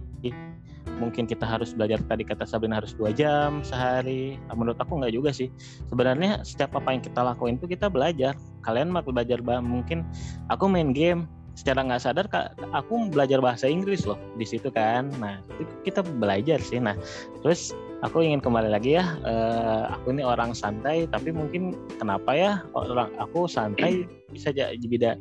mungkin 0.98 1.26
kita 1.26 1.42
harus 1.42 1.74
belajar 1.74 1.98
tadi 2.06 2.22
kata 2.22 2.46
Sabrina 2.46 2.78
harus 2.78 2.94
dua 2.94 3.10
jam 3.10 3.62
sehari. 3.66 4.38
Nah, 4.46 4.54
menurut 4.54 4.78
aku 4.78 5.02
nggak 5.02 5.14
juga 5.14 5.30
sih. 5.34 5.50
Sebenarnya 5.90 6.42
setiap 6.46 6.78
apa 6.78 6.94
yang 6.94 7.02
kita 7.02 7.20
lakuin 7.22 7.58
itu 7.58 7.66
kita 7.66 7.90
belajar. 7.90 8.38
Kalian 8.62 8.94
mau 8.94 9.02
belajar 9.02 9.42
mungkin 9.62 10.06
aku 10.50 10.70
main 10.70 10.94
game. 10.94 11.26
Secara 11.52 11.84
nggak 11.84 12.00
sadar 12.00 12.26
kak 12.32 12.56
aku 12.72 13.12
belajar 13.12 13.36
bahasa 13.44 13.68
Inggris 13.68 14.08
loh 14.08 14.16
di 14.40 14.46
situ 14.48 14.72
kan. 14.72 15.12
Nah 15.20 15.44
itu 15.60 15.72
kita 15.84 16.00
belajar 16.00 16.56
sih. 16.64 16.80
Nah 16.80 16.96
terus 17.44 17.76
aku 18.02 18.24
ingin 18.24 18.42
kembali 18.42 18.72
lagi 18.72 18.98
ya 18.98 19.04
uh, 19.22 19.94
aku 19.94 20.10
ini 20.16 20.26
orang 20.26 20.56
santai 20.56 21.06
tapi 21.06 21.30
mungkin 21.30 21.76
kenapa 22.02 22.34
ya 22.34 22.52
orang 22.74 23.14
aku 23.20 23.46
santai 23.46 24.10
bisa 24.34 24.50
jadi 24.50 24.80
beda 24.80 25.14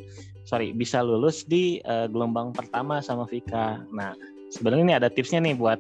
sorry 0.49 0.74
bisa 0.74 1.05
lulus 1.05 1.45
di 1.45 1.78
uh, 1.86 2.09
gelombang 2.09 2.49
pertama 2.51 2.99
sama 2.99 3.30
Vika. 3.30 3.86
Nah 3.93 4.18
sebenarnya 4.52 4.84
ini 4.84 4.95
ada 4.95 5.08
tipsnya 5.08 5.39
nih 5.39 5.56
buat 5.56 5.80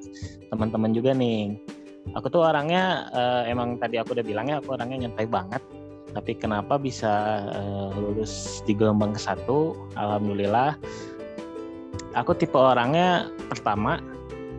teman-teman 0.49 0.95
juga 0.95 1.11
nih. 1.11 1.59
Aku 2.17 2.33
tuh 2.33 2.41
orangnya 2.41 3.11
uh, 3.13 3.43
emang 3.45 3.77
tadi 3.77 4.01
aku 4.01 4.17
udah 4.17 4.25
bilangnya 4.25 4.57
aku 4.63 4.73
orangnya 4.73 5.05
nyantai 5.05 5.27
banget. 5.29 5.61
Tapi 6.11 6.35
kenapa 6.35 6.75
bisa 6.75 7.45
uh, 7.55 7.91
lulus 7.95 8.65
di 8.65 8.73
gelombang 8.73 9.13
ke 9.13 9.21
satu? 9.21 9.77
Alhamdulillah. 9.95 10.75
Aku 12.17 12.35
tipe 12.35 12.57
orangnya 12.57 13.31
pertama 13.47 14.01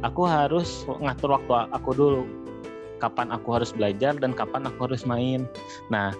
aku 0.00 0.24
harus 0.24 0.86
ngatur 1.02 1.36
waktu 1.36 1.52
aku 1.74 1.90
dulu. 1.92 2.22
Kapan 3.02 3.34
aku 3.34 3.58
harus 3.58 3.74
belajar 3.74 4.14
dan 4.14 4.30
kapan 4.30 4.64
aku 4.70 4.86
harus 4.86 5.02
main. 5.02 5.44
Nah 5.90 6.14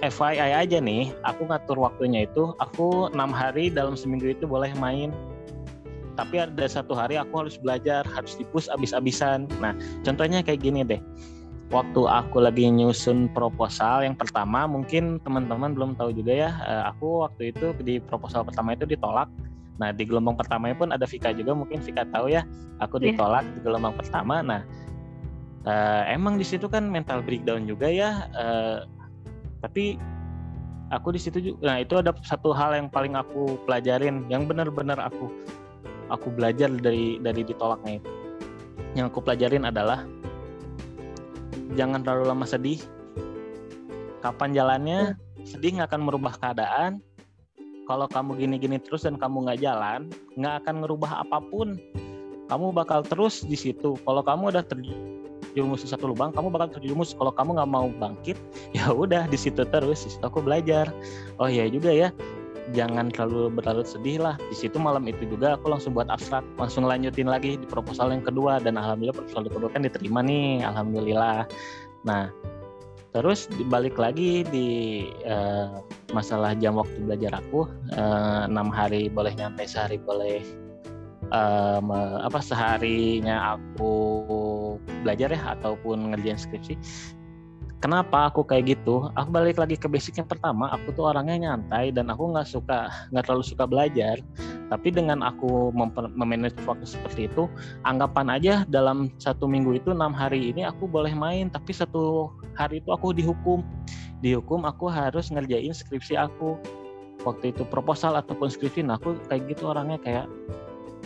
FYI 0.00 0.64
aja 0.64 0.78
nih 0.80 1.12
aku 1.28 1.48
ngatur 1.48 1.76
waktunya 1.76 2.24
itu 2.24 2.56
aku 2.56 3.12
enam 3.12 3.32
hari 3.32 3.68
dalam 3.68 3.96
seminggu 3.96 4.32
itu 4.32 4.48
boleh 4.48 4.72
main 4.80 5.12
tapi 6.20 6.36
ada 6.36 6.68
satu 6.68 6.92
hari 6.92 7.16
aku 7.16 7.48
harus 7.48 7.56
belajar 7.56 8.04
harus 8.04 8.36
dipus 8.36 8.68
abis-abisan 8.68 9.48
nah 9.64 9.72
contohnya 10.04 10.44
kayak 10.44 10.60
gini 10.60 10.84
deh 10.84 11.00
waktu 11.72 12.02
aku 12.04 12.44
lagi 12.44 12.68
nyusun 12.68 13.32
proposal 13.32 14.04
yang 14.04 14.12
pertama 14.12 14.68
mungkin 14.68 15.16
teman-teman 15.24 15.72
belum 15.72 15.90
tahu 15.96 16.12
juga 16.12 16.36
ya 16.36 16.50
eh, 16.60 16.82
aku 16.92 17.24
waktu 17.24 17.56
itu 17.56 17.72
di 17.80 17.96
proposal 18.04 18.44
pertama 18.44 18.76
itu 18.76 18.84
ditolak 18.84 19.32
nah 19.80 19.88
di 19.96 20.04
gelombang 20.04 20.36
pertama 20.36 20.68
pun 20.76 20.92
ada 20.92 21.08
Vika 21.08 21.32
juga 21.32 21.56
mungkin 21.56 21.80
Vika 21.80 22.04
tahu 22.12 22.28
ya 22.28 22.44
aku 22.84 23.00
iya. 23.00 23.16
ditolak 23.16 23.48
yeah. 23.48 23.54
di 23.56 23.60
gelombang 23.64 23.96
pertama 23.96 24.44
nah 24.44 24.60
uh, 25.64 26.04
emang 26.04 26.36
di 26.36 26.44
situ 26.44 26.68
kan 26.68 26.84
mental 26.84 27.24
breakdown 27.24 27.64
juga 27.64 27.88
ya 27.88 28.28
uh, 28.36 28.84
tapi 29.64 29.96
aku 30.92 31.16
di 31.16 31.20
situ 31.22 31.38
juga 31.40 31.58
nah 31.64 31.76
itu 31.80 31.96
ada 31.96 32.12
satu 32.20 32.52
hal 32.52 32.76
yang 32.76 32.92
paling 32.92 33.16
aku 33.16 33.56
pelajarin 33.64 34.28
yang 34.28 34.44
benar-benar 34.44 35.00
aku 35.00 35.32
aku 36.10 36.28
belajar 36.34 36.68
dari 36.68 37.16
dari 37.22 37.46
ditolaknya 37.46 38.02
itu 38.02 38.10
yang 38.98 39.06
aku 39.10 39.22
pelajarin 39.22 39.66
adalah 39.66 40.02
jangan 41.78 42.02
terlalu 42.02 42.24
lama 42.26 42.46
sedih. 42.46 42.80
Kapan 44.20 44.52
jalannya? 44.52 45.00
Hmm. 45.14 45.46
Sedih 45.46 45.78
nggak 45.78 45.94
akan 45.94 46.02
merubah 46.04 46.34
keadaan. 46.36 47.00
Kalau 47.88 48.06
kamu 48.06 48.38
gini-gini 48.38 48.78
terus 48.78 49.02
dan 49.02 49.18
kamu 49.18 49.50
nggak 49.50 49.60
jalan, 49.66 50.06
nggak 50.38 50.54
akan 50.62 50.74
ngerubah 50.86 51.26
apa 51.26 51.38
pun. 51.42 51.74
Kamu 52.46 52.74
bakal 52.74 53.06
terus 53.06 53.46
di 53.46 53.54
situ. 53.54 53.94
Kalau 54.02 54.22
kamu 54.22 54.54
udah 54.54 54.62
terjerumus 54.66 55.86
di 55.86 55.88
satu 55.90 56.10
lubang, 56.10 56.34
kamu 56.34 56.50
bakal 56.50 56.78
terjerumus. 56.78 57.14
Kalau 57.14 57.30
kamu 57.34 57.58
nggak 57.58 57.70
mau 57.70 57.88
bangkit, 57.90 58.38
ya 58.76 58.90
udah 58.90 59.26
di 59.30 59.38
situ 59.38 59.62
terus. 59.70 60.06
Di 60.06 60.10
situ 60.14 60.24
aku 60.26 60.42
belajar. 60.42 60.90
Oh 61.38 61.50
iya 61.50 61.66
juga 61.70 61.94
ya 61.94 62.10
jangan 62.76 63.10
terlalu 63.10 63.50
berlarut 63.52 63.88
sedih 63.88 64.22
lah. 64.22 64.34
Di 64.50 64.56
situ 64.56 64.76
malam 64.76 65.08
itu 65.08 65.26
juga 65.26 65.58
aku 65.58 65.72
langsung 65.72 65.96
buat 65.96 66.08
abstrak. 66.08 66.44
Langsung 66.60 66.86
lanjutin 66.86 67.26
lagi 67.26 67.58
di 67.58 67.66
proposal 67.66 68.12
yang 68.14 68.24
kedua. 68.24 68.60
Dan 68.62 68.78
alhamdulillah 68.78 69.16
proposal 69.16 69.48
kedua 69.48 69.70
kan 69.72 69.82
diterima 69.82 70.20
nih. 70.22 70.62
Alhamdulillah. 70.64 71.48
Nah 72.06 72.30
terus 73.10 73.50
balik 73.66 73.98
lagi 73.98 74.46
di 74.46 74.68
uh, 75.26 75.82
masalah 76.14 76.54
jam 76.54 76.78
waktu 76.78 76.94
belajar 77.02 77.42
aku 77.42 77.66
eh, 77.90 78.40
enam 78.46 78.70
uh, 78.70 78.74
hari 78.74 79.10
boleh 79.10 79.34
nyampe 79.34 79.66
sehari 79.66 79.98
boleh 79.98 80.42
uh, 81.34 81.82
apa 82.22 82.38
seharinya 82.38 83.58
aku 83.58 83.94
belajar 85.02 85.34
ya 85.34 85.58
ataupun 85.58 86.14
ngerjain 86.14 86.38
skripsi 86.38 86.74
kenapa 87.80 88.28
aku 88.28 88.44
kayak 88.44 88.76
gitu? 88.76 89.08
Aku 89.16 89.32
balik 89.32 89.56
lagi 89.56 89.74
ke 89.74 89.88
basic 89.88 90.20
yang 90.20 90.28
pertama 90.28 90.68
aku 90.70 90.92
tuh 90.92 91.08
orangnya 91.10 91.50
nyantai 91.50 91.90
dan 91.90 92.12
aku 92.12 92.30
nggak 92.30 92.46
suka 92.46 92.92
nggak 93.10 93.24
terlalu 93.26 93.44
suka 93.44 93.64
belajar. 93.64 94.20
Tapi 94.70 94.88
dengan 94.94 95.24
aku 95.24 95.74
memanage 96.14 96.54
waktu 96.62 96.86
seperti 96.86 97.26
itu 97.26 97.50
anggapan 97.82 98.30
aja 98.30 98.54
dalam 98.70 99.10
satu 99.18 99.50
minggu 99.50 99.82
itu 99.82 99.90
enam 99.90 100.14
hari 100.14 100.54
ini 100.54 100.62
aku 100.62 100.86
boleh 100.86 101.10
main 101.10 101.50
tapi 101.50 101.74
satu 101.74 102.30
hari 102.54 102.78
itu 102.84 102.92
aku 102.92 103.16
dihukum. 103.16 103.64
Dihukum 104.20 104.68
aku 104.68 104.86
harus 104.92 105.32
ngerjain 105.32 105.72
skripsi 105.72 106.14
aku. 106.14 106.60
Waktu 107.24 107.52
itu 107.52 107.68
proposal 107.68 108.16
ataupun 108.16 108.48
skripsi 108.48 108.84
nah 108.84 108.96
aku 109.00 109.16
kayak 109.28 109.56
gitu 109.56 109.68
orangnya 109.72 110.00
kayak 110.00 110.26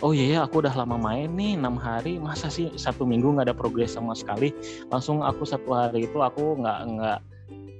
oh 0.03 0.11
iya 0.11 0.25
ya 0.27 0.39
aku 0.43 0.59
udah 0.63 0.73
lama 0.75 0.97
main 0.99 1.31
nih 1.35 1.55
enam 1.55 1.79
hari. 1.79 2.19
Masa 2.19 2.51
sih 2.51 2.71
satu 2.75 3.07
minggu 3.07 3.35
nggak 3.35 3.51
ada 3.51 3.55
progres 3.55 3.95
sama 3.95 4.17
sekali? 4.17 4.51
Langsung 4.91 5.23
aku 5.23 5.47
satu 5.47 5.71
hari 5.71 6.09
itu 6.09 6.19
aku 6.19 6.59
nggak 6.59 6.79
nggak 6.95 7.19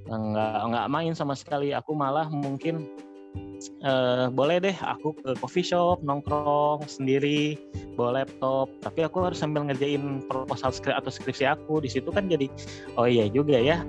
nggak 0.08 0.56
nggak 0.72 0.86
main 0.88 1.14
sama 1.18 1.36
sekali. 1.36 1.76
Aku 1.76 1.98
malah 1.98 2.30
mungkin 2.32 2.88
uh, 3.84 4.32
boleh 4.32 4.62
deh 4.64 4.78
aku 4.80 5.18
ke 5.20 5.36
coffee 5.42 5.66
shop 5.66 6.00
nongkrong 6.06 6.86
sendiri 6.88 7.60
bawa 8.00 8.24
laptop. 8.24 8.72
Tapi 8.86 9.04
aku 9.04 9.26
harus 9.26 9.42
sambil 9.42 9.68
ngerjain 9.68 10.24
proposal 10.30 10.72
skrip 10.72 10.96
atau 10.96 11.12
skripsi 11.12 11.50
aku. 11.50 11.84
Di 11.84 11.90
situ 11.92 12.14
kan 12.14 12.32
jadi 12.32 12.48
oh 12.96 13.10
iya 13.10 13.28
juga 13.28 13.60
ya 13.60 13.84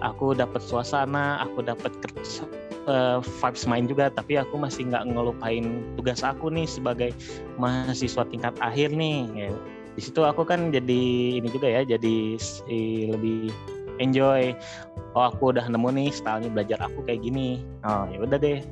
aku 0.00 0.32
dapat 0.32 0.64
suasana 0.64 1.40
aku 1.44 1.64
dapat 1.64 1.92
uh, 2.90 3.22
vibes 3.22 3.64
main 3.70 3.86
juga 3.86 4.10
tapi 4.10 4.34
aku 4.34 4.58
masih 4.58 4.90
nggak 4.90 5.06
ngelupain 5.14 5.86
tugas 5.94 6.26
aku 6.26 6.50
nih 6.50 6.66
sebagai 6.66 7.14
mahasiswa 7.54 8.26
tingkat 8.26 8.58
akhir 8.58 8.90
nih 8.90 9.30
ya. 9.38 9.50
di 9.94 10.00
situ 10.02 10.26
aku 10.26 10.42
kan 10.42 10.74
jadi 10.74 11.02
ini 11.38 11.48
juga 11.50 11.70
ya 11.70 11.86
jadi 11.86 12.38
lebih 13.14 13.54
enjoy. 14.00 14.56
Oh 15.14 15.28
aku 15.28 15.54
udah 15.54 15.68
nemu 15.68 15.92
nih 15.94 16.08
stylenya 16.10 16.50
belajar 16.50 16.78
aku 16.80 17.04
kayak 17.04 17.22
gini. 17.22 17.62
Oh 17.84 18.08
ya 18.08 18.18
udah 18.24 18.38
deh. 18.40 18.64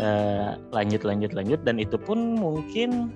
Uh, 0.00 0.58
lanjut 0.74 1.04
lanjut 1.06 1.30
lanjut. 1.36 1.60
Dan 1.62 1.78
itu 1.78 2.00
pun 2.00 2.40
mungkin 2.40 3.12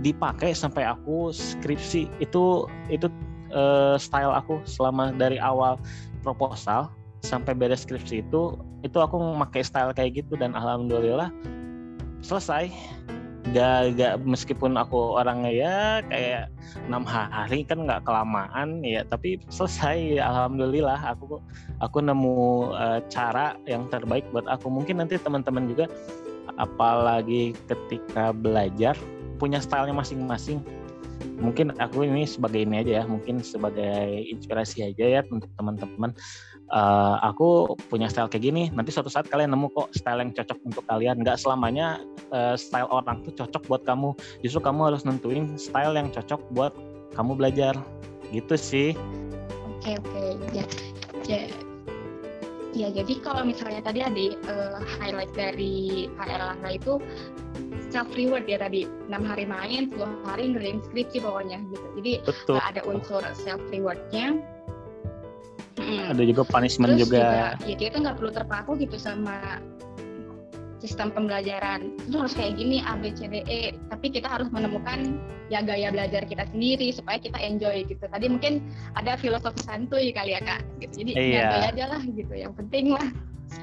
dipakai 0.00 0.54
sampai 0.54 0.86
aku 0.86 1.34
skripsi. 1.34 2.08
Itu 2.22 2.70
itu 2.88 3.10
uh, 3.52 3.98
style 3.98 4.32
aku 4.32 4.62
selama 4.64 5.12
dari 5.12 5.36
awal 5.42 5.76
proposal 6.22 6.88
sampai 7.24 7.56
beres 7.56 7.88
skripsi 7.88 8.20
itu 8.20 8.60
itu 8.84 8.98
aku 9.00 9.16
memakai 9.16 9.64
style 9.64 9.96
kayak 9.96 10.20
gitu 10.20 10.36
dan 10.36 10.52
alhamdulillah 10.52 11.32
selesai. 12.20 12.68
Gak, 13.52 14.00
gak 14.00 14.24
meskipun 14.24 14.72
aku 14.80 15.20
orangnya 15.20 15.52
ya 15.52 15.76
kayak 16.08 16.48
enam 16.88 17.04
hari 17.04 17.60
kan 17.60 17.84
nggak 17.84 18.00
kelamaan 18.08 18.80
ya 18.80 19.04
tapi 19.04 19.36
selesai 19.52 20.16
alhamdulillah. 20.16 20.96
Aku 21.12 21.44
aku 21.84 21.98
nemu 22.00 22.72
uh, 22.72 23.04
cara 23.12 23.52
yang 23.68 23.84
terbaik 23.92 24.24
buat 24.32 24.48
aku. 24.48 24.72
Mungkin 24.72 24.96
nanti 24.96 25.20
teman-teman 25.20 25.68
juga 25.68 25.92
apalagi 26.56 27.52
ketika 27.68 28.32
belajar 28.32 28.96
punya 29.36 29.60
stylenya 29.60 29.92
masing-masing. 29.92 30.64
Mungkin 31.38 31.76
aku 31.76 32.08
ini 32.08 32.24
sebagai 32.24 32.64
ini 32.64 32.80
aja 32.80 33.02
ya 33.02 33.04
mungkin 33.04 33.44
sebagai 33.44 34.24
inspirasi 34.24 34.88
aja 34.88 35.04
ya 35.04 35.20
untuk 35.28 35.52
teman-teman 35.60 36.16
uh, 36.72 37.16
aku 37.20 37.76
punya 37.90 38.08
style 38.08 38.30
kayak 38.30 38.44
gini 38.48 38.62
nanti 38.72 38.94
suatu 38.94 39.12
saat 39.12 39.28
kalian 39.28 39.52
nemu 39.52 39.68
kok 39.74 39.92
style 39.92 40.22
yang 40.22 40.30
cocok 40.32 40.58
untuk 40.64 40.84
kalian. 40.88 41.20
Nggak 41.20 41.40
selamanya 41.42 42.00
uh, 42.32 42.56
style 42.56 42.88
orang 42.88 43.20
tuh 43.26 43.34
cocok 43.34 43.62
buat 43.68 43.82
kamu. 43.84 44.16
Justru 44.40 44.60
kamu 44.64 44.94
harus 44.94 45.02
nentuin 45.04 45.58
style 45.60 45.96
yang 45.98 46.08
cocok 46.08 46.40
buat 46.54 46.72
kamu 47.12 47.36
belajar. 47.36 47.74
Gitu 48.32 48.54
sih. 48.56 48.88
Oke 49.82 49.98
okay, 50.00 50.32
oke. 50.32 50.48
Okay. 50.48 50.64
ya 51.28 51.40
ya. 51.42 51.42
Ya 52.74 52.90
jadi 52.90 53.22
kalau 53.22 53.46
misalnya 53.46 53.86
tadi 53.86 54.02
ada 54.02 54.24
uh, 54.50 54.82
highlight 54.98 55.30
dari 55.30 56.10
Pak 56.18 56.26
Erlangga 56.26 56.70
itu 56.74 56.98
self 57.94 58.10
reward 58.18 58.50
ya 58.50 58.58
tadi. 58.58 58.90
Enam 59.06 59.22
hari 59.22 59.46
main 59.46 59.94
10 59.94 60.26
hari 60.26 60.50
ngerjain 60.50 60.82
skripsi 60.82 61.22
pokoknya 61.22 61.62
gitu. 61.70 61.86
Jadi 62.02 62.12
Betul. 62.26 62.58
ada 62.58 62.82
unsur 62.82 63.22
self 63.38 63.62
rewardnya 63.70 64.42
hmm. 65.78 66.12
ada 66.14 66.22
juga 66.22 66.42
punishment 66.46 66.98
Terus 66.98 67.08
juga. 67.08 67.22
juga 67.56 67.68
ya 67.68 67.76
kita 67.76 67.96
nggak 68.02 68.16
perlu 68.20 68.30
terpaku 68.34 68.70
gitu 68.78 68.96
sama 68.98 69.58
sistem 70.84 71.08
pembelajaran 71.08 71.96
itu 72.04 72.12
harus 72.20 72.36
kayak 72.36 72.60
gini 72.60 72.84
A 72.84 73.00
B 73.00 73.08
C 73.16 73.24
D 73.24 73.40
E 73.48 73.72
tapi 73.88 74.12
kita 74.12 74.28
harus 74.28 74.52
menemukan 74.52 75.16
ya 75.48 75.64
gaya 75.64 75.88
belajar 75.88 76.28
kita 76.28 76.44
sendiri 76.52 76.92
supaya 76.92 77.16
kita 77.16 77.40
enjoy 77.40 77.88
gitu 77.88 78.04
tadi 78.04 78.28
mungkin 78.28 78.60
ada 78.92 79.16
filosofi 79.16 79.64
santuy 79.64 80.12
kali 80.12 80.36
ya 80.36 80.44
kak 80.44 80.60
gitu 80.84 81.00
jadi 81.00 81.10
iya. 81.16 81.40
enjoy 81.48 81.62
aja 81.72 81.84
lah 81.88 82.02
gitu 82.04 82.34
yang 82.36 82.52
penting 82.52 82.92
lah 82.92 83.08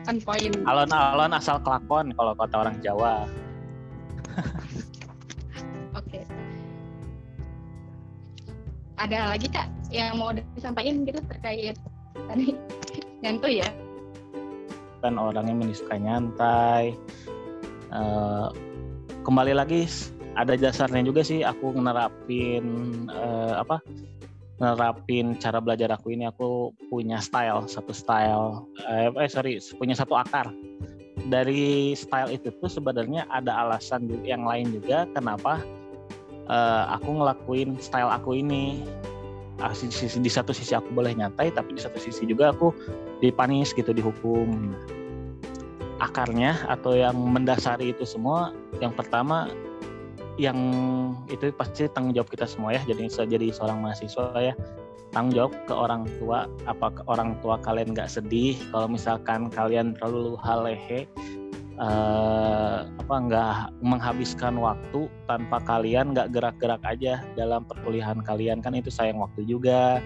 on 0.09 0.17
point 0.17 0.53
alon-alon 0.65 1.31
asal 1.37 1.61
kelakon 1.61 2.09
kalau 2.17 2.33
kata 2.33 2.55
orang 2.57 2.75
Jawa 2.81 3.29
oke 5.97 6.01
okay. 6.01 6.25
ada 8.97 9.29
lagi 9.29 9.45
kak 9.45 9.69
yang 9.93 10.17
mau 10.17 10.33
disampaikan 10.33 11.05
gitu 11.05 11.21
terkait 11.29 11.77
tadi 12.15 12.55
nyantuy 13.21 13.61
ya? 13.63 13.69
Kan 15.01 15.17
orangnya 15.17 15.65
suka 15.73 15.97
nyantai. 15.97 16.93
Uh, 17.91 18.47
kembali 19.27 19.51
lagi 19.51 19.83
ada 20.39 20.55
dasarnya 20.55 21.03
juga 21.03 21.21
sih 21.27 21.43
aku 21.43 21.75
nerapin 21.75 22.65
uh, 23.11 23.59
apa? 23.59 23.83
Nerapin 24.61 25.35
cara 25.41 25.57
belajar 25.57 25.89
aku 25.91 26.13
ini 26.13 26.29
aku 26.29 26.71
punya 26.87 27.17
style 27.17 27.65
satu 27.65 27.91
style 27.91 28.69
eh, 28.85 29.09
eh 29.09 29.29
sorry 29.29 29.57
punya 29.75 29.97
satu 29.97 30.15
akar. 30.15 30.53
Dari 31.21 31.93
style 31.93 32.33
itu 32.33 32.49
tuh 32.57 32.69
sebenarnya 32.69 33.29
ada 33.29 33.65
alasan 33.65 34.09
yang 34.25 34.45
lain 34.45 34.73
juga 34.73 35.05
kenapa 35.13 35.61
uh, 36.49 36.83
aku 36.97 37.09
ngelakuin 37.21 37.77
style 37.77 38.09
aku 38.09 38.41
ini 38.41 38.81
Ah, 39.61 39.77
di 39.77 40.31
satu 40.31 40.49
sisi 40.49 40.73
aku 40.73 40.89
boleh 40.89 41.13
nyantai 41.13 41.53
tapi 41.53 41.77
di 41.77 41.81
satu 41.81 42.01
sisi 42.01 42.25
juga 42.25 42.49
aku 42.49 42.73
dipanis 43.21 43.77
gitu 43.77 43.93
dihukum. 43.93 44.73
Akarnya 46.01 46.57
atau 46.65 46.97
yang 46.97 47.13
mendasari 47.13 47.93
itu 47.93 48.01
semua 48.09 48.57
yang 48.81 48.89
pertama 48.89 49.53
yang 50.41 50.57
itu 51.29 51.53
pasti 51.53 51.85
tanggung 51.93 52.17
jawab 52.17 52.33
kita 52.33 52.49
semua 52.49 52.73
ya 52.73 52.81
jadi 52.89 53.05
jadi 53.05 53.47
seorang 53.53 53.85
mahasiswa 53.85 54.33
ya. 54.41 54.57
Tanggung 55.13 55.37
jawab 55.37 55.53
ke 55.69 55.73
orang 55.77 56.09
tua 56.17 56.49
apa 56.65 56.89
orang 57.05 57.37
tua 57.45 57.61
kalian 57.61 57.93
nggak 57.93 58.09
sedih 58.09 58.57
kalau 58.73 58.89
misalkan 58.89 59.53
kalian 59.53 59.93
terlalu 59.93 60.33
halehe 60.41 61.05
uh, 61.81 62.85
apa 62.85 63.15
nggak 63.27 63.55
menghabiskan 63.81 64.55
waktu 64.61 65.09
tanpa 65.25 65.57
kalian 65.65 66.13
nggak 66.13 66.31
gerak-gerak 66.31 66.79
aja 66.85 67.25
dalam 67.33 67.65
perkuliahan 67.65 68.21
kalian. 68.21 68.61
Kan 68.61 68.77
itu 68.77 68.93
sayang 68.93 69.19
waktu 69.19 69.43
juga. 69.49 69.99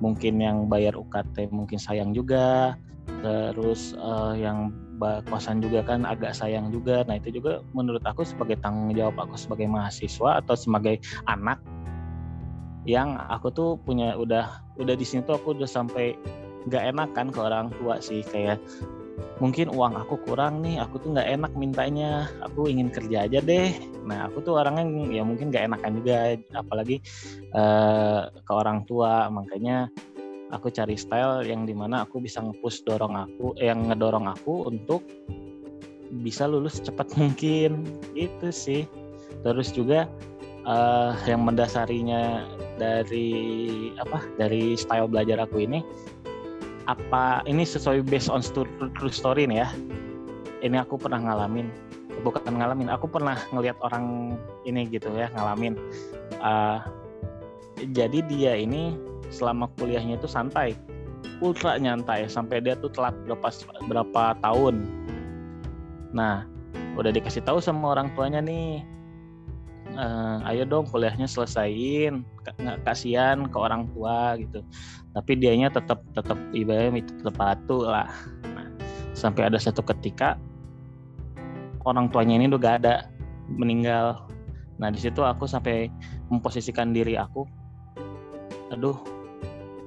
Mungkin 0.00 0.40
yang 0.40 0.66
bayar 0.66 0.96
UKT 0.96 1.52
mungkin 1.52 1.76
sayang 1.76 2.16
juga. 2.16 2.74
Terus 3.20 3.94
uh, 4.00 4.32
yang 4.34 4.72
kosan 5.30 5.62
juga 5.62 5.86
kan 5.86 6.02
agak 6.02 6.34
sayang 6.34 6.74
juga. 6.74 7.06
Nah 7.06 7.20
itu 7.20 7.38
juga 7.38 7.62
menurut 7.76 8.02
aku 8.02 8.26
sebagai 8.26 8.58
tanggung 8.58 8.90
jawab 8.96 9.14
aku 9.28 9.38
sebagai 9.38 9.70
mahasiswa 9.70 10.42
atau 10.42 10.58
sebagai 10.58 10.98
anak 11.30 11.62
yang 12.88 13.20
aku 13.28 13.52
tuh 13.52 13.70
punya 13.84 14.16
udah 14.16 14.64
udah 14.80 14.94
di 14.96 15.04
sini 15.04 15.20
tuh 15.28 15.36
aku 15.36 15.54
udah 15.54 15.68
sampai 15.68 16.16
nggak 16.66 16.84
enak 16.96 17.08
kan 17.14 17.28
ke 17.30 17.38
orang 17.38 17.70
tua 17.78 18.02
sih. 18.02 18.26
Kayak 18.26 18.58
mungkin 19.38 19.70
uang 19.70 19.94
aku 19.94 20.18
kurang 20.26 20.66
nih 20.66 20.82
aku 20.82 20.98
tuh 20.98 21.14
nggak 21.14 21.28
enak 21.38 21.52
mintanya 21.54 22.26
aku 22.42 22.66
ingin 22.66 22.90
kerja 22.90 23.26
aja 23.26 23.38
deh. 23.38 23.70
Nah 24.06 24.26
aku 24.26 24.42
tuh 24.42 24.58
orangnya 24.58 24.84
ya 25.10 25.22
mungkin 25.22 25.50
nggak 25.54 25.70
enakan 25.70 25.92
juga 26.02 26.16
apalagi 26.54 27.02
uh, 27.54 28.30
ke 28.32 28.52
orang 28.52 28.82
tua. 28.86 29.30
Makanya 29.30 29.90
aku 30.50 30.72
cari 30.72 30.98
style 30.98 31.46
yang 31.46 31.68
di 31.68 31.74
mana 31.76 32.06
aku 32.06 32.18
bisa 32.18 32.42
ngepush 32.42 32.82
dorong 32.82 33.14
aku 33.14 33.54
yang 33.60 33.86
ngedorong 33.90 34.26
aku 34.26 34.66
untuk 34.66 35.06
bisa 36.24 36.48
lulus 36.50 36.82
cepat 36.82 37.14
mungkin. 37.20 37.86
Itu 38.18 38.50
sih. 38.50 38.88
Terus 39.46 39.70
juga 39.70 40.10
uh, 40.66 41.14
yang 41.30 41.46
mendasarinya 41.46 42.42
dari 42.78 43.30
apa 43.98 44.22
dari 44.38 44.78
style 44.78 45.10
belajar 45.10 45.42
aku 45.42 45.62
ini 45.62 45.82
apa 46.88 47.44
ini 47.44 47.68
sesuai 47.68 48.08
based 48.08 48.32
on 48.32 48.40
true 48.96 49.12
story 49.12 49.44
nih 49.44 49.62
ya. 49.62 49.68
Ini 50.58 50.82
aku 50.82 50.98
pernah 50.98 51.22
ngalamin 51.22 51.70
bukan 52.22 52.42
ngalamin 52.50 52.90
aku 52.90 53.06
pernah 53.06 53.38
ngelihat 53.54 53.78
orang 53.82 54.34
ini 54.66 54.88
gitu 54.90 55.10
ya 55.14 55.30
ngalamin. 55.34 55.78
Uh, 56.42 56.82
jadi 57.94 58.24
dia 58.26 58.58
ini 58.58 58.98
selama 59.30 59.70
kuliahnya 59.78 60.18
itu 60.18 60.26
santai 60.26 60.74
ultra 61.38 61.78
nyantai 61.78 62.26
sampai 62.26 62.58
dia 62.58 62.74
tuh 62.78 62.90
telat 62.90 63.14
berapa 63.26 63.48
berapa 63.86 64.22
tahun. 64.42 64.82
Nah 66.10 66.42
udah 66.98 67.14
dikasih 67.14 67.46
tahu 67.46 67.62
sama 67.62 67.94
orang 67.94 68.10
tuanya 68.18 68.42
nih 68.42 68.82
uh, 69.96 70.44
ayo 70.52 70.68
dong 70.68 70.84
kuliahnya 70.90 71.24
selesaiin 71.24 72.26
nggak 72.44 72.84
kasihan 72.84 73.46
ke 73.48 73.56
orang 73.56 73.88
tua 73.94 74.36
gitu. 74.36 74.60
Tapi 75.14 75.32
dianya 75.40 75.72
tetap 75.72 76.04
tetap 76.12 76.36
ibaratnya 76.52 77.04
tetap 77.04 77.34
patuh 77.38 77.88
lah. 77.88 78.10
Nah, 78.44 78.68
sampai 79.16 79.48
ada 79.48 79.56
satu 79.56 79.80
ketika 79.80 80.36
orang 81.88 82.12
tuanya 82.12 82.36
ini 82.36 82.50
udah 82.52 82.60
gak 82.60 82.76
ada 82.84 82.94
meninggal. 83.48 84.28
Nah 84.76 84.92
di 84.92 85.00
situ 85.00 85.24
aku 85.24 85.48
sampai 85.48 85.88
memposisikan 86.28 86.92
diri 86.92 87.16
aku. 87.16 87.48
Aduh 88.74 89.00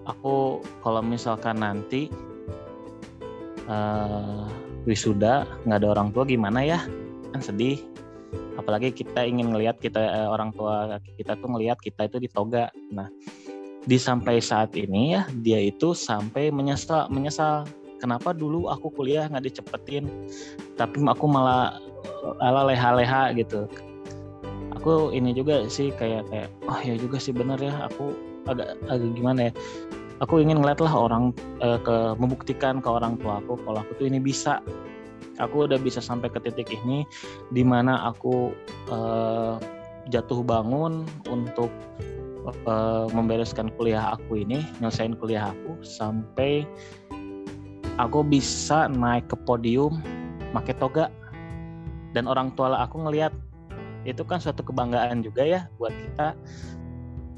aku 0.10 0.66
kalau 0.82 1.06
misalkan 1.06 1.62
nanti 1.62 2.10
uh, 3.70 4.50
wisuda 4.90 5.46
nggak 5.70 5.80
ada 5.86 5.88
orang 5.94 6.10
tua 6.10 6.26
gimana 6.26 6.66
ya? 6.66 6.80
Kan 7.32 7.40
sedih 7.40 7.91
apalagi 8.60 8.92
kita 8.92 9.24
ingin 9.24 9.52
ngelihat 9.54 9.80
kita 9.80 10.00
uh, 10.00 10.30
orang 10.32 10.52
tua 10.56 11.00
kita 11.16 11.38
tuh 11.40 11.50
ngelihat 11.52 11.78
kita 11.80 12.08
itu 12.08 12.18
di 12.20 12.30
toga. 12.32 12.68
Nah 12.92 13.08
di 13.82 13.98
sampai 13.98 14.38
saat 14.38 14.78
ini 14.78 15.18
ya 15.18 15.26
dia 15.42 15.60
itu 15.62 15.96
sampai 15.96 16.50
menyesal 16.54 17.08
menyesal. 17.12 17.68
Kenapa 18.02 18.34
dulu 18.34 18.66
aku 18.66 18.90
kuliah 18.90 19.30
nggak 19.30 19.46
dicepetin 19.46 20.10
tapi 20.74 21.06
aku 21.06 21.26
malah 21.30 21.78
ala 22.42 22.66
leha-leha 22.66 23.30
gitu. 23.38 23.70
Aku 24.82 25.14
ini 25.14 25.38
juga 25.38 25.70
sih 25.70 25.94
kayak 25.94 26.26
kayak 26.34 26.50
oh 26.66 26.80
ya 26.82 26.98
juga 26.98 27.22
sih 27.22 27.30
bener 27.30 27.62
ya 27.62 27.86
aku 27.86 28.18
agak 28.50 28.74
agak 28.90 29.10
gimana 29.14 29.40
ya. 29.50 29.54
Aku 30.22 30.42
ingin 30.42 30.62
ngeliat 30.62 30.82
lah 30.82 30.94
orang 30.94 31.34
uh, 31.62 31.78
ke 31.82 32.14
membuktikan 32.18 32.82
ke 32.82 32.90
orang 32.90 33.18
tua 33.22 33.42
aku 33.42 33.58
kalau 33.62 33.82
aku 33.86 33.92
tuh 34.02 34.06
ini 34.10 34.18
bisa 34.18 34.62
aku 35.42 35.66
udah 35.66 35.82
bisa 35.82 36.00
sampai 36.00 36.30
ke 36.30 36.38
titik 36.40 36.70
ini 36.70 37.04
di 37.50 37.66
mana 37.66 38.14
aku 38.14 38.54
uh, 38.94 39.58
jatuh 40.14 40.46
bangun 40.46 41.06
untuk 41.30 41.74
uh, 42.66 43.10
membereskan 43.12 43.74
kuliah 43.76 44.14
aku 44.14 44.46
ini 44.46 44.62
nyelesain 44.80 45.18
kuliah 45.18 45.50
aku 45.50 45.82
sampai 45.82 46.66
aku 47.98 48.22
bisa 48.26 48.90
naik 48.90 49.28
ke 49.30 49.38
podium 49.46 50.02
pakai 50.54 50.78
toga. 50.78 51.10
Dan 52.12 52.28
orang 52.28 52.52
tua 52.60 52.76
aku 52.76 53.08
ngelihat 53.08 53.32
itu 54.04 54.26
kan 54.28 54.42
suatu 54.42 54.66
kebanggaan 54.66 55.24
juga 55.24 55.46
ya 55.48 55.62
buat 55.80 55.94
kita 55.96 56.36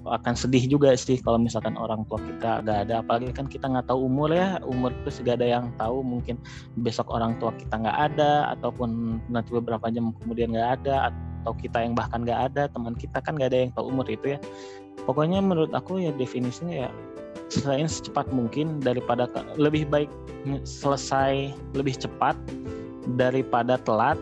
akan 0.03 0.35
sedih 0.35 0.67
juga 0.67 0.91
sih 0.99 1.19
kalau 1.23 1.39
misalkan 1.39 1.79
orang 1.79 2.03
tua 2.11 2.19
kita 2.19 2.59
gak 2.63 2.79
ada. 2.87 2.99
Apalagi 2.99 3.31
kan 3.31 3.47
kita 3.47 3.71
nggak 3.71 3.87
tahu 3.87 4.07
umur 4.07 4.29
ya. 4.31 4.59
Umur 4.67 4.91
itu 4.91 5.23
gak 5.23 5.39
ada 5.39 5.47
yang 5.59 5.65
tahu. 5.79 6.03
Mungkin 6.03 6.35
besok 6.83 7.07
orang 7.11 7.39
tua 7.39 7.55
kita 7.55 7.79
nggak 7.79 7.97
ada 8.13 8.51
ataupun 8.57 9.19
nanti 9.31 9.49
beberapa 9.55 9.87
jam 9.87 10.11
kemudian 10.23 10.51
nggak 10.51 10.83
ada 10.83 11.11
atau 11.43 11.53
kita 11.55 11.83
yang 11.83 11.95
bahkan 11.95 12.23
nggak 12.23 12.51
ada 12.51 12.71
teman 12.71 12.95
kita 12.95 13.19
kan 13.19 13.35
nggak 13.35 13.51
ada 13.51 13.59
yang 13.67 13.71
tahu 13.75 13.85
umur 13.91 14.07
itu 14.07 14.35
ya. 14.35 14.39
Pokoknya 15.07 15.39
menurut 15.43 15.71
aku 15.71 15.99
ya 15.99 16.11
definisinya 16.15 16.87
ya 16.87 16.89
selain 17.51 17.85
secepat 17.85 18.31
mungkin 18.33 18.81
daripada 18.81 19.29
lebih 19.59 19.85
baik 19.87 20.09
selesai 20.65 21.53
lebih 21.77 21.95
cepat 21.95 22.33
daripada 23.19 23.79
telat 23.79 24.19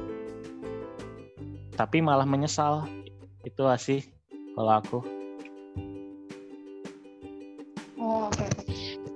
tapi 1.77 2.01
malah 2.01 2.25
menyesal. 2.25 2.85
Itu 3.41 3.65
sih 3.81 4.05
kalau 4.53 4.77
aku 4.77 5.20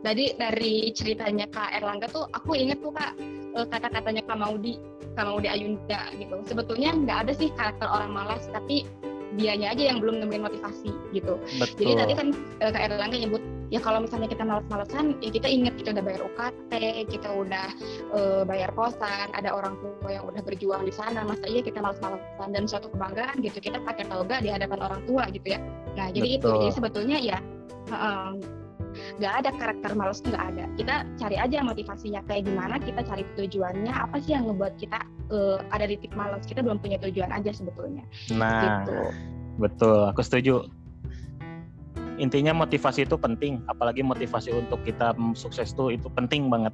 Tadi 0.06 0.38
dari 0.38 0.94
ceritanya 0.94 1.50
Kak 1.50 1.74
Erlangga 1.82 2.06
tuh 2.14 2.30
aku 2.30 2.54
inget 2.54 2.78
tuh 2.78 2.94
Kak 2.94 3.18
eh, 3.58 3.66
kata-katanya 3.66 4.22
Kak 4.30 4.38
Maudi, 4.38 4.78
Kak 5.18 5.26
Maudi 5.26 5.50
Ayunda 5.50 6.14
gitu. 6.14 6.46
Sebetulnya 6.46 6.94
nggak 6.94 7.18
ada 7.26 7.34
sih 7.34 7.50
karakter 7.58 7.90
orang 7.90 8.14
malas, 8.14 8.46
tapi 8.54 8.86
dianya 9.36 9.76
aja 9.76 9.92
yang 9.92 9.98
belum 10.00 10.22
nemuin 10.22 10.46
motivasi 10.46 10.94
gitu. 11.12 11.42
Betul. 11.58 11.82
Jadi 11.82 11.92
tadi 11.98 12.14
kan 12.14 12.28
eh, 12.62 12.72
Kak 12.72 12.84
Erlangga 12.86 13.18
nyebut 13.18 13.42
ya 13.74 13.82
kalau 13.82 14.06
misalnya 14.06 14.30
kita 14.30 14.46
malas-malasan 14.46 15.18
ya 15.26 15.34
kita 15.34 15.48
ingat 15.50 15.74
kita 15.82 15.90
udah 15.98 16.04
bayar 16.06 16.22
UKT, 16.22 16.72
kita 17.10 17.30
udah 17.34 17.68
uh, 18.14 18.42
bayar 18.46 18.70
kosan, 18.78 19.34
ada 19.34 19.50
orang 19.50 19.74
tua 19.82 20.10
yang 20.14 20.26
udah 20.30 20.42
berjuang 20.46 20.86
di 20.86 20.94
sana, 20.94 21.26
masa 21.26 21.50
iya 21.50 21.66
kita 21.66 21.82
malas-malasan 21.82 22.50
dan 22.54 22.64
suatu 22.70 22.94
kebanggaan 22.94 23.42
gitu 23.42 23.58
kita 23.58 23.82
pakai 23.82 24.06
toga 24.06 24.38
di 24.38 24.54
hadapan 24.54 24.80
orang 24.86 25.02
tua 25.10 25.26
gitu 25.34 25.58
ya. 25.58 25.60
Nah 25.98 26.14
jadi 26.14 26.38
Betul. 26.38 26.40
itu 26.40 26.48
jadi 26.62 26.74
sebetulnya 26.78 27.18
ya 27.18 27.38
um, 27.90 28.38
nggak 29.20 29.34
ada 29.44 29.50
karakter 29.56 29.92
malas 29.94 30.20
nggak 30.24 30.44
ada 30.56 30.66
kita 30.80 30.96
cari 31.20 31.36
aja 31.40 31.58
motivasinya 31.62 32.22
kayak 32.28 32.48
gimana 32.48 32.76
kita 32.82 33.02
cari 33.04 33.24
tujuannya 33.36 33.94
apa 33.94 34.16
sih 34.22 34.36
yang 34.36 34.48
ngebuat 34.50 34.74
kita 34.80 35.00
uh, 35.32 35.60
ada 35.72 35.86
di 35.88 35.96
titik 36.00 36.14
malas 36.18 36.44
kita 36.48 36.64
belum 36.64 36.80
punya 36.80 36.98
tujuan 37.02 37.32
aja 37.32 37.52
sebetulnya 37.52 38.04
nah 38.36 38.84
gitu. 38.84 39.00
betul 39.60 40.00
aku 40.10 40.22
setuju 40.24 40.56
intinya 42.16 42.56
motivasi 42.56 43.04
itu 43.04 43.20
penting 43.20 43.60
apalagi 43.68 44.00
motivasi 44.00 44.56
untuk 44.56 44.80
kita 44.88 45.12
sukses 45.36 45.76
tuh 45.76 45.92
itu 45.92 46.08
penting 46.12 46.48
banget 46.48 46.72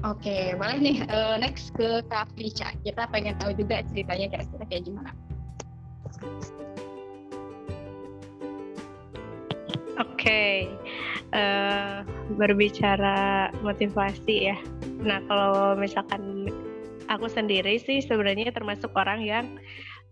Oke, 0.00 0.32
okay, 0.32 0.44
boleh 0.56 0.80
nih 0.80 0.96
uh, 1.12 1.36
next 1.36 1.76
ke 1.76 2.00
Kak 2.08 2.32
Ficha. 2.32 2.72
Kita 2.80 3.04
pengen 3.12 3.36
tahu 3.36 3.52
juga 3.52 3.84
ceritanya 3.84 4.32
kira-kira 4.32 4.64
kayak 4.72 4.84
gimana. 4.88 5.12
Okay 10.00 10.66
uh, 11.36 12.02
berbicara 12.34 13.52
motivasi 13.60 14.50
ya. 14.52 14.56
Nah 15.04 15.20
kalau 15.28 15.76
misalkan 15.76 16.48
aku 17.10 17.26
sendiri 17.28 17.76
sih 17.78 18.00
sebenarnya 18.00 18.54
termasuk 18.54 18.90
orang 18.96 19.20
yang 19.22 19.46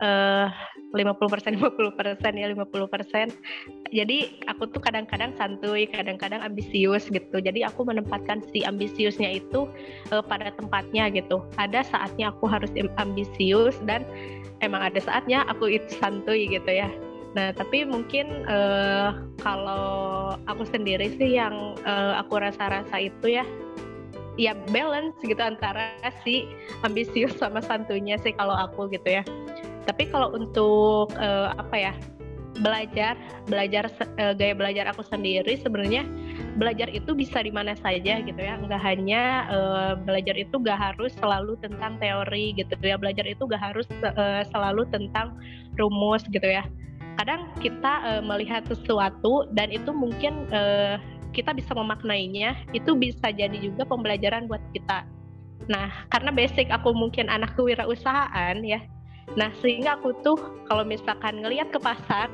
uh, 0.02 0.50
50% 0.96 1.60
50% 1.60 2.40
ya 2.40 2.46
50%. 2.48 3.92
Jadi 3.92 4.18
aku 4.48 4.68
tuh 4.72 4.80
kadang-kadang 4.80 5.36
santuy, 5.36 5.84
kadang-kadang 5.84 6.40
ambisius 6.40 7.08
gitu. 7.12 7.36
Jadi 7.40 7.64
aku 7.64 7.84
menempatkan 7.84 8.40
si 8.52 8.64
ambisiusnya 8.64 9.40
itu 9.40 9.68
uh, 10.12 10.24
pada 10.24 10.48
tempatnya 10.56 11.12
gitu. 11.12 11.44
Ada 11.60 11.84
saatnya 11.84 12.32
aku 12.32 12.48
harus 12.48 12.72
ambisius 12.96 13.76
dan 13.84 14.04
emang 14.64 14.80
ada 14.80 14.98
saatnya 15.00 15.44
aku 15.46 15.76
itu 15.76 15.88
santuy 16.00 16.48
gitu 16.48 16.68
ya. 16.72 16.88
Nah, 17.36 17.52
tapi 17.52 17.84
mungkin 17.84 18.48
uh, 18.48 19.12
kalau 19.40 20.36
aku 20.48 20.64
sendiri 20.64 21.12
sih 21.20 21.36
yang 21.36 21.76
uh, 21.84 22.20
aku 22.20 22.40
rasa-rasa 22.40 22.96
itu 22.96 23.40
ya 23.40 23.44
ya 24.38 24.54
balance 24.70 25.18
gitu 25.26 25.42
antara 25.42 25.98
si 26.22 26.46
ambisius 26.86 27.34
sama 27.36 27.58
santunya 27.58 28.16
sih 28.22 28.32
kalau 28.32 28.54
aku 28.54 28.88
gitu 28.88 29.20
ya. 29.20 29.22
Tapi 29.84 30.08
kalau 30.08 30.32
untuk 30.32 31.12
uh, 31.16 31.52
apa 31.56 31.76
ya? 31.76 31.94
belajar 32.58 33.14
belajar 33.46 33.86
uh, 34.18 34.34
gaya 34.34 34.54
belajar 34.54 34.84
aku 34.90 35.06
sendiri 35.06 35.58
sebenarnya 35.62 36.02
belajar 36.58 36.90
itu 36.90 37.14
bisa 37.14 37.38
di 37.42 37.54
mana 37.54 37.78
saja 37.78 38.18
gitu 38.18 38.38
ya 38.38 38.58
nggak 38.58 38.82
hanya 38.82 39.46
uh, 39.48 39.92
belajar 39.94 40.34
itu 40.34 40.58
nggak 40.58 40.78
harus 40.78 41.14
selalu 41.22 41.54
tentang 41.62 41.96
teori 42.02 42.54
gitu 42.58 42.74
ya 42.82 42.98
belajar 42.98 43.24
itu 43.24 43.46
nggak 43.46 43.62
harus 43.62 43.86
uh, 44.02 44.42
selalu 44.50 44.86
tentang 44.90 45.38
rumus 45.78 46.26
gitu 46.26 46.46
ya 46.46 46.66
kadang 47.18 47.50
kita 47.58 47.92
uh, 48.06 48.22
melihat 48.22 48.62
sesuatu 48.70 49.50
dan 49.50 49.74
itu 49.74 49.90
mungkin 49.90 50.46
uh, 50.54 51.02
kita 51.34 51.50
bisa 51.50 51.74
memaknainya 51.74 52.54
itu 52.70 52.94
bisa 52.94 53.34
jadi 53.34 53.58
juga 53.58 53.82
pembelajaran 53.82 54.46
buat 54.46 54.62
kita. 54.70 55.02
Nah 55.66 56.06
karena 56.14 56.30
basic 56.30 56.70
aku 56.70 56.94
mungkin 56.94 57.26
anak 57.26 57.58
kewirausahaan 57.58 58.62
ya. 58.62 58.78
Nah 59.34 59.50
sehingga 59.58 59.98
aku 59.98 60.14
tuh 60.22 60.38
kalau 60.70 60.86
misalkan 60.86 61.42
ngelihat 61.42 61.74
ke 61.74 61.82
pasar 61.82 62.30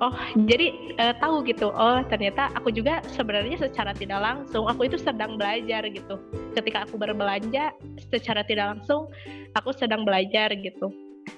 oh 0.00 0.16
jadi 0.48 0.96
uh, 0.96 1.14
tahu 1.20 1.44
gitu 1.44 1.68
oh 1.68 2.00
ternyata 2.08 2.48
aku 2.56 2.72
juga 2.72 3.04
sebenarnya 3.12 3.68
secara 3.68 3.92
tidak 3.92 4.24
langsung 4.24 4.64
aku 4.64 4.88
itu 4.88 4.96
sedang 4.96 5.36
belajar 5.36 5.84
gitu. 5.92 6.16
Ketika 6.56 6.88
aku 6.88 6.96
berbelanja 6.96 7.76
secara 8.08 8.40
tidak 8.48 8.80
langsung 8.80 9.12
aku 9.52 9.76
sedang 9.76 10.08
belajar 10.08 10.56
gitu 10.56 10.88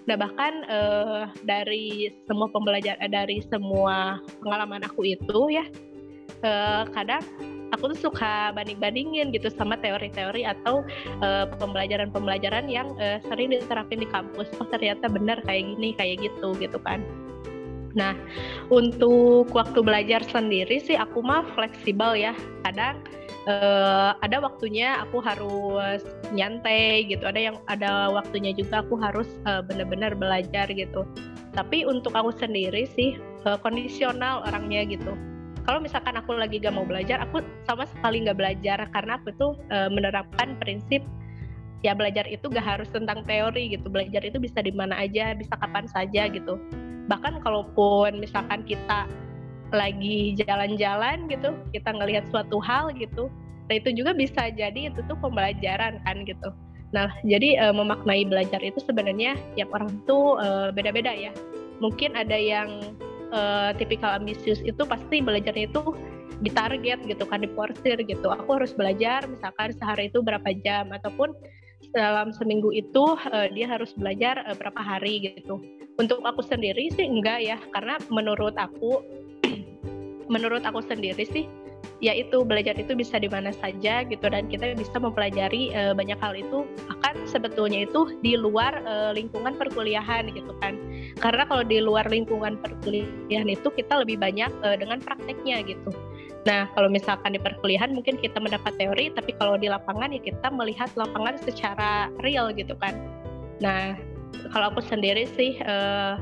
Nah 0.09 0.17
bahkan 0.19 0.67
uh, 0.67 1.31
dari 1.47 2.11
semua 2.27 2.51
pembelajaran 2.51 2.99
uh, 2.99 3.11
dari 3.11 3.39
semua 3.47 4.19
pengalaman 4.43 4.83
aku 4.83 5.07
itu 5.07 5.41
ya 5.55 5.65
uh, 6.43 6.85
kadang 6.91 7.23
aku 7.73 7.97
tuh 7.97 8.13
suka 8.13 8.53
banding-bandingin 8.53 9.33
gitu 9.33 9.49
sama 9.49 9.81
teori-teori 9.81 10.45
atau 10.45 10.85
pembelajaran-pembelajaran 11.57 12.69
uh, 12.69 12.73
yang 12.73 12.89
uh, 13.01 13.17
sering 13.33 13.55
diterapin 13.55 14.05
di 14.05 14.09
kampus. 14.11 14.51
Oh 14.61 14.69
ternyata 14.69 15.09
benar 15.09 15.41
kayak 15.47 15.73
gini 15.77 15.97
kayak 15.97 16.21
gitu 16.21 16.53
gitu 16.61 16.77
kan. 16.85 17.01
Nah 17.97 18.17
untuk 18.69 19.49
waktu 19.53 19.81
belajar 19.81 20.21
sendiri 20.29 20.81
sih 20.85 20.97
aku 20.99 21.25
mah 21.25 21.45
fleksibel 21.57 22.13
ya. 22.13 22.37
Kadang 22.67 23.01
uh, 23.47 24.15
ada 24.23 24.43
waktunya 24.43 25.03
aku 25.03 25.19
harus 25.23 26.03
nyantai 26.31 27.07
gitu. 27.09 27.25
Ada 27.27 27.41
yang 27.53 27.57
ada 27.67 28.11
waktunya 28.13 28.55
juga 28.55 28.83
aku 28.85 28.99
harus 28.99 29.29
uh, 29.47 29.63
benar-benar 29.65 30.15
belajar 30.15 30.71
gitu. 30.71 31.07
Tapi 31.53 31.85
untuk 31.85 32.17
aku 32.17 32.33
sendiri 32.33 32.89
sih 32.89 33.19
uh, 33.45 33.59
kondisional 33.61 34.47
orangnya 34.47 34.87
gitu. 34.89 35.13
Kalau 35.63 35.79
misalkan 35.79 36.19
aku 36.19 36.35
lagi 36.35 36.59
gak 36.59 36.75
mau 36.75 36.83
belajar 36.83 37.23
aku 37.23 37.39
sama 37.71 37.87
sekali 37.87 38.27
nggak 38.27 38.35
belajar 38.35 38.83
karena 38.91 39.15
aku 39.23 39.31
tuh 39.39 39.53
uh, 39.71 39.87
menerapkan 39.87 40.59
prinsip 40.59 41.07
ya 41.87 41.95
belajar 41.95 42.27
itu 42.27 42.51
gak 42.51 42.67
harus 42.67 42.91
tentang 42.91 43.23
teori 43.27 43.71
gitu. 43.71 43.87
Belajar 43.87 44.27
itu 44.27 44.43
bisa 44.43 44.59
di 44.59 44.75
mana 44.75 44.99
aja 44.99 45.35
bisa 45.39 45.55
kapan 45.55 45.87
saja 45.87 46.27
gitu. 46.31 46.59
Bahkan 47.07 47.43
kalaupun 47.47 48.19
misalkan 48.19 48.67
kita 48.67 49.07
lagi 49.73 50.37
jalan-jalan 50.37 51.27
gitu 51.27 51.57
kita 51.73 51.91
ngelihat 51.91 52.25
suatu 52.31 52.61
hal 52.61 52.93
gitu 52.95 53.33
nah 53.71 53.79
itu 53.79 53.95
juga 53.97 54.13
bisa 54.13 54.53
jadi 54.53 54.93
itu 54.93 55.01
tuh 55.07 55.17
pembelajaran 55.23 56.03
kan 56.05 56.17
gitu. 56.29 56.51
Nah 56.93 57.09
jadi 57.25 57.57
e, 57.57 57.67
memaknai 57.73 58.27
belajar 58.29 58.61
itu 58.61 58.83
sebenarnya 58.85 59.39
tiap 59.57 59.73
orang 59.73 60.03
tuh 60.05 60.37
e, 60.43 60.75
beda-beda 60.77 61.09
ya. 61.15 61.33
Mungkin 61.81 62.13
ada 62.13 62.35
yang 62.37 62.69
e, 63.33 63.41
tipikal 63.81 64.19
ambisius 64.19 64.61
itu 64.67 64.83
pasti 64.85 65.25
belajarnya 65.25 65.73
itu 65.73 65.95
ditarget 66.43 67.01
gitu 67.07 67.25
kan 67.25 67.41
diporsir 67.41 67.97
gitu. 68.03 68.29
Aku 68.29 68.61
harus 68.61 68.75
belajar 68.75 69.25
misalkan 69.31 69.73
sehari 69.73 70.11
itu 70.11 70.21
berapa 70.21 70.53
jam 70.67 70.91
ataupun 70.91 71.33
dalam 71.95 72.33
seminggu 72.33 72.73
itu 72.73 73.05
uh, 73.15 73.49
dia 73.53 73.67
harus 73.69 73.93
belajar 73.99 74.41
uh, 74.49 74.57
berapa 74.57 74.81
hari 74.81 75.35
gitu. 75.35 75.61
Untuk 76.01 76.25
aku 76.25 76.41
sendiri 76.41 76.89
sih 76.95 77.05
enggak 77.05 77.45
ya, 77.45 77.59
karena 77.77 78.01
menurut 78.09 78.57
aku 78.57 79.05
menurut 80.29 80.63
aku 80.63 80.83
sendiri 80.85 81.25
sih 81.27 81.47
yaitu 82.03 82.43
belajar 82.43 82.75
itu 82.75 82.99
bisa 82.99 83.15
di 83.23 83.31
mana 83.31 83.55
saja 83.55 84.03
gitu 84.03 84.27
dan 84.27 84.51
kita 84.51 84.75
bisa 84.75 84.99
mempelajari 84.99 85.71
uh, 85.71 85.95
banyak 85.95 86.19
hal 86.19 86.35
itu 86.35 86.67
akan 86.91 87.15
sebetulnya 87.31 87.87
itu 87.87 88.19
di 88.27 88.35
luar 88.35 88.83
uh, 88.83 89.15
lingkungan 89.15 89.55
perkuliahan 89.55 90.27
gitu 90.35 90.51
kan 90.59 90.75
karena 91.23 91.47
kalau 91.47 91.63
di 91.63 91.79
luar 91.79 92.07
lingkungan 92.11 92.59
perkuliahan 92.59 93.47
itu 93.47 93.71
kita 93.71 94.03
lebih 94.03 94.19
banyak 94.19 94.51
uh, 94.67 94.75
dengan 94.75 94.99
prakteknya 94.99 95.63
gitu 95.63 95.95
Nah, 96.43 96.67
kalau 96.75 96.91
misalkan 96.91 97.39
di 97.39 97.41
perkuliahan 97.41 97.95
mungkin 97.95 98.19
kita 98.19 98.43
mendapat 98.43 98.75
teori, 98.75 99.15
tapi 99.15 99.31
kalau 99.39 99.55
di 99.55 99.71
lapangan 99.71 100.11
ya 100.11 100.19
kita 100.19 100.51
melihat 100.51 100.91
lapangan 100.99 101.39
secara 101.39 102.11
real 102.19 102.51
gitu 102.51 102.75
kan. 102.83 102.99
Nah, 103.63 103.95
kalau 104.51 104.75
aku 104.75 104.83
sendiri 104.83 105.23
sih 105.39 105.63
uh, 105.63 106.19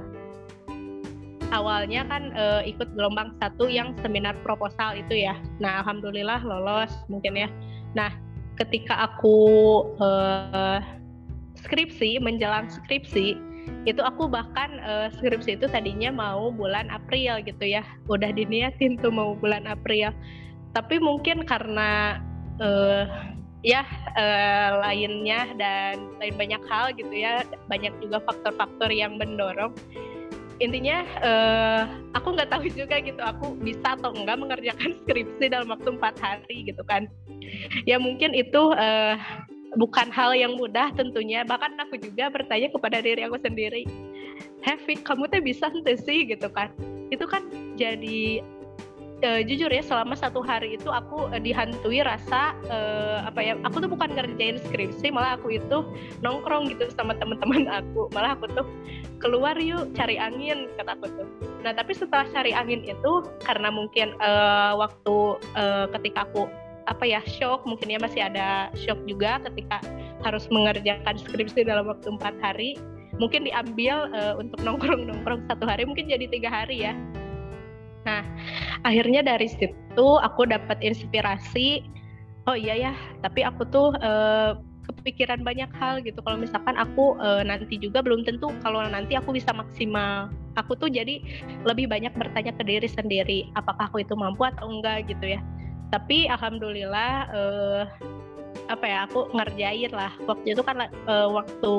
awalnya 1.50 2.06
kan 2.06 2.32
uh, 2.34 2.62
ikut 2.64 2.94
gelombang 2.94 3.34
satu 3.42 3.66
yang 3.66 3.94
seminar 4.00 4.34
proposal 4.42 4.96
itu 4.96 5.26
ya. 5.26 5.34
Nah, 5.58 5.84
alhamdulillah 5.84 6.42
lolos 6.42 6.90
mungkin 7.10 7.36
ya. 7.36 7.48
Nah, 7.94 8.14
ketika 8.58 9.08
aku 9.10 9.38
uh, 9.98 10.80
skripsi 11.58 12.20
menjelang 12.20 12.68
skripsi 12.68 13.36
itu 13.88 14.00
aku 14.00 14.28
bahkan 14.28 14.80
uh, 14.84 15.08
skripsi 15.20 15.56
itu 15.60 15.66
tadinya 15.68 16.12
mau 16.12 16.52
bulan 16.52 16.88
April 16.92 17.40
gitu 17.44 17.64
ya 17.64 17.84
udah 18.08 18.32
diniatin 18.32 19.00
tuh 19.00 19.12
mau 19.12 19.36
bulan 19.36 19.64
April 19.68 20.12
tapi 20.76 21.00
mungkin 21.00 21.44
karena 21.44 22.20
uh, 22.60 23.04
ya 23.60 23.84
uh, 24.16 24.80
lainnya 24.84 25.52
dan 25.60 26.08
lain 26.20 26.34
banyak 26.36 26.62
hal 26.68 26.92
gitu 26.96 27.12
ya 27.12 27.44
banyak 27.68 27.92
juga 28.00 28.24
faktor-faktor 28.24 28.88
yang 28.88 29.20
mendorong 29.20 29.72
intinya 30.60 31.02
uh, 31.24 31.82
aku 32.12 32.36
nggak 32.36 32.52
tahu 32.52 32.68
juga 32.68 33.00
gitu 33.00 33.18
aku 33.18 33.56
bisa 33.64 33.96
atau 33.96 34.12
enggak 34.12 34.38
mengerjakan 34.38 34.92
skripsi 35.04 35.48
dalam 35.48 35.72
waktu 35.72 35.96
empat 35.96 36.20
hari 36.20 36.68
gitu 36.68 36.84
kan. 36.84 37.08
Ya 37.88 37.96
mungkin 37.96 38.36
itu 38.36 38.76
uh, 38.76 39.16
bukan 39.80 40.12
hal 40.12 40.36
yang 40.36 40.54
mudah 40.60 40.92
tentunya. 40.94 41.42
Bahkan 41.48 41.80
aku 41.88 41.96
juga 41.96 42.28
bertanya 42.28 42.68
kepada 42.70 43.00
diri 43.00 43.24
aku 43.24 43.40
sendiri 43.40 43.88
Heavy 44.60 45.00
kamu 45.00 45.24
tuh 45.32 45.40
bisa 45.40 45.72
nanti 45.72 45.96
sih? 45.96 46.28
gitu 46.28 46.48
kan. 46.52 46.68
Itu 47.08 47.24
kan 47.24 47.48
jadi 47.80 48.44
uh, 49.22 49.40
jujur 49.44 49.70
ya 49.70 49.82
selama 49.84 50.16
satu 50.16 50.40
hari 50.40 50.76
itu 50.76 50.88
aku 50.88 51.28
uh, 51.30 51.40
dihantui 51.40 52.00
rasa 52.04 52.56
uh, 52.68 53.24
apa 53.24 53.40
ya 53.40 53.54
aku 53.64 53.84
tuh 53.84 53.90
bukan 53.90 54.12
ngerjain 54.16 54.58
skripsi 54.68 55.12
malah 55.12 55.36
aku 55.36 55.56
itu 55.56 55.78
nongkrong 56.24 56.72
gitu 56.72 56.88
sama 56.94 57.16
teman-teman 57.16 57.68
aku. 57.80 58.08
Malah 58.12 58.36
aku 58.36 58.46
tuh 58.52 58.66
keluar 59.20 59.56
yuk 59.60 59.92
cari 59.96 60.16
angin 60.16 60.68
kata 60.80 60.96
aku 60.96 61.06
tuh. 61.12 61.26
Nah 61.62 61.72
tapi 61.76 61.92
setelah 61.92 62.26
cari 62.32 62.52
angin 62.56 62.84
itu 62.84 63.12
karena 63.44 63.68
mungkin 63.68 64.16
uh, 64.20 64.76
waktu 64.80 65.16
uh, 65.56 65.86
ketika 65.98 66.26
aku 66.28 66.48
apa 66.88 67.04
ya 67.06 67.20
shock 67.22 67.62
mungkin 67.68 67.92
ya 67.92 67.98
masih 68.02 68.26
ada 68.26 68.72
shock 68.74 68.98
juga 69.06 69.38
ketika 69.46 69.78
harus 70.26 70.48
mengerjakan 70.50 71.16
skripsi 71.16 71.62
dalam 71.62 71.86
waktu 71.86 72.18
empat 72.18 72.34
hari 72.42 72.74
mungkin 73.20 73.44
diambil 73.44 74.10
uh, 74.16 74.34
untuk 74.40 74.58
nongkrong 74.64 75.04
nongkrong 75.06 75.44
satu 75.46 75.68
hari 75.68 75.84
mungkin 75.84 76.08
jadi 76.08 76.26
tiga 76.26 76.48
hari 76.48 76.88
ya 76.88 76.96
nah 78.06 78.24
akhirnya 78.82 79.20
dari 79.20 79.48
situ 79.48 80.08
aku 80.24 80.48
dapat 80.48 80.80
inspirasi 80.80 81.84
oh 82.48 82.56
iya 82.56 82.90
ya 82.90 82.92
tapi 83.20 83.44
aku 83.44 83.68
tuh 83.68 83.92
uh, 84.00 84.56
kepikiran 84.90 85.46
banyak 85.46 85.70
hal 85.78 86.02
gitu. 86.02 86.18
Kalau 86.20 86.36
misalkan 86.36 86.74
aku 86.74 87.14
uh, 87.22 87.46
nanti 87.46 87.78
juga 87.78 88.02
belum 88.02 88.26
tentu 88.26 88.50
kalau 88.60 88.82
nanti 88.82 89.14
aku 89.14 89.30
bisa 89.30 89.54
maksimal. 89.54 90.28
Aku 90.58 90.74
tuh 90.74 90.90
jadi 90.90 91.22
lebih 91.62 91.86
banyak 91.86 92.10
bertanya 92.18 92.50
ke 92.58 92.66
diri 92.66 92.88
sendiri 92.90 93.46
apakah 93.54 93.86
aku 93.86 94.02
itu 94.02 94.18
mampu 94.18 94.42
atau 94.42 94.66
enggak 94.66 95.06
gitu 95.06 95.38
ya. 95.38 95.40
Tapi 95.94 96.26
alhamdulillah 96.26 97.12
uh, 97.30 97.82
apa 98.66 98.84
ya 98.86 98.98
aku 99.06 99.30
ngerjain 99.34 99.90
lah. 99.94 100.10
Waktu 100.26 100.58
itu 100.58 100.62
kan 100.66 100.90
waktu 101.06 101.74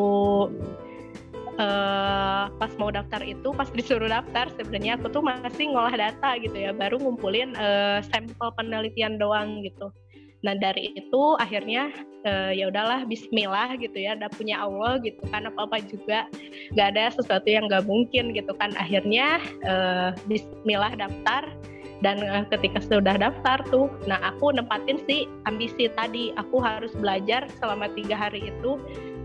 uh, 1.62 2.50
pas 2.58 2.72
mau 2.82 2.90
daftar 2.90 3.22
itu 3.22 3.54
pas 3.54 3.70
disuruh 3.78 4.10
daftar 4.10 4.50
sebenarnya 4.58 4.98
aku 4.98 5.14
tuh 5.14 5.24
masih 5.24 5.72
ngolah 5.72 5.94
data 5.94 6.36
gitu 6.42 6.58
ya 6.58 6.74
baru 6.74 6.98
ngumpulin 6.98 7.54
uh, 7.56 8.02
sampel 8.10 8.50
penelitian 8.58 9.22
doang 9.22 9.62
gitu. 9.62 9.94
Nah 10.42 10.58
dari 10.58 10.90
itu 10.98 11.38
akhirnya 11.38 11.94
uh, 12.26 12.50
ya 12.50 12.74
udahlah 12.74 13.06
Bismillah 13.06 13.78
gitu 13.78 13.94
ya 13.94 14.18
udah 14.18 14.32
punya 14.34 14.58
Allah 14.58 14.98
gitu 15.06 15.22
kan 15.30 15.46
apa 15.46 15.70
apa 15.70 15.78
juga. 15.86 16.26
Nggak 16.74 16.88
ada 16.98 17.04
sesuatu 17.14 17.46
yang 17.46 17.70
nggak 17.70 17.86
mungkin 17.86 18.34
gitu 18.34 18.52
kan. 18.58 18.74
Akhirnya 18.74 19.38
uh, 19.70 20.18
Bismillah 20.26 20.98
daftar 20.98 21.46
dan 22.02 22.18
ketika 22.50 22.82
sudah 22.82 23.14
daftar 23.14 23.62
tuh 23.70 23.86
nah 24.10 24.18
aku 24.26 24.50
nempatin 24.50 24.98
sih 25.06 25.30
ambisi 25.46 25.86
tadi. 25.94 26.34
Aku 26.42 26.58
harus 26.58 26.90
belajar 26.98 27.46
selama 27.62 27.94
tiga 27.94 28.18
hari 28.18 28.50
itu 28.50 28.82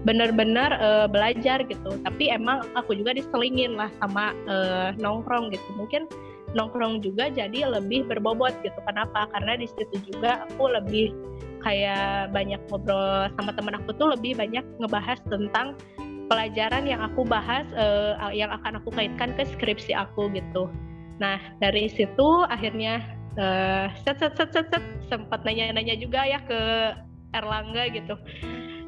benar-benar 0.07 0.71
uh, 0.79 1.07
belajar 1.11 1.67
gitu. 1.67 1.91
Tapi 2.07 2.31
emang 2.31 2.63
aku 2.79 2.95
juga 2.95 3.19
diselingin 3.19 3.75
lah 3.75 3.91
sama 3.99 4.31
uh, 4.47 4.95
nongkrong 5.03 5.51
gitu. 5.51 5.69
Mungkin 5.75 6.07
nongkrong 6.55 7.03
juga 7.03 7.29
jadi 7.29 7.67
lebih 7.67 8.07
berbobot 8.07 8.55
gitu. 8.63 8.79
Kenapa? 8.87 9.27
Karena 9.35 9.59
di 9.59 9.67
situ 9.67 10.15
juga 10.15 10.47
aku 10.47 10.71
lebih 10.71 11.11
kayak 11.67 12.31
banyak 12.31 12.63
ngobrol 12.71 13.27
sama 13.35 13.51
temen 13.51 13.75
aku 13.75 13.91
tuh 13.99 14.15
lebih 14.15 14.39
banyak 14.39 14.63
ngebahas 14.79 15.19
tentang 15.27 15.75
pelajaran 16.31 16.87
yang 16.87 17.03
aku 17.03 17.27
bahas 17.27 17.67
uh, 17.75 18.31
yang 18.31 18.55
akan 18.55 18.79
aku 18.79 18.95
kaitkan 18.95 19.35
ke 19.35 19.43
skripsi 19.59 19.91
aku 19.91 20.31
gitu. 20.31 20.71
Nah 21.19 21.43
dari 21.59 21.91
situ 21.91 22.47
akhirnya 22.47 23.03
uh, 23.35 23.91
set 24.07 24.23
set 24.23 24.39
set 24.39 24.71
sempat 25.11 25.43
nanya-nanya 25.43 25.99
juga 25.99 26.23
ya 26.23 26.39
ke 26.47 26.61
Erlangga 27.35 27.91
gitu. 27.91 28.15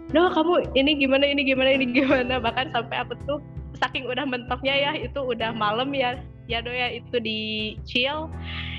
Duh 0.08 0.32
kamu 0.32 0.72
ini 0.72 0.96
gimana 0.96 1.28
ini 1.28 1.44
gimana 1.44 1.70
ini 1.76 1.84
gimana? 1.92 2.40
Bahkan 2.40 2.72
sampai 2.72 3.04
aku 3.04 3.12
tuh 3.28 3.44
saking 3.76 4.08
udah 4.08 4.24
mentoknya 4.24 4.74
ya 4.74 4.92
itu 4.96 5.20
udah 5.20 5.52
malam 5.52 5.92
ya. 5.92 6.16
Ya 6.48 6.64
do 6.64 6.72
ya 6.72 6.88
itu 6.88 7.20
di 7.20 7.76
chill. 7.84 8.32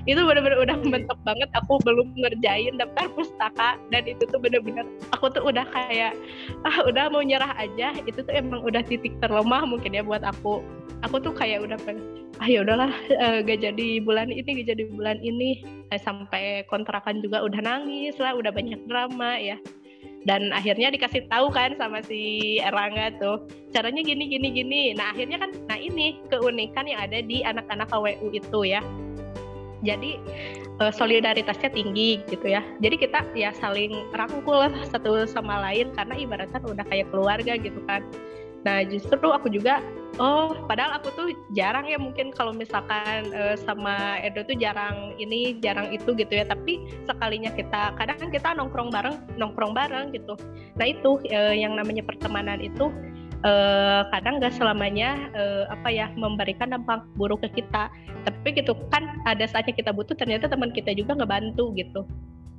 Itu 0.09 0.25
bener-bener 0.25 0.57
udah 0.57 0.81
mentok 0.81 1.21
banget 1.21 1.53
aku 1.53 1.77
belum 1.85 2.17
ngerjain 2.17 2.81
daftar 2.81 3.05
pustaka. 3.13 3.77
Dan 3.93 4.09
itu 4.09 4.25
tuh 4.25 4.41
bener-bener 4.41 4.89
aku 5.13 5.29
tuh 5.29 5.45
udah 5.45 5.69
kayak 5.69 6.17
ah 6.65 6.81
udah 6.89 7.13
mau 7.13 7.21
nyerah 7.21 7.53
aja. 7.61 7.93
Itu 8.09 8.25
tuh 8.25 8.33
emang 8.33 8.65
udah 8.65 8.81
titik 8.81 9.13
terlemah 9.21 9.69
mungkin 9.69 9.93
ya 9.93 10.01
buat 10.01 10.25
aku. 10.25 10.65
Aku 11.05 11.21
tuh 11.21 11.31
kayak 11.37 11.61
udah 11.61 11.77
pengen 11.85 12.25
ah 12.41 12.47
ya 12.49 12.63
udahlah 12.63 12.89
uh, 13.19 13.43
gak 13.43 13.59
jadi 13.61 13.99
bulan 14.01 14.33
ini 14.33 14.65
gak 14.65 14.73
jadi 14.73 14.83
bulan 14.89 15.21
ini. 15.21 15.61
Eh, 15.93 16.01
sampai 16.01 16.65
kontrakan 16.65 17.21
juga 17.21 17.45
udah 17.45 17.61
nangis 17.61 18.17
lah 18.17 18.33
udah 18.33 18.49
banyak 18.49 18.81
drama 18.89 19.37
ya 19.37 19.61
dan 20.27 20.51
akhirnya 20.51 20.91
dikasih 20.91 21.31
tahu 21.31 21.47
kan 21.53 21.79
sama 21.79 22.03
si 22.03 22.57
Erlangga 22.59 23.15
tuh 23.19 23.47
caranya 23.71 24.03
gini 24.03 24.27
gini 24.27 24.51
gini. 24.51 24.81
Nah 24.91 25.15
akhirnya 25.15 25.39
kan 25.39 25.51
nah 25.67 25.79
ini 25.79 26.19
keunikan 26.27 26.87
yang 26.87 26.99
ada 26.99 27.23
di 27.23 27.39
anak-anak 27.43 27.87
KWU 27.87 28.27
itu 28.35 28.59
ya. 28.67 28.83
Jadi 29.79 30.19
uh, 30.83 30.91
solidaritasnya 30.91 31.71
tinggi 31.71 32.19
gitu 32.27 32.51
ya. 32.51 32.59
Jadi 32.83 32.95
kita 32.99 33.23
ya 33.31 33.55
saling 33.55 33.95
rangkul 34.11 34.67
satu 34.91 35.23
sama 35.23 35.63
lain 35.71 35.95
karena 35.95 36.19
ibaratnya 36.19 36.59
udah 36.67 36.85
kayak 36.91 37.07
keluarga 37.15 37.55
gitu 37.55 37.79
kan 37.87 38.03
nah 38.67 38.83
justru 38.83 39.31
aku 39.31 39.47
juga 39.47 39.79
oh 40.19 40.51
padahal 40.67 40.99
aku 40.99 41.09
tuh 41.15 41.27
jarang 41.55 41.87
ya 41.87 41.95
mungkin 41.95 42.33
kalau 42.35 42.51
misalkan 42.51 43.31
uh, 43.31 43.55
sama 43.55 44.19
Edo 44.19 44.43
tuh 44.43 44.57
jarang 44.59 45.15
ini 45.21 45.55
jarang 45.63 45.93
itu 45.95 46.11
gitu 46.17 46.29
ya. 46.29 46.45
Tapi 46.45 46.81
sekalinya 47.07 47.53
kita 47.55 47.95
kadang 47.95 48.19
kita 48.29 48.51
nongkrong 48.57 48.91
bareng 48.91 49.15
nongkrong 49.39 49.71
bareng 49.71 50.11
gitu. 50.11 50.35
Nah 50.75 50.85
itu 50.89 51.21
uh, 51.31 51.55
yang 51.55 51.79
namanya 51.79 52.03
pertemanan 52.03 52.59
itu 52.59 52.91
uh, 53.47 54.03
kadang 54.11 54.43
nggak 54.43 54.53
selamanya 54.57 55.31
uh, 55.37 55.71
apa 55.71 55.89
ya 55.93 56.11
memberikan 56.19 56.75
dampak 56.75 57.07
buruk 57.15 57.45
ke 57.47 57.63
kita. 57.63 57.87
Tapi 58.27 58.47
gitu 58.59 58.75
kan 58.91 59.23
ada 59.23 59.47
saatnya 59.47 59.71
kita 59.77 59.95
butuh 59.95 60.17
ternyata 60.19 60.51
teman 60.51 60.75
kita 60.75 60.91
juga 60.91 61.15
ngebantu 61.15 61.71
gitu. 61.79 62.03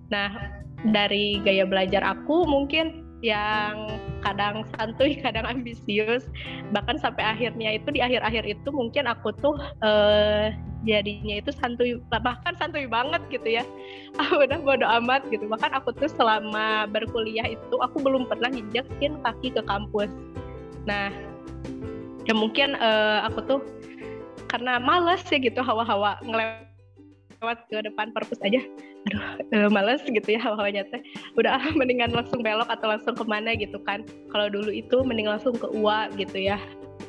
Nah 0.09 0.33
dari 0.81 1.37
gaya 1.45 1.69
belajar 1.69 2.01
aku 2.01 2.49
mungkin 2.49 3.10
yang 3.21 4.01
kadang 4.25 4.65
santuy, 4.77 5.17
kadang 5.25 5.45
ambisius. 5.49 6.29
Bahkan 6.73 7.01
sampai 7.01 7.25
akhirnya 7.25 7.77
itu 7.77 7.89
di 7.93 8.01
akhir-akhir 8.01 8.45
itu 8.49 8.69
mungkin 8.73 9.09
aku 9.09 9.33
tuh 9.41 9.57
uh, 9.85 10.53
jadinya 10.89 11.41
itu 11.41 11.53
santuy, 11.53 12.01
bahkan 12.09 12.57
santuy 12.57 12.89
banget 12.89 13.21
gitu 13.29 13.61
ya. 13.61 13.65
Aku 14.17 14.41
udah 14.45 14.59
bodo 14.61 14.87
amat 15.03 15.25
gitu. 15.29 15.45
Bahkan 15.49 15.73
aku 15.77 15.93
tuh 15.97 16.09
selama 16.09 16.89
berkuliah 16.89 17.47
itu 17.49 17.77
aku 17.81 18.01
belum 18.01 18.29
pernah 18.29 18.49
nginjekin 18.49 19.21
kaki 19.21 19.53
ke 19.53 19.63
kampus. 19.69 20.09
Nah, 20.89 21.13
ya 22.25 22.33
mungkin 22.33 22.77
uh, 22.81 23.29
aku 23.29 23.41
tuh 23.45 23.61
karena 24.51 24.83
males 24.83 25.23
ya 25.31 25.39
gitu 25.39 25.63
hawa-hawa 25.63 26.19
ngelewat 26.27 26.70
ke 27.41 27.79
depan 27.81 28.13
perpus 28.13 28.41
aja 28.45 28.61
aduh 29.09 29.23
uh, 29.57 29.69
males 29.73 30.05
gitu 30.05 30.29
ya 30.29 30.41
hawa-hawanya 30.41 30.85
teh 30.93 31.01
udah 31.41 31.57
mendingan 31.79 32.13
langsung 32.13 32.45
belok 32.45 32.69
atau 32.69 32.93
langsung 32.93 33.17
ke 33.17 33.25
mana 33.25 33.57
gitu 33.57 33.81
kan 33.89 34.05
kalau 34.29 34.53
dulu 34.53 34.69
itu 34.69 35.01
mending 35.01 35.29
langsung 35.29 35.57
ke 35.57 35.67
UA 35.73 36.13
gitu 36.21 36.39
ya 36.53 36.61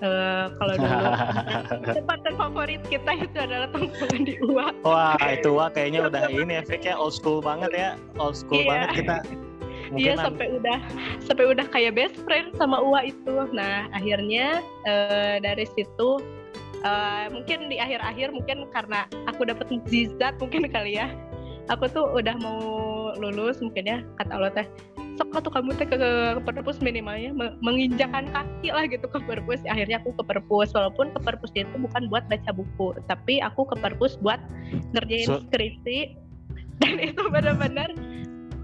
Uh, 0.01 0.49
kalau 0.57 0.81
dulu 0.81 1.07
tempat 1.99 2.25
favorit 2.33 2.81
kita 2.89 3.11
itu 3.21 3.37
adalah 3.37 3.69
tongkrongan 3.69 4.23
di 4.23 4.33
UA. 4.41 4.73
Wah 4.81 5.19
itu 5.29 5.53
UA 5.53 5.67
kayaknya 5.77 6.09
udah 6.09 6.25
ini 6.31 6.57
efeknya 6.57 6.97
old 6.97 7.13
school 7.13 7.37
banget 7.37 7.69
ya, 7.75 7.89
old 8.17 8.33
school 8.33 8.65
iya. 8.65 8.69
banget 8.71 8.89
kita. 9.03 9.15
Iya 9.93 10.13
sampai 10.17 10.47
udah 10.57 10.79
sampai 11.21 11.45
udah 11.53 11.65
kayak 11.69 11.93
best 11.99 12.17
friend 12.23 12.55
sama 12.57 12.81
UA 12.81 13.13
itu. 13.13 13.35
Nah 13.53 13.91
akhirnya 13.93 14.63
uh, 14.87 15.37
dari 15.43 15.69
situ 15.69 16.17
uh, 16.85 17.25
mungkin 17.31 17.69
di 17.69 17.77
akhir-akhir 17.77 18.33
mungkin 18.33 18.67
karena 18.73 19.05
aku 19.29 19.45
dapat 19.47 19.69
zizat 19.87 20.37
mungkin 20.41 20.67
kali 20.69 20.97
ya. 20.97 21.09
Aku 21.69 21.87
tuh 21.87 22.03
udah 22.17 22.35
mau 22.41 22.59
lulus 23.15 23.61
mungkin 23.61 23.85
ya 23.87 23.97
kata 24.17 24.31
Allah 24.33 24.51
teh. 24.51 24.67
Sok 25.19 25.43
tuh 25.43 25.51
kamu 25.53 25.75
teh 25.77 25.87
ke, 25.87 25.97
ke 25.99 26.41
perpus 26.41 26.81
minimalnya 26.81 27.31
menginjakan 27.61 28.31
kaki 28.33 28.73
lah 28.73 28.89
gitu 28.89 29.05
ke 29.05 29.19
perpus. 29.23 29.61
Akhirnya 29.69 30.01
aku 30.01 30.15
ke 30.17 30.23
perpus 30.25 30.73
walaupun 30.73 31.13
ke 31.13 31.19
perpus 31.21 31.51
itu 31.53 31.75
bukan 31.77 32.09
buat 32.09 32.25
baca 32.27 32.51
buku 32.51 32.97
tapi 33.05 33.39
aku 33.43 33.67
ke 33.69 33.75
perpus 33.77 34.17
buat 34.19 34.41
ngerjain 34.97 35.29
so, 35.29 35.39
skripsi. 35.51 36.17
Dan 36.81 36.97
itu 37.13 37.21
benar-benar 37.29 37.93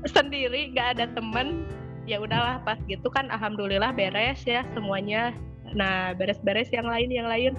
sendiri 0.09 0.73
gak 0.73 0.97
ada 0.97 1.05
temen 1.13 1.69
ya 2.07 2.23
udahlah 2.23 2.63
pas 2.63 2.79
gitu 2.87 3.11
kan 3.11 3.29
alhamdulillah 3.29 3.93
beres 3.93 4.41
ya 4.43 4.65
semuanya. 4.73 5.35
Nah 5.75 6.15
beres-beres 6.15 6.71
yang 6.73 6.87
lain 6.87 7.11
yang 7.11 7.27
lain 7.29 7.53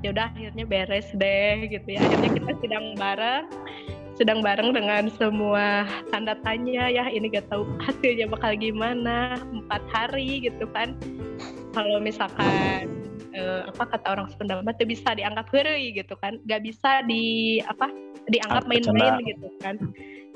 ya 0.00 0.12
udah 0.12 0.26
akhirnya 0.32 0.64
beres 0.64 1.08
deh 1.12 1.68
gitu 1.68 1.88
ya. 1.96 2.00
Akhirnya 2.00 2.30
kita 2.36 2.52
sedang 2.60 2.84
bareng 2.96 3.44
sedang 4.20 4.44
bareng 4.44 4.76
dengan 4.76 5.08
semua 5.16 5.88
tanda 6.12 6.36
tanya 6.44 6.92
ya. 6.92 7.08
Ini 7.08 7.32
gak 7.32 7.48
tahu 7.48 7.64
hasilnya 7.80 8.28
bakal 8.28 8.52
gimana 8.56 9.40
empat 9.40 9.80
hari 9.92 10.44
gitu 10.44 10.68
kan. 10.72 10.96
Kalau 11.72 12.02
misalkan 12.02 13.00
eh, 13.32 13.62
apa 13.64 13.84
kata 13.96 14.06
orang 14.12 14.28
Sunda 14.36 14.60
mah 14.60 14.76
bisa 14.76 15.16
dianggap 15.16 15.48
heri 15.52 15.96
gitu 15.96 16.16
kan. 16.20 16.36
Gak 16.44 16.64
bisa 16.64 17.04
di 17.08 17.58
apa 17.64 17.88
dianggap 18.28 18.68
main-main 18.68 19.24
gitu 19.24 19.48
kan 19.64 19.80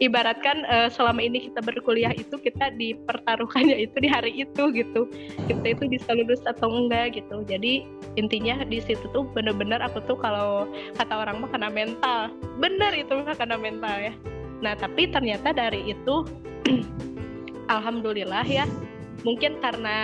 ibaratkan 0.03 0.67
uh, 0.67 0.91
selama 0.91 1.23
ini 1.23 1.51
kita 1.51 1.63
berkuliah 1.63 2.11
itu 2.15 2.35
kita 2.35 2.75
dipertaruhkannya 2.75 3.79
itu 3.79 3.97
di 4.03 4.09
hari 4.11 4.33
itu 4.43 4.63
gitu. 4.75 5.07
Kita 5.47 5.65
itu 5.65 5.85
bisa 5.87 6.11
lulus 6.15 6.43
atau 6.43 6.67
enggak 6.67 7.19
gitu. 7.19 7.47
Jadi 7.47 7.87
intinya 8.19 8.67
di 8.67 8.83
situ 8.83 9.07
tuh 9.15 9.27
bener-bener 9.31 9.79
aku 9.79 10.03
tuh 10.07 10.19
kalau 10.19 10.67
kata 10.99 11.15
orang 11.15 11.39
mah 11.39 11.51
kena 11.51 11.71
mental. 11.71 12.35
Bener 12.59 12.91
itu 12.95 13.13
mah 13.15 13.37
kena 13.39 13.55
mental 13.55 13.95
ya. 14.11 14.15
Nah 14.63 14.75
tapi 14.75 15.11
ternyata 15.11 15.55
dari 15.55 15.95
itu 15.95 16.27
alhamdulillah 17.75 18.47
ya. 18.47 18.67
Mungkin 19.25 19.63
karena 19.63 19.97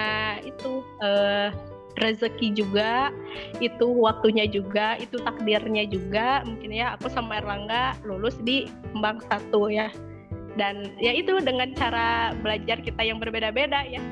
itu 0.46 0.80
uh, 1.02 1.52
rezeki 1.98 2.54
juga 2.54 3.10
itu 3.58 3.86
waktunya 3.86 4.46
juga 4.46 4.94
itu 5.02 5.18
takdirnya 5.20 5.88
juga 5.90 6.46
mungkin 6.46 6.70
ya 6.70 6.94
aku 6.94 7.10
sama 7.10 7.42
Erlangga 7.42 7.98
lulus 8.06 8.38
di 8.46 8.70
Kembang 8.94 9.18
satu 9.26 9.66
ya 9.72 9.90
dan 10.54 10.94
ya 10.98 11.14
itu 11.14 11.38
dengan 11.42 11.72
cara 11.74 12.34
belajar 12.38 12.82
kita 12.82 13.02
yang 13.02 13.18
berbeda-beda 13.18 13.86
ya 13.86 14.02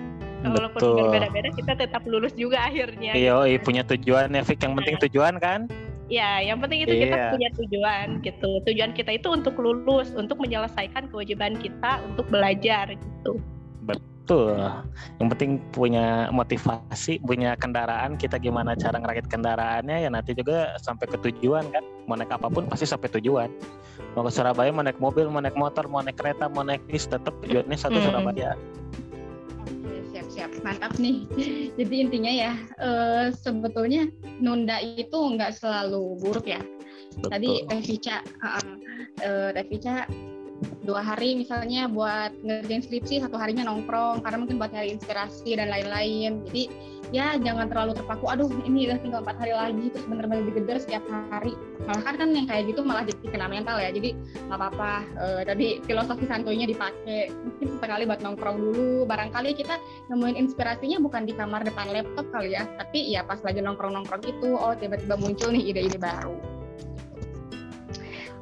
walaupun 0.47 0.81
berbeda-beda 1.07 1.51
kita 1.55 1.73
tetap 1.75 2.03
lulus 2.07 2.35
juga 2.35 2.63
akhirnya 2.67 3.15
iya 3.15 3.35
punya 3.59 3.83
tujuan 3.87 4.31
ya 4.35 4.43
Fik 4.47 4.63
yang 4.63 4.75
penting 4.79 4.97
nah. 4.99 5.03
tujuan 5.07 5.37
kan 5.39 5.61
Ya, 6.09 6.41
yang 6.41 6.57
penting 6.65 6.89
itu 6.89 6.97
iya. 6.97 7.05
kita 7.05 7.17
punya 7.37 7.49
tujuan 7.53 8.07
gitu. 8.25 8.51
Tujuan 8.65 8.97
kita 8.97 9.21
itu 9.21 9.29
untuk 9.29 9.61
lulus, 9.61 10.09
untuk 10.17 10.41
menyelesaikan 10.41 11.13
kewajiban 11.13 11.61
kita 11.61 12.01
untuk 12.09 12.25
belajar 12.33 12.97
gitu. 12.97 13.37
Betul. 14.29 14.61
Yang 15.25 15.29
penting 15.33 15.51
punya 15.73 16.29
motivasi, 16.29 17.17
punya 17.25 17.57
kendaraan, 17.57 18.21
kita 18.21 18.37
gimana 18.37 18.77
cara 18.77 19.01
ngerakit 19.01 19.25
kendaraannya 19.25 20.05
ya 20.05 20.13
nanti 20.13 20.37
juga 20.37 20.77
sampai 20.85 21.09
ke 21.09 21.17
tujuan 21.17 21.65
kan. 21.73 21.81
Mau 22.05 22.13
naik 22.13 22.37
apa 22.37 22.53
pun 22.53 22.69
pasti 22.69 22.85
sampai 22.85 23.09
tujuan. 23.17 23.49
Mau 24.13 24.29
ke 24.29 24.29
Surabaya 24.29 24.69
mau 24.69 24.85
naik 24.85 25.01
mobil, 25.01 25.33
mau 25.33 25.41
naik 25.41 25.57
motor, 25.57 25.89
mau 25.89 26.05
naik 26.05 26.21
kereta, 26.21 26.45
mau 26.53 26.61
naik 26.61 26.85
bis 26.93 27.09
tetap 27.09 27.33
tujuannya 27.41 27.73
satu 27.73 27.97
hmm. 27.97 28.05
Surabaya. 28.05 28.53
siap 30.13 30.29
siap 30.29 30.53
mantap 30.61 30.93
nih. 31.01 31.25
Jadi 31.81 31.95
intinya 31.97 32.29
ya 32.29 32.53
uh, 32.85 33.33
sebetulnya 33.33 34.13
nunda 34.45 34.77
itu 34.77 35.17
nggak 35.17 35.57
selalu 35.57 36.21
buruk 36.21 36.45
ya. 36.45 36.61
Betul. 37.17 37.33
Tadi 37.33 37.51
Revica, 37.73 38.21
uh, 38.45 38.61
uh, 39.25 39.49
Revica 39.57 40.05
dua 40.83 41.05
hari 41.05 41.39
misalnya 41.39 41.87
buat 41.87 42.35
ngerjain 42.43 42.83
skripsi 42.83 43.23
satu 43.23 43.39
harinya 43.39 43.69
nongkrong 43.69 44.25
karena 44.25 44.39
mungkin 44.43 44.57
buat 44.59 44.73
nyari 44.75 44.97
inspirasi 44.97 45.55
dan 45.55 45.71
lain-lain. 45.71 46.43
Jadi 46.49 46.63
ya 47.09 47.41
jangan 47.41 47.73
terlalu 47.73 47.97
terpaku 47.97 48.29
aduh 48.29 48.51
ini 48.69 48.91
udah 48.91 48.99
tinggal 49.01 49.21
empat 49.25 49.37
hari 49.41 49.55
lagi 49.57 49.85
terus 49.89 50.05
bener-bener 50.11 50.45
digeder 50.51 50.77
setiap 50.83 51.05
hari. 51.31 51.55
Malah 51.87 52.03
kan 52.03 52.15
kan 52.19 52.29
yang 52.35 52.47
kayak 52.51 52.73
gitu 52.73 52.81
malah 52.83 53.05
jadi 53.07 53.27
kena 53.31 53.47
mental 53.47 53.79
ya 53.79 53.91
jadi 53.95 54.11
nggak 54.49 54.59
apa-apa. 54.59 54.93
Uh, 55.15 55.41
tadi 55.47 55.79
filosofi 55.87 56.25
santuinya 56.27 56.67
dipakai 56.67 57.31
mungkin 57.31 57.69
sekali 57.79 58.03
buat 58.09 58.21
nongkrong 58.25 58.57
dulu. 58.59 59.07
Barangkali 59.07 59.55
kita 59.55 59.79
nemuin 60.11 60.37
inspirasinya 60.41 60.99
bukan 60.99 61.29
di 61.29 61.37
kamar 61.37 61.63
depan 61.63 61.93
laptop 61.95 62.27
kali 62.35 62.57
ya 62.59 62.67
tapi 62.81 63.13
ya 63.13 63.23
pas 63.23 63.39
lagi 63.45 63.63
nongkrong-nongkrong 63.63 64.25
itu 64.27 64.57
oh 64.57 64.75
tiba-tiba 64.75 65.15
muncul 65.21 65.55
nih 65.55 65.71
ide-ide 65.71 66.01
baru. 66.01 66.35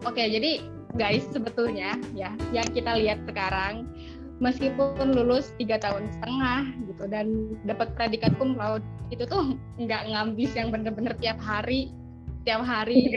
Oke, 0.07 0.23
jadi 0.31 0.76
guys 0.95 1.27
sebetulnya 1.35 1.99
ya 2.15 2.31
yang 2.55 2.67
kita 2.71 2.95
lihat 2.95 3.19
sekarang 3.27 3.91
meskipun 4.39 5.17
lulus 5.17 5.51
tiga 5.57 5.81
tahun 5.81 6.07
setengah 6.21 6.61
gitu 6.93 7.05
dan 7.09 7.27
dapat 7.67 7.91
predikat 7.99 8.37
cum 8.39 8.55
laude 8.55 8.85
itu 9.11 9.27
tuh 9.27 9.59
nggak 9.81 10.03
ngambis 10.13 10.53
yang 10.55 10.71
bener-bener 10.71 11.17
tiap 11.19 11.41
hari 11.43 11.91
tiap 12.47 12.63
hari. 12.63 13.11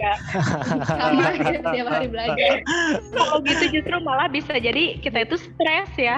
Sama 0.90 1.38
tiap 1.46 1.86
hari 1.86 2.10
belajar. 2.10 2.66
Kalau 3.14 3.46
gitu 3.46 3.78
justru 3.78 3.96
malah 4.02 4.26
bisa 4.26 4.58
jadi 4.58 4.98
kita 4.98 5.22
itu 5.30 5.38
stres 5.38 5.94
ya 6.02 6.18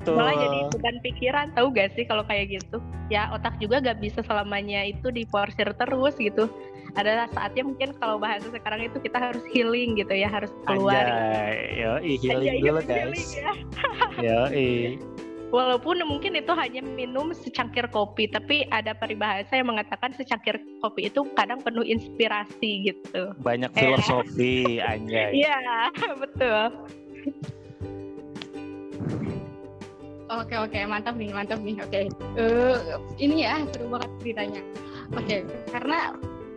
Betul. 0.00 0.16
malah 0.16 0.32
jadi 0.32 0.58
beban 0.72 0.96
pikiran 1.04 1.46
tahu 1.52 1.66
gak 1.76 1.92
sih 1.92 2.08
kalau 2.08 2.24
kayak 2.24 2.56
gitu 2.56 2.80
ya 3.12 3.28
otak 3.36 3.60
juga 3.60 3.84
gak 3.84 4.00
bisa 4.00 4.24
selamanya 4.24 4.88
itu 4.88 5.12
diporsir 5.12 5.68
terus 5.76 6.16
gitu 6.16 6.48
ada 6.96 7.28
saatnya 7.36 7.68
mungkin 7.68 7.92
kalau 8.00 8.16
bahasa 8.16 8.48
sekarang 8.48 8.88
itu 8.88 8.96
kita 8.96 9.20
harus 9.20 9.44
healing 9.52 10.00
gitu 10.00 10.16
ya 10.16 10.32
harus 10.32 10.48
keluar 10.64 11.04
Anjay, 11.04 11.84
yo 11.84 11.92
healing 12.00 12.48
Anjay, 12.48 12.64
dulu 12.64 12.80
guys 12.88 13.24
ya. 13.36 13.52
yo 14.24 14.40
Walaupun 15.50 15.98
mungkin 16.06 16.38
itu 16.38 16.54
hanya 16.54 16.78
minum 16.78 17.34
secangkir 17.34 17.90
kopi, 17.90 18.30
tapi 18.30 18.70
ada 18.70 18.94
peribahasa 18.94 19.58
yang 19.58 19.74
mengatakan 19.74 20.14
secangkir 20.14 20.62
kopi 20.78 21.10
itu 21.10 21.26
kadang 21.34 21.58
penuh 21.58 21.82
inspirasi 21.82 22.86
gitu. 22.86 23.34
Banyak 23.42 23.74
filosofi, 23.74 24.78
anjay. 24.78 25.34
Iya, 25.42 25.90
betul. 26.22 26.70
Oke 30.30 30.54
oke 30.54 30.78
mantap 30.86 31.18
nih 31.18 31.34
mantap 31.34 31.58
nih 31.58 31.74
oke 31.82 32.00
uh, 32.38 33.02
ini 33.18 33.42
ya 33.42 33.66
seru 33.74 33.90
banget 33.90 34.10
ceritanya 34.22 34.62
oke 35.10 35.36
karena 35.74 35.98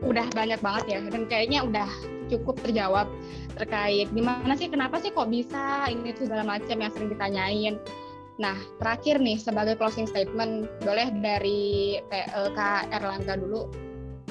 udah 0.05 0.25
banyak 0.29 0.59
banget 0.61 0.83
ya 0.85 0.99
dan 1.09 1.23
kayaknya 1.25 1.59
udah 1.65 1.89
cukup 2.29 2.61
terjawab 2.61 3.09
terkait 3.57 4.13
gimana 4.13 4.53
sih 4.53 4.69
kenapa 4.69 5.01
sih 5.01 5.09
kok 5.09 5.25
bisa 5.25 5.89
ini 5.89 6.13
tuh 6.13 6.29
segala 6.29 6.45
macam 6.45 6.77
yang 6.77 6.91
sering 6.93 7.09
ditanyain. 7.13 7.75
Nah 8.37 8.57
terakhir 8.77 9.17
nih 9.17 9.41
sebagai 9.41 9.77
closing 9.81 10.05
statement 10.05 10.69
boleh 10.85 11.09
dari 11.21 11.97
uh, 12.13 12.49
Kak 12.53 12.93
Erlangga 12.93 13.41
dulu 13.41 13.69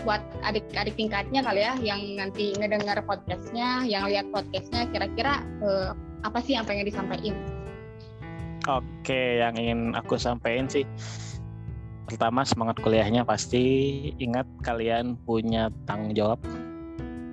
buat 0.02 0.22
adik-adik 0.42 0.98
tingkatnya 0.98 1.46
kali 1.46 1.62
ya 1.62 1.74
yang 1.78 2.00
nanti 2.18 2.54
ngedengar 2.58 2.98
podcastnya, 3.06 3.86
yang 3.86 4.10
lihat 4.10 4.26
podcastnya 4.34 4.90
kira-kira 4.90 5.42
uh, 5.62 5.94
apa 6.26 6.38
sih 6.42 6.58
yang 6.58 6.66
pengen 6.66 6.86
disampaikan? 6.86 7.61
Oke, 8.70 9.42
yang 9.42 9.58
ingin 9.58 9.90
aku 9.98 10.14
sampaikan 10.14 10.70
sih 10.70 10.86
pertama 12.06 12.46
semangat 12.46 12.78
kuliahnya 12.78 13.26
pasti. 13.26 14.14
Ingat 14.22 14.46
kalian 14.62 15.18
punya 15.26 15.66
tanggung 15.82 16.14
jawab 16.14 16.38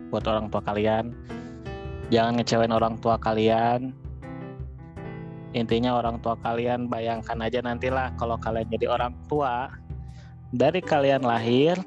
buat 0.09 0.25
orang 0.25 0.49
tua 0.49 0.65
kalian. 0.65 1.13
Jangan 2.09 2.41
ngecewain 2.41 2.73
orang 2.73 2.97
tua 2.97 3.21
kalian. 3.21 3.93
Intinya 5.53 6.01
orang 6.01 6.17
tua 6.17 6.33
kalian 6.41 6.89
bayangkan 6.89 7.37
aja 7.45 7.61
nantilah 7.61 8.09
kalau 8.17 8.33
kalian 8.41 8.65
jadi 8.73 8.89
orang 8.89 9.13
tua. 9.29 9.69
Dari 10.49 10.81
kalian 10.81 11.21
lahir 11.21 11.77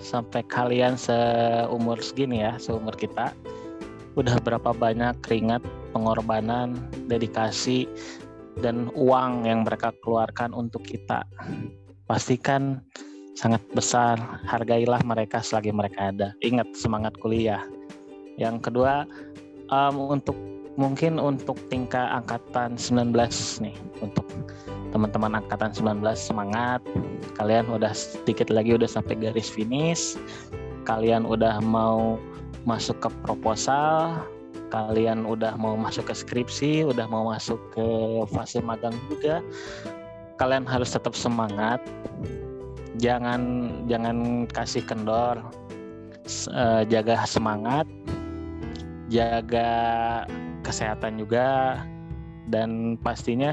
sampai 0.00 0.40
kalian 0.48 0.96
seumur 0.96 2.00
segini 2.00 2.40
ya 2.40 2.56
seumur 2.56 2.96
kita 2.96 3.36
udah 4.16 4.40
berapa 4.40 4.72
banyak 4.72 5.20
keringat 5.20 5.60
pengorbanan 5.92 6.80
dedikasi 7.06 7.84
dan 8.60 8.92
uang 8.92 9.48
yang 9.48 9.64
mereka 9.64 9.92
keluarkan 10.04 10.52
untuk 10.52 10.84
kita 10.84 11.24
pastikan 12.04 12.84
sangat 13.34 13.64
besar. 13.72 14.20
Hargailah 14.44 15.00
mereka 15.04 15.40
selagi 15.40 15.72
mereka 15.72 16.12
ada. 16.12 16.28
Ingat 16.44 16.76
semangat 16.76 17.16
kuliah. 17.18 17.64
Yang 18.36 18.70
kedua 18.70 19.04
um, 19.72 20.12
untuk 20.12 20.36
mungkin 20.76 21.16
untuk 21.20 21.56
tingkat 21.72 22.08
angkatan 22.12 22.76
19 22.76 23.16
nih. 23.64 23.76
Untuk 24.04 24.28
teman-teman 24.92 25.40
angkatan 25.40 25.72
19 25.72 26.02
semangat. 26.14 26.84
Kalian 27.40 27.70
udah 27.72 27.94
sedikit 27.96 28.52
lagi 28.52 28.76
udah 28.76 28.88
sampai 28.90 29.16
garis 29.16 29.48
finish. 29.48 30.20
Kalian 30.84 31.24
udah 31.24 31.62
mau 31.62 32.18
masuk 32.68 33.00
ke 33.00 33.08
proposal 33.24 34.20
kalian 34.70 35.26
udah 35.26 35.58
mau 35.58 35.74
masuk 35.74 36.08
ke 36.08 36.14
skripsi 36.14 36.86
udah 36.86 37.10
mau 37.10 37.30
masuk 37.30 37.58
ke 37.74 37.86
fase 38.30 38.62
magang 38.62 38.94
juga 39.10 39.42
kalian 40.40 40.64
harus 40.64 40.96
tetap 40.96 41.12
semangat. 41.12 41.84
Jangan 42.96 43.68
jangan 43.84 44.48
kasih 44.48 44.80
kendor. 44.88 45.44
Uh, 46.54 46.86
jaga 46.86 47.26
semangat 47.26 47.90
jaga 49.10 49.70
kesehatan 50.62 51.18
juga 51.18 51.80
dan 52.46 52.94
pastinya 53.02 53.50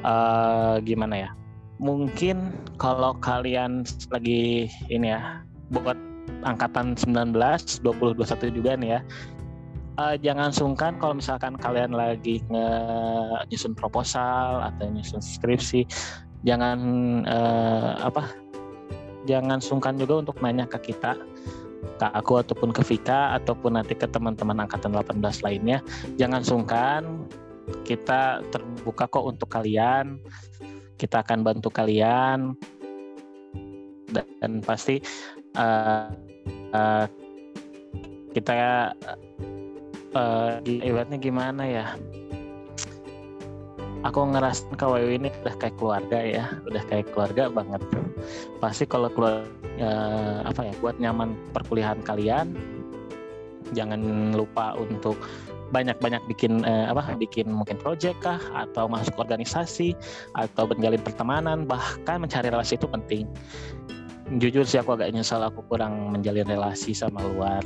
uh, 0.00 0.80
gimana 0.80 1.28
ya 1.28 1.30
mungkin 1.76 2.48
kalau 2.80 3.12
kalian 3.20 3.84
lagi 4.08 4.72
ini 4.88 5.12
ya 5.12 5.44
buat 5.68 6.00
angkatan 6.48 6.96
19 6.96 7.36
20 7.36 7.84
21 8.16 8.56
juga 8.56 8.72
nih 8.80 8.96
ya 8.96 9.00
uh, 9.98 10.16
jangan 10.18 10.50
sungkan 10.50 10.98
kalau 10.98 11.18
misalkan 11.18 11.54
kalian 11.58 11.94
lagi 11.94 12.42
nge 12.50 12.68
nyusun 13.50 13.74
proposal 13.74 14.62
atau 14.62 14.86
nyusun 14.90 15.22
skripsi 15.22 15.86
jangan 16.44 16.78
uh, 17.26 17.98
apa 18.04 18.30
jangan 19.24 19.58
sungkan 19.58 19.96
juga 19.96 20.20
untuk 20.20 20.36
nanya 20.44 20.68
ke 20.68 20.92
kita 20.92 21.16
ke 21.84 22.06
aku 22.10 22.40
ataupun 22.40 22.72
ke 22.72 22.82
Vika 22.82 23.36
ataupun 23.38 23.76
nanti 23.78 23.94
ke 23.94 24.08
teman-teman 24.08 24.64
angkatan 24.64 24.96
18 24.96 25.20
lainnya. 25.44 25.78
Jangan 26.16 26.42
sungkan 26.42 27.02
kita 27.84 28.40
terbuka 28.48 29.04
kok 29.06 29.24
untuk 29.24 29.52
kalian 29.52 30.18
kita 30.96 31.22
akan 31.22 31.44
bantu 31.44 31.68
kalian. 31.70 32.56
Dan 34.10 34.62
pasti 34.62 35.02
uh, 35.60 36.08
uh, 36.72 37.06
kita 38.34 38.52
uh, 40.14 40.62
ibaratnya 40.64 41.18
gimana 41.18 41.62
ya? 41.66 41.86
Aku 44.04 44.20
ngerasa 44.20 44.68
KWU 44.76 45.16
ini 45.16 45.32
udah 45.42 45.54
kayak 45.56 45.80
keluarga 45.80 46.18
ya 46.20 46.44
udah 46.68 46.82
kayak 46.88 47.08
keluarga 47.12 47.48
banget. 47.48 47.82
Pasti 48.60 48.84
kalau 48.84 49.08
keluar 49.08 49.48
uh, 49.80 50.44
apa 50.44 50.70
ya 50.70 50.74
buat 50.80 50.96
nyaman 51.00 51.32
perkuliahan 51.56 52.04
kalian 52.04 52.52
jangan 53.72 54.32
lupa 54.36 54.76
untuk 54.76 55.16
banyak-banyak 55.72 56.20
bikin 56.28 56.62
uh, 56.68 56.92
apa 56.92 57.16
bikin 57.16 57.48
mungkin 57.48 57.80
project 57.80 58.20
kah 58.20 58.38
atau 58.52 58.86
masuk 58.86 59.16
organisasi 59.16 59.96
atau 60.36 60.68
menjalin 60.68 61.00
pertemanan 61.00 61.64
bahkan 61.64 62.20
mencari 62.20 62.52
relasi 62.52 62.76
itu 62.76 62.86
penting. 62.86 63.24
Jujur 64.36 64.68
sih 64.68 64.80
aku 64.80 65.00
agak 65.00 65.16
nyesal 65.16 65.40
aku 65.40 65.64
kurang 65.66 66.12
menjalin 66.12 66.44
relasi 66.44 66.92
sama 66.92 67.24
luar 67.24 67.64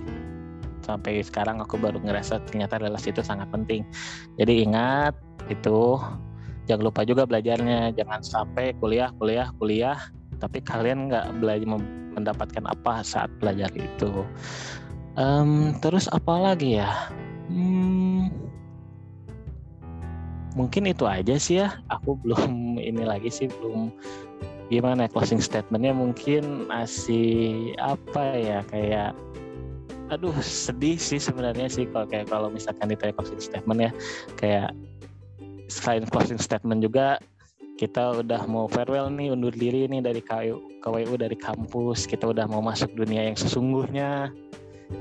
sampai 0.89 1.20
sekarang 1.20 1.61
aku 1.61 1.76
baru 1.76 2.01
ngerasa 2.01 2.41
ternyata 2.49 2.80
relasi 2.80 3.12
itu 3.12 3.20
sangat 3.20 3.53
penting. 3.53 3.84
Jadi 4.41 4.64
ingat 4.64 5.12
itu 5.53 6.01
jangan 6.64 6.89
lupa 6.89 7.05
juga 7.05 7.28
belajarnya. 7.28 7.93
Jangan 7.93 8.24
sampai 8.24 8.72
kuliah 8.80 9.12
kuliah 9.20 9.53
kuliah 9.61 10.01
tapi 10.41 10.64
kalian 10.64 11.12
nggak 11.12 11.36
belajar 11.45 11.68
mendapatkan 12.16 12.64
apa 12.64 13.05
saat 13.05 13.28
belajar 13.36 13.68
itu. 13.76 14.24
Um, 15.18 15.76
terus 15.84 16.09
apa 16.09 16.34
lagi 16.51 16.78
ya? 16.80 16.89
Hmm, 17.51 18.30
mungkin 20.55 20.91
itu 20.91 21.05
aja 21.05 21.36
sih 21.36 21.61
ya. 21.62 21.78
Aku 21.93 22.16
belum 22.22 22.78
ini 22.80 23.05
lagi 23.05 23.28
sih 23.28 23.47
belum 23.47 23.93
gimana 24.68 25.09
ya, 25.09 25.12
closing 25.12 25.41
statementnya 25.41 25.97
mungkin 25.97 26.68
masih 26.68 27.72
apa 27.80 28.36
ya 28.36 28.61
kayak 28.68 29.16
aduh 30.09 30.32
sedih 30.40 30.96
sih 30.96 31.20
sebenarnya 31.20 31.68
sih 31.68 31.84
kalau 31.92 32.09
kayak 32.09 32.26
kalau 32.32 32.48
misalkan 32.48 32.88
ditanya 32.88 33.12
closing 33.12 33.40
statement 33.40 33.80
ya. 33.80 33.90
Kayak 34.40 34.68
selain 35.68 36.04
closing 36.09 36.40
statement 36.40 36.80
juga 36.80 37.20
kita 37.78 38.24
udah 38.24 38.42
mau 38.50 38.66
farewell 38.66 39.06
nih 39.12 39.30
undur 39.30 39.54
diri 39.54 39.86
nih 39.86 40.02
dari 40.02 40.18
KWU, 40.18 40.82
KWU 40.82 41.14
dari 41.14 41.36
kampus. 41.38 42.09
Kita 42.09 42.32
udah 42.32 42.48
mau 42.50 42.64
masuk 42.64 42.90
dunia 42.96 43.30
yang 43.30 43.36
sesungguhnya. 43.38 44.32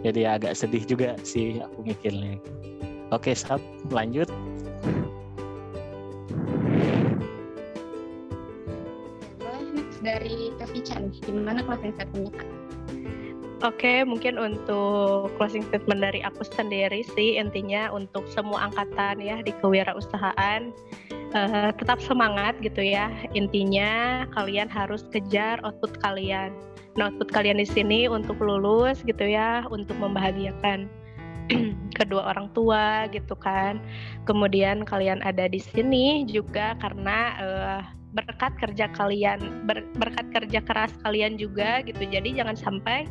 Jadi 0.04 0.28
agak 0.28 0.54
sedih 0.54 0.84
juga 0.84 1.16
sih 1.24 1.64
aku 1.64 1.88
mikirnya. 1.88 2.38
Oke 3.10 3.32
sab 3.32 3.64
lanjut. 3.90 4.28
Dari 9.98 10.54
Kak 10.56 10.72
nih. 10.76 11.20
Gimana 11.26 11.66
closing 11.66 11.92
statementnya? 11.96 12.67
Oke, 13.66 13.90
okay, 13.90 13.98
mungkin 14.06 14.38
untuk 14.38 15.34
closing 15.42 15.66
statement 15.66 16.06
dari 16.06 16.22
aku 16.22 16.46
sendiri 16.46 17.02
sih 17.18 17.42
intinya 17.42 17.90
untuk 17.90 18.30
semua 18.30 18.70
angkatan 18.70 19.18
ya 19.18 19.42
di 19.42 19.50
kewirausahaan 19.50 20.70
uh, 21.34 21.74
tetap 21.74 21.98
semangat 21.98 22.54
gitu 22.62 22.86
ya. 22.86 23.10
Intinya 23.34 24.24
kalian 24.38 24.70
harus 24.70 25.10
kejar 25.10 25.58
output 25.66 25.98
kalian. 26.06 26.54
Nah, 27.02 27.10
output 27.10 27.34
kalian 27.34 27.58
di 27.58 27.66
sini 27.66 28.06
untuk 28.06 28.38
lulus 28.38 29.02
gitu 29.10 29.26
ya, 29.26 29.66
untuk 29.74 29.98
membahagiakan 29.98 30.86
kedua 31.98 32.30
orang 32.30 32.54
tua 32.54 33.10
gitu 33.10 33.34
kan. 33.42 33.82
Kemudian 34.30 34.86
kalian 34.86 35.26
ada 35.26 35.50
di 35.50 35.58
sini 35.58 36.30
juga 36.30 36.78
karena 36.78 37.18
uh, 37.42 37.82
berkat 38.16 38.56
kerja 38.56 38.88
kalian 38.96 39.68
ber, 39.68 39.84
berkat 40.00 40.28
kerja 40.32 40.60
keras 40.64 40.94
kalian 41.04 41.36
juga 41.36 41.84
gitu. 41.84 42.08
Jadi 42.08 42.40
jangan 42.40 42.56
sampai 42.56 43.04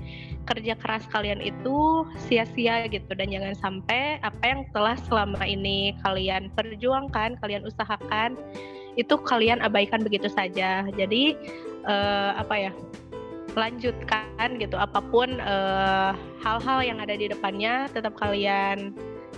kerja 0.48 0.74
keras 0.78 1.04
kalian 1.12 1.44
itu 1.44 2.06
sia-sia 2.28 2.88
gitu. 2.88 3.10
Dan 3.12 3.32
jangan 3.32 3.54
sampai 3.56 4.18
apa 4.24 4.44
yang 4.44 4.60
telah 4.72 4.96
selama 5.06 5.44
ini 5.44 5.92
kalian 6.00 6.48
perjuangkan 6.56 7.36
kalian 7.44 7.66
usahakan 7.68 8.36
itu 8.96 9.14
kalian 9.28 9.60
abaikan 9.60 10.00
begitu 10.00 10.32
saja. 10.32 10.88
Jadi 10.96 11.36
uh, 11.84 12.40
apa 12.40 12.54
ya 12.56 12.72
lanjutkan 13.56 14.60
gitu. 14.60 14.76
Apa 14.76 15.00
pun 15.00 15.40
eh, 15.40 16.12
hal-hal 16.44 16.78
uh, 16.78 16.84
yang 16.84 17.00
ada 17.00 17.16
di 17.16 17.24
depannya 17.24 17.88
tetap 17.88 18.12
kalian 18.20 18.92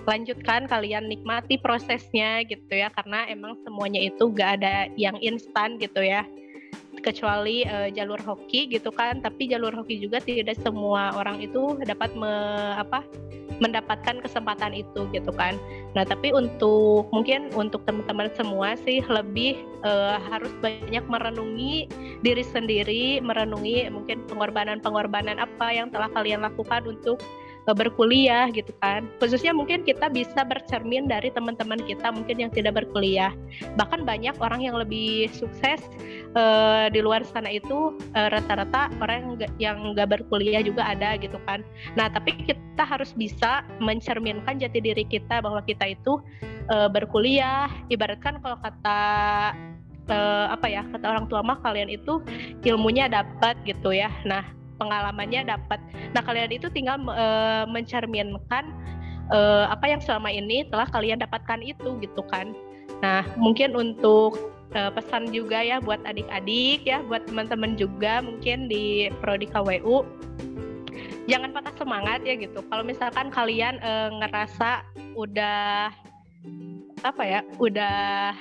lanjutkan 0.09 0.65
kalian 0.65 1.05
nikmati 1.05 1.61
prosesnya 1.61 2.41
gitu 2.49 2.73
ya 2.73 2.89
karena 2.97 3.29
emang 3.29 3.61
semuanya 3.61 4.01
itu 4.01 4.33
gak 4.33 4.65
ada 4.65 4.89
yang 4.97 5.21
instan 5.21 5.77
gitu 5.77 6.01
ya. 6.01 6.25
Kecuali 6.99 7.63
uh, 7.69 7.93
jalur 7.93 8.19
hoki 8.25 8.73
gitu 8.73 8.89
kan 8.89 9.21
tapi 9.21 9.47
jalur 9.47 9.71
hoki 9.71 10.01
juga 10.01 10.19
tidak 10.19 10.57
semua 10.65 11.15
orang 11.15 11.45
itu 11.45 11.77
dapat 11.85 12.11
me, 12.17 12.33
apa 12.75 13.05
mendapatkan 13.63 14.19
kesempatan 14.23 14.75
itu 14.75 15.07
gitu 15.15 15.31
kan. 15.31 15.55
Nah 15.95 16.03
tapi 16.03 16.35
untuk 16.35 17.07
mungkin 17.15 17.55
untuk 17.55 17.85
teman-teman 17.87 18.33
semua 18.35 18.75
sih 18.83 18.99
lebih 19.07 19.61
uh, 19.87 20.19
harus 20.31 20.51
banyak 20.59 21.05
merenungi 21.07 21.87
diri 22.27 22.43
sendiri 22.43 23.23
merenungi 23.23 23.87
mungkin 23.95 24.27
pengorbanan-pengorbanan 24.27 25.39
apa 25.39 25.71
yang 25.71 25.91
telah 25.95 26.11
kalian 26.11 26.43
lakukan 26.43 26.83
untuk 26.87 27.23
berkuliah 27.75 28.49
gitu 28.53 28.73
kan. 28.81 29.09
Khususnya 29.19 29.53
mungkin 29.57 29.85
kita 29.85 30.09
bisa 30.13 30.45
bercermin 30.45 31.09
dari 31.09 31.33
teman-teman 31.33 31.81
kita 31.85 32.13
mungkin 32.13 32.49
yang 32.49 32.53
tidak 32.53 32.79
berkuliah. 32.85 33.33
Bahkan 33.77 34.05
banyak 34.05 34.37
orang 34.41 34.65
yang 34.65 34.77
lebih 34.77 35.29
sukses 35.33 35.81
uh, 36.37 36.87
di 36.93 37.01
luar 37.01 37.25
sana 37.25 37.49
itu 37.53 37.97
uh, 38.17 38.29
rata-rata 38.33 38.93
orang 39.01 39.17
yang 39.17 39.31
gak, 39.37 39.53
yang 39.59 39.79
nggak 39.95 40.09
berkuliah 40.19 40.63
juga 40.65 40.85
ada 40.85 41.17
gitu 41.19 41.37
kan. 41.49 41.65
Nah 41.97 42.13
tapi 42.13 42.37
kita 42.45 42.85
harus 42.85 43.13
bisa 43.17 43.65
mencerminkan 43.83 44.61
jati 44.61 44.79
diri 44.79 45.05
kita 45.09 45.41
bahwa 45.41 45.65
kita 45.65 45.97
itu 45.97 46.21
uh, 46.73 46.89
berkuliah. 46.89 47.69
Ibaratkan 47.89 48.41
kalau 48.45 48.59
kata 48.61 49.01
uh, 50.09 50.47
apa 50.53 50.67
ya 50.69 50.83
kata 50.89 51.07
orang 51.07 51.27
tua 51.29 51.41
mah 51.45 51.61
kalian 51.61 51.89
itu 51.93 52.21
ilmunya 52.65 53.09
dapat 53.09 53.57
gitu 53.65 53.93
ya. 53.93 54.13
Nah 54.25 54.58
pengalamannya 54.79 55.45
dapat. 55.45 55.83
Nah 56.15 56.23
kalian 56.23 56.55
itu 56.55 56.71
tinggal 56.71 57.03
uh, 57.11 57.67
mencerminkan 57.67 58.71
uh, 59.35 59.69
apa 59.69 59.91
yang 59.91 60.01
selama 60.01 60.33
ini 60.33 60.65
telah 60.71 60.89
kalian 60.89 61.21
dapatkan 61.21 61.61
itu 61.61 61.99
gitu 62.01 62.23
kan. 62.31 62.55
Nah, 62.99 63.23
mungkin 63.39 63.79
untuk 63.79 64.35
uh, 64.75 64.91
pesan 64.91 65.31
juga 65.31 65.63
ya 65.63 65.79
buat 65.79 66.03
adik-adik 66.03 66.83
ya, 66.83 66.99
buat 67.07 67.23
teman-teman 67.31 67.79
juga 67.79 68.19
mungkin 68.25 68.67
di 68.67 69.13
prodi 69.23 69.47
KWU 69.47 70.03
jangan 71.29 71.53
patah 71.53 71.75
semangat 71.77 72.25
ya 72.25 72.35
gitu. 72.41 72.65
Kalau 72.67 72.83
misalkan 72.83 73.29
kalian 73.29 73.79
uh, 73.85 74.09
ngerasa 74.19 74.83
udah 75.15 75.93
apa 77.05 77.23
ya, 77.23 77.41
udah 77.61 78.33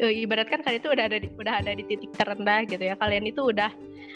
uh, 0.00 0.12
ibaratkan 0.14 0.62
kalian 0.62 0.80
itu 0.80 0.90
udah 0.94 1.04
ada 1.04 1.18
di, 1.18 1.28
udah 1.34 1.54
ada 1.60 1.70
di 1.74 1.84
titik 1.84 2.14
terendah 2.14 2.64
gitu 2.64 2.80
ya. 2.80 2.94
Kalian 2.96 3.26
itu 3.28 3.50
udah 3.50 3.68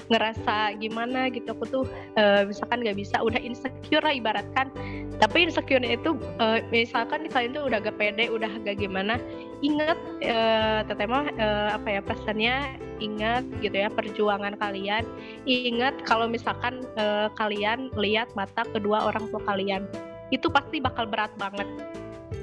ngerasa 0.09 0.79
gimana 0.81 1.29
gitu. 1.29 1.53
Aku 1.53 1.65
tuh 1.67 1.85
uh, 2.17 2.43
misalkan 2.47 2.81
nggak 2.81 2.97
bisa 2.97 3.21
udah 3.21 3.41
insecure 3.43 4.01
lah 4.01 4.15
ibaratkan. 4.15 4.73
Tapi 5.21 5.51
insecure 5.51 5.85
itu 5.85 6.17
uh, 6.41 6.65
misalkan 6.73 7.29
kalian 7.29 7.53
tuh 7.53 7.69
udah 7.69 7.79
gak 7.85 8.01
pede 8.01 8.33
udah 8.33 8.49
gak 8.65 8.81
gimana 8.81 9.21
ingat 9.61 10.01
uh, 10.25 10.81
teteh 10.89 11.05
mah 11.05 11.29
uh, 11.37 11.77
apa 11.77 11.89
ya 11.89 12.01
pesannya 12.01 12.57
ingat 13.05 13.45
gitu 13.61 13.77
ya 13.77 13.93
perjuangan 13.93 14.57
kalian. 14.57 15.05
Ingat 15.45 16.09
kalau 16.09 16.25
misalkan 16.25 16.81
uh, 16.97 17.29
kalian 17.37 17.93
lihat 18.01 18.33
mata 18.33 18.65
kedua 18.73 19.13
orang 19.13 19.29
tua 19.29 19.45
kalian 19.45 19.85
itu 20.31 20.47
pasti 20.49 20.79
bakal 20.81 21.05
berat 21.11 21.33
banget 21.37 21.67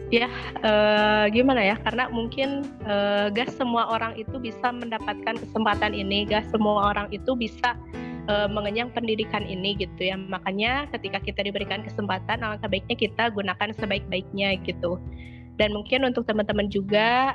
ya 0.07 0.31
uh, 0.63 1.25
gimana 1.31 1.59
ya? 1.59 1.75
Karena 1.83 2.07
mungkin 2.07 2.63
uh, 2.87 3.27
gak 3.31 3.51
semua 3.53 3.91
orang 3.91 4.15
itu 4.15 4.39
bisa 4.39 4.71
mendapatkan 4.71 5.35
kesempatan 5.35 5.91
ini. 5.91 6.27
Gak 6.27 6.47
semua 6.51 6.91
orang 6.95 7.11
itu 7.11 7.35
bisa 7.35 7.75
uh, 8.31 8.47
mengenyang 8.47 8.91
pendidikan 8.95 9.43
ini 9.43 9.75
gitu 9.75 10.11
ya. 10.11 10.15
Makanya 10.15 10.87
ketika 10.95 11.19
kita 11.19 11.43
diberikan 11.43 11.83
kesempatan 11.83 12.43
alangkah 12.43 12.71
baiknya 12.71 12.95
kita 12.95 13.29
gunakan 13.31 13.69
sebaik-baiknya 13.75 14.59
gitu. 14.63 14.99
Dan 15.57 15.73
mungkin 15.73 16.05
untuk 16.05 16.29
teman-teman 16.29 16.69
juga 16.69 17.33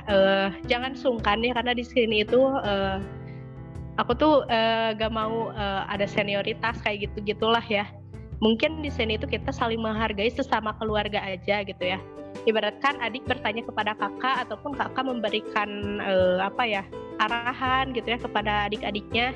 jangan 0.70 0.95
sungkan 0.95 1.43
ya 1.43 1.59
karena 1.59 1.75
di 1.75 1.83
sini 1.83 2.23
itu 2.23 2.39
aku 3.99 4.12
tuh 4.14 4.47
uh, 4.47 4.95
gak 4.95 5.11
mau 5.11 5.51
ada 5.91 6.07
senioritas 6.07 6.79
kayak 6.87 7.11
gitu 7.11 7.35
gitulah 7.35 7.66
ya 7.66 7.83
mungkin 8.43 8.82
di 8.82 8.90
sini 8.90 9.14
itu 9.14 9.30
kita 9.30 9.55
saling 9.55 9.78
menghargai 9.78 10.28
sesama 10.28 10.74
keluarga 10.76 11.22
aja 11.22 11.62
gitu 11.62 11.84
ya. 11.86 12.03
Ibaratkan 12.43 12.99
adik 12.99 13.22
bertanya 13.24 13.62
kepada 13.62 13.95
kakak 13.95 14.36
ataupun 14.49 14.74
kakak 14.74 15.05
memberikan 15.07 16.03
uh, 16.03 16.43
apa 16.43 16.66
ya 16.66 16.82
arahan 17.22 17.95
gitu 17.95 18.11
ya 18.11 18.18
kepada 18.18 18.66
adik-adiknya 18.66 19.30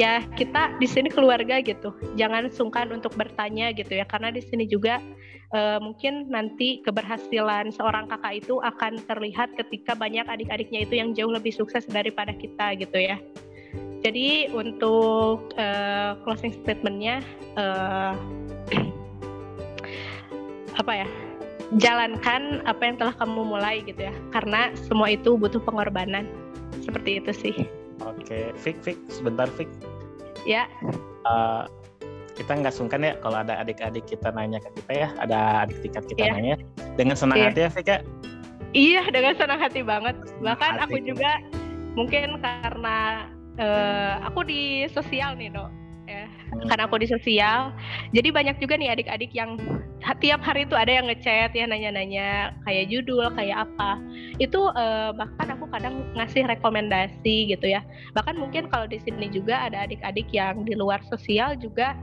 ya 0.00 0.24
kita 0.40 0.72
di 0.80 0.88
sini 0.88 1.12
keluarga 1.12 1.60
gitu. 1.60 1.92
Jangan 2.16 2.48
sungkan 2.48 2.88
untuk 2.96 3.12
bertanya 3.12 3.76
gitu 3.76 3.92
ya 3.92 4.08
karena 4.08 4.32
di 4.32 4.40
sini 4.40 4.64
juga 4.64 5.04
uh, 5.52 5.78
mungkin 5.82 6.32
nanti 6.32 6.80
keberhasilan 6.80 7.68
seorang 7.76 8.08
kakak 8.08 8.40
itu 8.40 8.56
akan 8.64 8.96
terlihat 9.04 9.52
ketika 9.60 9.92
banyak 9.92 10.24
adik-adiknya 10.24 10.88
itu 10.88 10.94
yang 10.96 11.12
jauh 11.12 11.30
lebih 11.30 11.52
sukses 11.52 11.84
daripada 11.92 12.32
kita 12.32 12.72
gitu 12.80 12.96
ya 12.96 13.20
jadi 14.00 14.48
untuk 14.56 15.52
uh, 15.60 16.16
closing 16.24 16.56
statementnya 16.64 17.20
uh, 17.60 18.16
apa 20.80 21.04
ya 21.04 21.08
jalankan 21.78 22.66
apa 22.66 22.82
yang 22.82 22.96
telah 22.98 23.14
kamu 23.14 23.46
mulai 23.46 23.84
gitu 23.86 24.10
ya. 24.10 24.14
Karena 24.34 24.74
semua 24.74 25.14
itu 25.14 25.38
butuh 25.38 25.62
pengorbanan. 25.62 26.26
Seperti 26.82 27.22
itu 27.22 27.30
sih. 27.30 27.54
Oke 28.02 28.50
Fik 28.58 28.82
Fik 28.82 28.98
sebentar 29.12 29.46
Fik. 29.54 29.70
Ya. 30.42 30.66
Uh, 31.28 31.68
kita 32.34 32.56
nggak 32.56 32.72
sungkan 32.72 33.04
ya 33.04 33.12
kalau 33.20 33.44
ada 33.44 33.60
adik-adik 33.60 34.08
kita 34.08 34.34
nanya 34.34 34.58
ke 34.58 34.82
kita 34.82 35.06
ya. 35.06 35.08
Ada 35.22 35.68
adik 35.68 35.78
tingkat 35.86 36.04
kita 36.10 36.24
ya. 36.26 36.32
nanya. 36.34 36.56
Dengan 36.98 37.14
senang 37.14 37.38
ya. 37.38 37.52
hati 37.52 37.60
ya 37.62 37.70
Fik 37.70 37.86
ya? 37.86 37.98
Iya 38.70 39.02
dengan 39.14 39.34
senang 39.38 39.60
hati 39.62 39.80
banget. 39.86 40.16
Bahkan 40.42 40.74
hati. 40.80 40.84
aku 40.90 40.96
juga 41.06 41.38
mungkin 41.94 42.42
karena 42.42 43.28
uh, 43.60 44.24
aku 44.24 44.48
di 44.48 44.88
sosial 44.90 45.36
nih 45.36 45.52
dok 45.52 45.70
ya 46.10 46.26
karena 46.66 46.90
aku 46.90 46.98
di 46.98 47.06
sosial. 47.06 47.70
Jadi 48.10 48.28
banyak 48.34 48.58
juga 48.58 48.74
nih 48.74 48.90
adik-adik 48.98 49.30
yang 49.30 49.54
tiap 50.18 50.42
hari 50.42 50.66
itu 50.66 50.74
ada 50.74 50.90
yang 50.90 51.06
ngechat 51.06 51.54
ya 51.54 51.64
nanya-nanya 51.70 52.56
kayak 52.66 52.90
judul 52.90 53.30
kayak 53.38 53.70
apa. 53.70 54.02
Itu 54.42 54.74
uh, 54.74 55.14
bahkan 55.14 55.54
aku 55.54 55.70
kadang 55.70 56.02
ngasih 56.18 56.50
rekomendasi 56.50 57.54
gitu 57.54 57.66
ya. 57.70 57.86
Bahkan 58.18 58.34
mungkin 58.36 58.66
kalau 58.66 58.90
di 58.90 58.98
sini 58.98 59.30
juga 59.30 59.70
ada 59.70 59.86
adik-adik 59.86 60.26
yang 60.34 60.66
di 60.66 60.74
luar 60.74 60.98
sosial 61.06 61.54
juga 61.54 61.94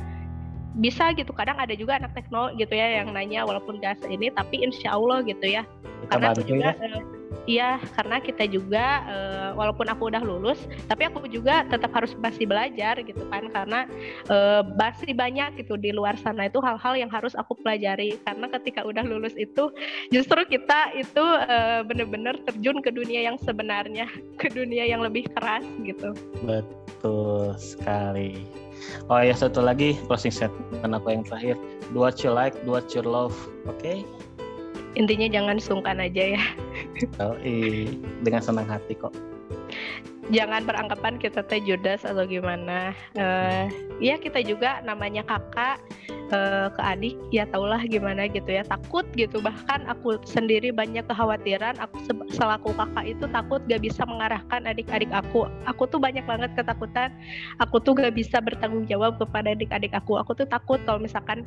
bisa 0.79 1.11
gitu. 1.19 1.35
Kadang 1.35 1.59
ada 1.59 1.75
juga 1.75 1.99
anak 1.99 2.15
teknologi 2.15 2.63
gitu 2.63 2.73
ya 2.79 3.03
yang 3.03 3.11
nanya 3.11 3.43
walaupun 3.43 3.83
gak 3.83 3.99
ini 4.07 4.31
tapi 4.31 4.63
insya 4.63 4.95
Allah 4.95 5.19
gitu 5.27 5.43
ya. 5.43 5.67
Kita 6.07 6.15
karena 6.15 6.27
aku 6.31 6.43
juga 6.47 6.71
ya. 6.79 6.95
uh, 6.95 7.16
Iya, 7.47 7.79
karena 7.95 8.19
kita 8.19 8.43
juga 8.43 9.07
uh, 9.07 9.49
walaupun 9.55 9.87
aku 9.87 10.11
udah 10.11 10.19
lulus, 10.19 10.59
tapi 10.91 11.07
aku 11.07 11.31
juga 11.31 11.63
tetap 11.71 11.95
harus 11.95 12.11
masih 12.19 12.43
belajar 12.43 12.99
gitu 12.99 13.23
kan, 13.31 13.47
karena 13.47 13.87
uh, 14.27 14.67
masih 14.75 15.15
banyak 15.15 15.63
gitu 15.63 15.79
di 15.79 15.95
luar 15.95 16.19
sana 16.19 16.51
itu 16.51 16.59
hal-hal 16.59 16.99
yang 16.99 17.07
harus 17.07 17.31
aku 17.39 17.55
pelajari. 17.63 18.19
Karena 18.27 18.51
ketika 18.51 18.83
udah 18.83 19.07
lulus 19.07 19.31
itu, 19.39 19.71
justru 20.11 20.43
kita 20.43 20.91
itu 20.99 21.23
uh, 21.23 21.87
bener-bener 21.87 22.35
terjun 22.43 22.83
ke 22.83 22.91
dunia 22.91 23.31
yang 23.31 23.39
sebenarnya, 23.39 24.11
ke 24.43 24.51
dunia 24.51 24.83
yang 24.83 24.99
lebih 24.99 25.31
keras 25.31 25.63
gitu. 25.87 26.11
Betul 26.43 27.55
sekali. 27.55 28.43
Oh 29.07 29.23
ya 29.23 29.31
satu 29.31 29.63
lagi 29.63 29.95
closing 30.11 30.35
statement 30.35 30.91
aku 30.91 31.15
yang 31.15 31.23
terakhir. 31.23 31.55
Do 31.95 32.03
what 32.03 32.19
you 32.27 32.35
like, 32.35 32.59
do 32.67 32.75
what 32.75 32.91
you 32.91 32.99
love. 32.99 33.33
Oke? 33.71 33.79
Okay? 33.79 33.97
intinya 34.97 35.29
jangan 35.29 35.61
sungkan 35.61 36.01
aja 36.01 36.33
ya 36.35 36.43
oh, 37.21 37.35
dengan 38.23 38.41
senang 38.41 38.67
hati 38.67 38.97
kok. 38.97 39.13
Jangan 40.27 40.67
beranggapan 40.67 41.15
kita 41.23 41.39
teh 41.47 41.63
judas 41.63 42.03
atau 42.03 42.27
gimana. 42.27 42.91
Uh, 43.15 43.71
ya 44.03 44.19
kita 44.19 44.43
juga 44.43 44.83
namanya 44.83 45.23
kakak 45.23 45.79
uh, 46.31 46.67
ke 46.71 46.81
adik 46.81 47.15
ya 47.31 47.47
tahulah 47.49 47.81
gimana 47.87 48.27
gitu 48.29 48.47
ya. 48.47 48.63
Takut 48.67 49.05
gitu 49.15 49.39
bahkan 49.39 49.83
aku 49.87 50.19
sendiri 50.27 50.71
banyak 50.73 51.05
kekhawatiran 51.07 51.79
aku 51.79 51.95
selaku 52.31 52.71
kakak 52.75 53.05
itu 53.17 53.25
takut 53.31 53.61
gak 53.65 53.81
bisa 53.83 54.03
mengarahkan 54.03 54.63
adik-adik 54.67 55.11
aku. 55.11 55.47
Aku 55.67 55.87
tuh 55.87 55.99
banyak 56.01 56.23
banget 56.27 56.51
ketakutan 56.55 57.13
aku 57.63 57.79
tuh 57.81 57.95
gak 57.97 58.13
bisa 58.15 58.39
bertanggung 58.43 58.85
jawab 58.85 59.15
kepada 59.19 59.53
adik-adik 59.55 59.93
aku. 59.95 60.19
Aku 60.19 60.35
tuh 60.35 60.47
takut 60.47 60.79
kalau 60.83 60.99
misalkan 60.99 61.43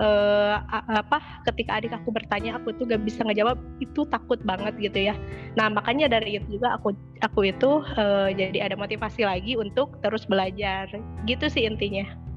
uh, 0.00 0.60
apa 0.72 1.20
ketika 1.50 1.80
adik 1.80 1.92
aku 1.94 2.12
bertanya 2.12 2.56
aku 2.56 2.72
tuh 2.76 2.84
gak 2.88 3.02
bisa 3.04 3.24
ngejawab 3.24 3.58
itu 3.80 4.04
takut 4.08 4.38
banget 4.44 4.74
gitu 4.78 5.12
ya. 5.12 5.14
Nah 5.56 5.72
makanya 5.72 6.08
dari 6.08 6.38
itu 6.40 6.58
juga 6.60 6.76
aku 6.76 6.92
aku 7.24 7.50
itu 7.50 7.82
uh, 7.96 8.28
jadi 8.30 8.70
ada 8.70 8.76
motivasi 8.78 9.24
lagi 9.24 9.56
untuk 9.56 9.98
terus 10.04 10.24
belajar. 10.28 10.88
Gitu 11.26 11.46
sih 11.50 11.66
intinya 11.66 12.27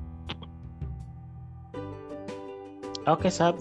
oke 3.08 3.30
sab 3.30 3.56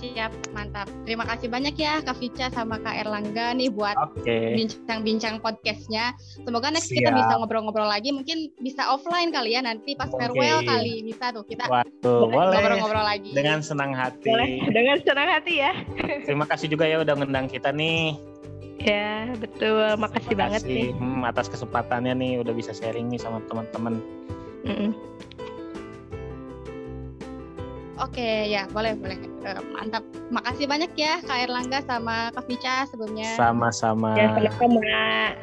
siap 0.00 0.32
mantap 0.56 0.88
terima 1.04 1.28
kasih 1.28 1.48
banyak 1.52 1.76
ya 1.76 2.00
Kak 2.00 2.16
Vica 2.20 2.52
sama 2.52 2.80
Kak 2.80 2.92
Erlangga 2.92 3.52
nih 3.52 3.68
buat 3.68 3.96
bincang-bincang 4.24 5.40
okay. 5.40 5.44
podcastnya 5.44 6.16
semoga 6.44 6.72
next 6.72 6.88
siap. 6.88 7.04
kita 7.04 7.10
bisa 7.12 7.32
ngobrol-ngobrol 7.36 7.88
lagi 7.88 8.12
mungkin 8.12 8.48
bisa 8.60 8.88
offline 8.88 9.28
kali 9.32 9.56
ya 9.56 9.64
nanti 9.64 9.96
pas 9.96 10.08
okay. 10.08 10.28
farewell 10.28 10.60
kali 10.64 11.04
bisa 11.04 11.32
tuh 11.36 11.44
kita 11.44 11.68
ngobrol-ngobrol 12.04 13.04
lagi 13.04 13.32
dengan 13.36 13.64
senang 13.64 13.96
hati 13.96 14.28
boleh. 14.28 14.68
dengan 14.72 14.96
senang 15.04 15.28
hati 15.28 15.54
ya 15.60 15.72
terima 16.28 16.48
kasih 16.48 16.68
juga 16.68 16.84
ya 16.84 17.00
udah 17.00 17.14
ngundang 17.16 17.48
kita 17.48 17.72
nih 17.72 18.16
Ya 18.80 19.28
betul, 19.36 19.76
makasih, 20.00 20.32
makasih 20.32 20.34
banget 20.40 20.62
nih 20.64 20.88
hmm, 20.96 21.20
atas 21.28 21.52
kesempatannya 21.52 22.16
nih 22.16 22.32
udah 22.40 22.56
bisa 22.56 22.72
sharing 22.72 23.12
nih 23.12 23.20
sama 23.20 23.44
teman-teman. 23.44 24.00
Mm 24.64 24.76
-mm. 24.76 24.90
Oke, 28.00 28.48
ya 28.48 28.64
boleh 28.72 28.96
boleh. 28.96 29.20
Uh, 29.44 29.60
mantap. 29.76 30.00
Makasih 30.32 30.64
banyak 30.64 30.88
ya 30.96 31.20
Kak 31.20 31.48
Erlangga 31.48 31.84
sama 31.84 32.32
Kak 32.32 32.48
Vica 32.48 32.88
sebelumnya. 32.88 33.28
Sama-sama. 33.36 34.16
Ya, 34.16 34.32
sama-sama. 34.32 34.80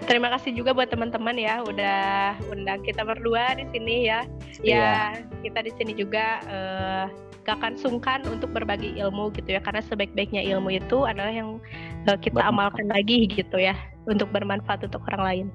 Terima 0.10 0.27
kasih 0.34 0.57
juga 0.57 0.73
buat 0.73 0.89
teman-teman 0.89 1.38
ya 1.38 1.61
udah 1.61 2.34
undang 2.49 2.81
kita 2.81 3.06
berdua 3.06 3.53
di 3.61 3.65
sini 3.69 4.10
ya. 4.10 4.26
Ya, 4.65 4.65
yeah. 4.65 5.02
kita 5.45 5.69
di 5.69 5.72
sini 5.77 5.94
juga 5.94 6.41
uh, 6.49 7.06
gak 7.45 7.61
akan 7.61 7.73
sungkan 7.77 8.26
untuk 8.26 8.49
berbagi 8.52 8.98
ilmu 8.99 9.31
gitu 9.38 9.56
ya 9.56 9.61
karena 9.61 9.80
sebaik-baiknya 9.85 10.44
ilmu 10.57 10.81
itu 10.81 11.06
adalah 11.06 11.31
yang 11.31 11.61
uh, 12.10 12.18
kita 12.18 12.41
amalkan 12.41 12.89
lagi 12.89 13.30
gitu 13.30 13.61
ya 13.61 13.77
untuk 14.10 14.34
bermanfaat 14.34 14.81
untuk 14.81 15.06
orang 15.14 15.23
lain. 15.23 15.48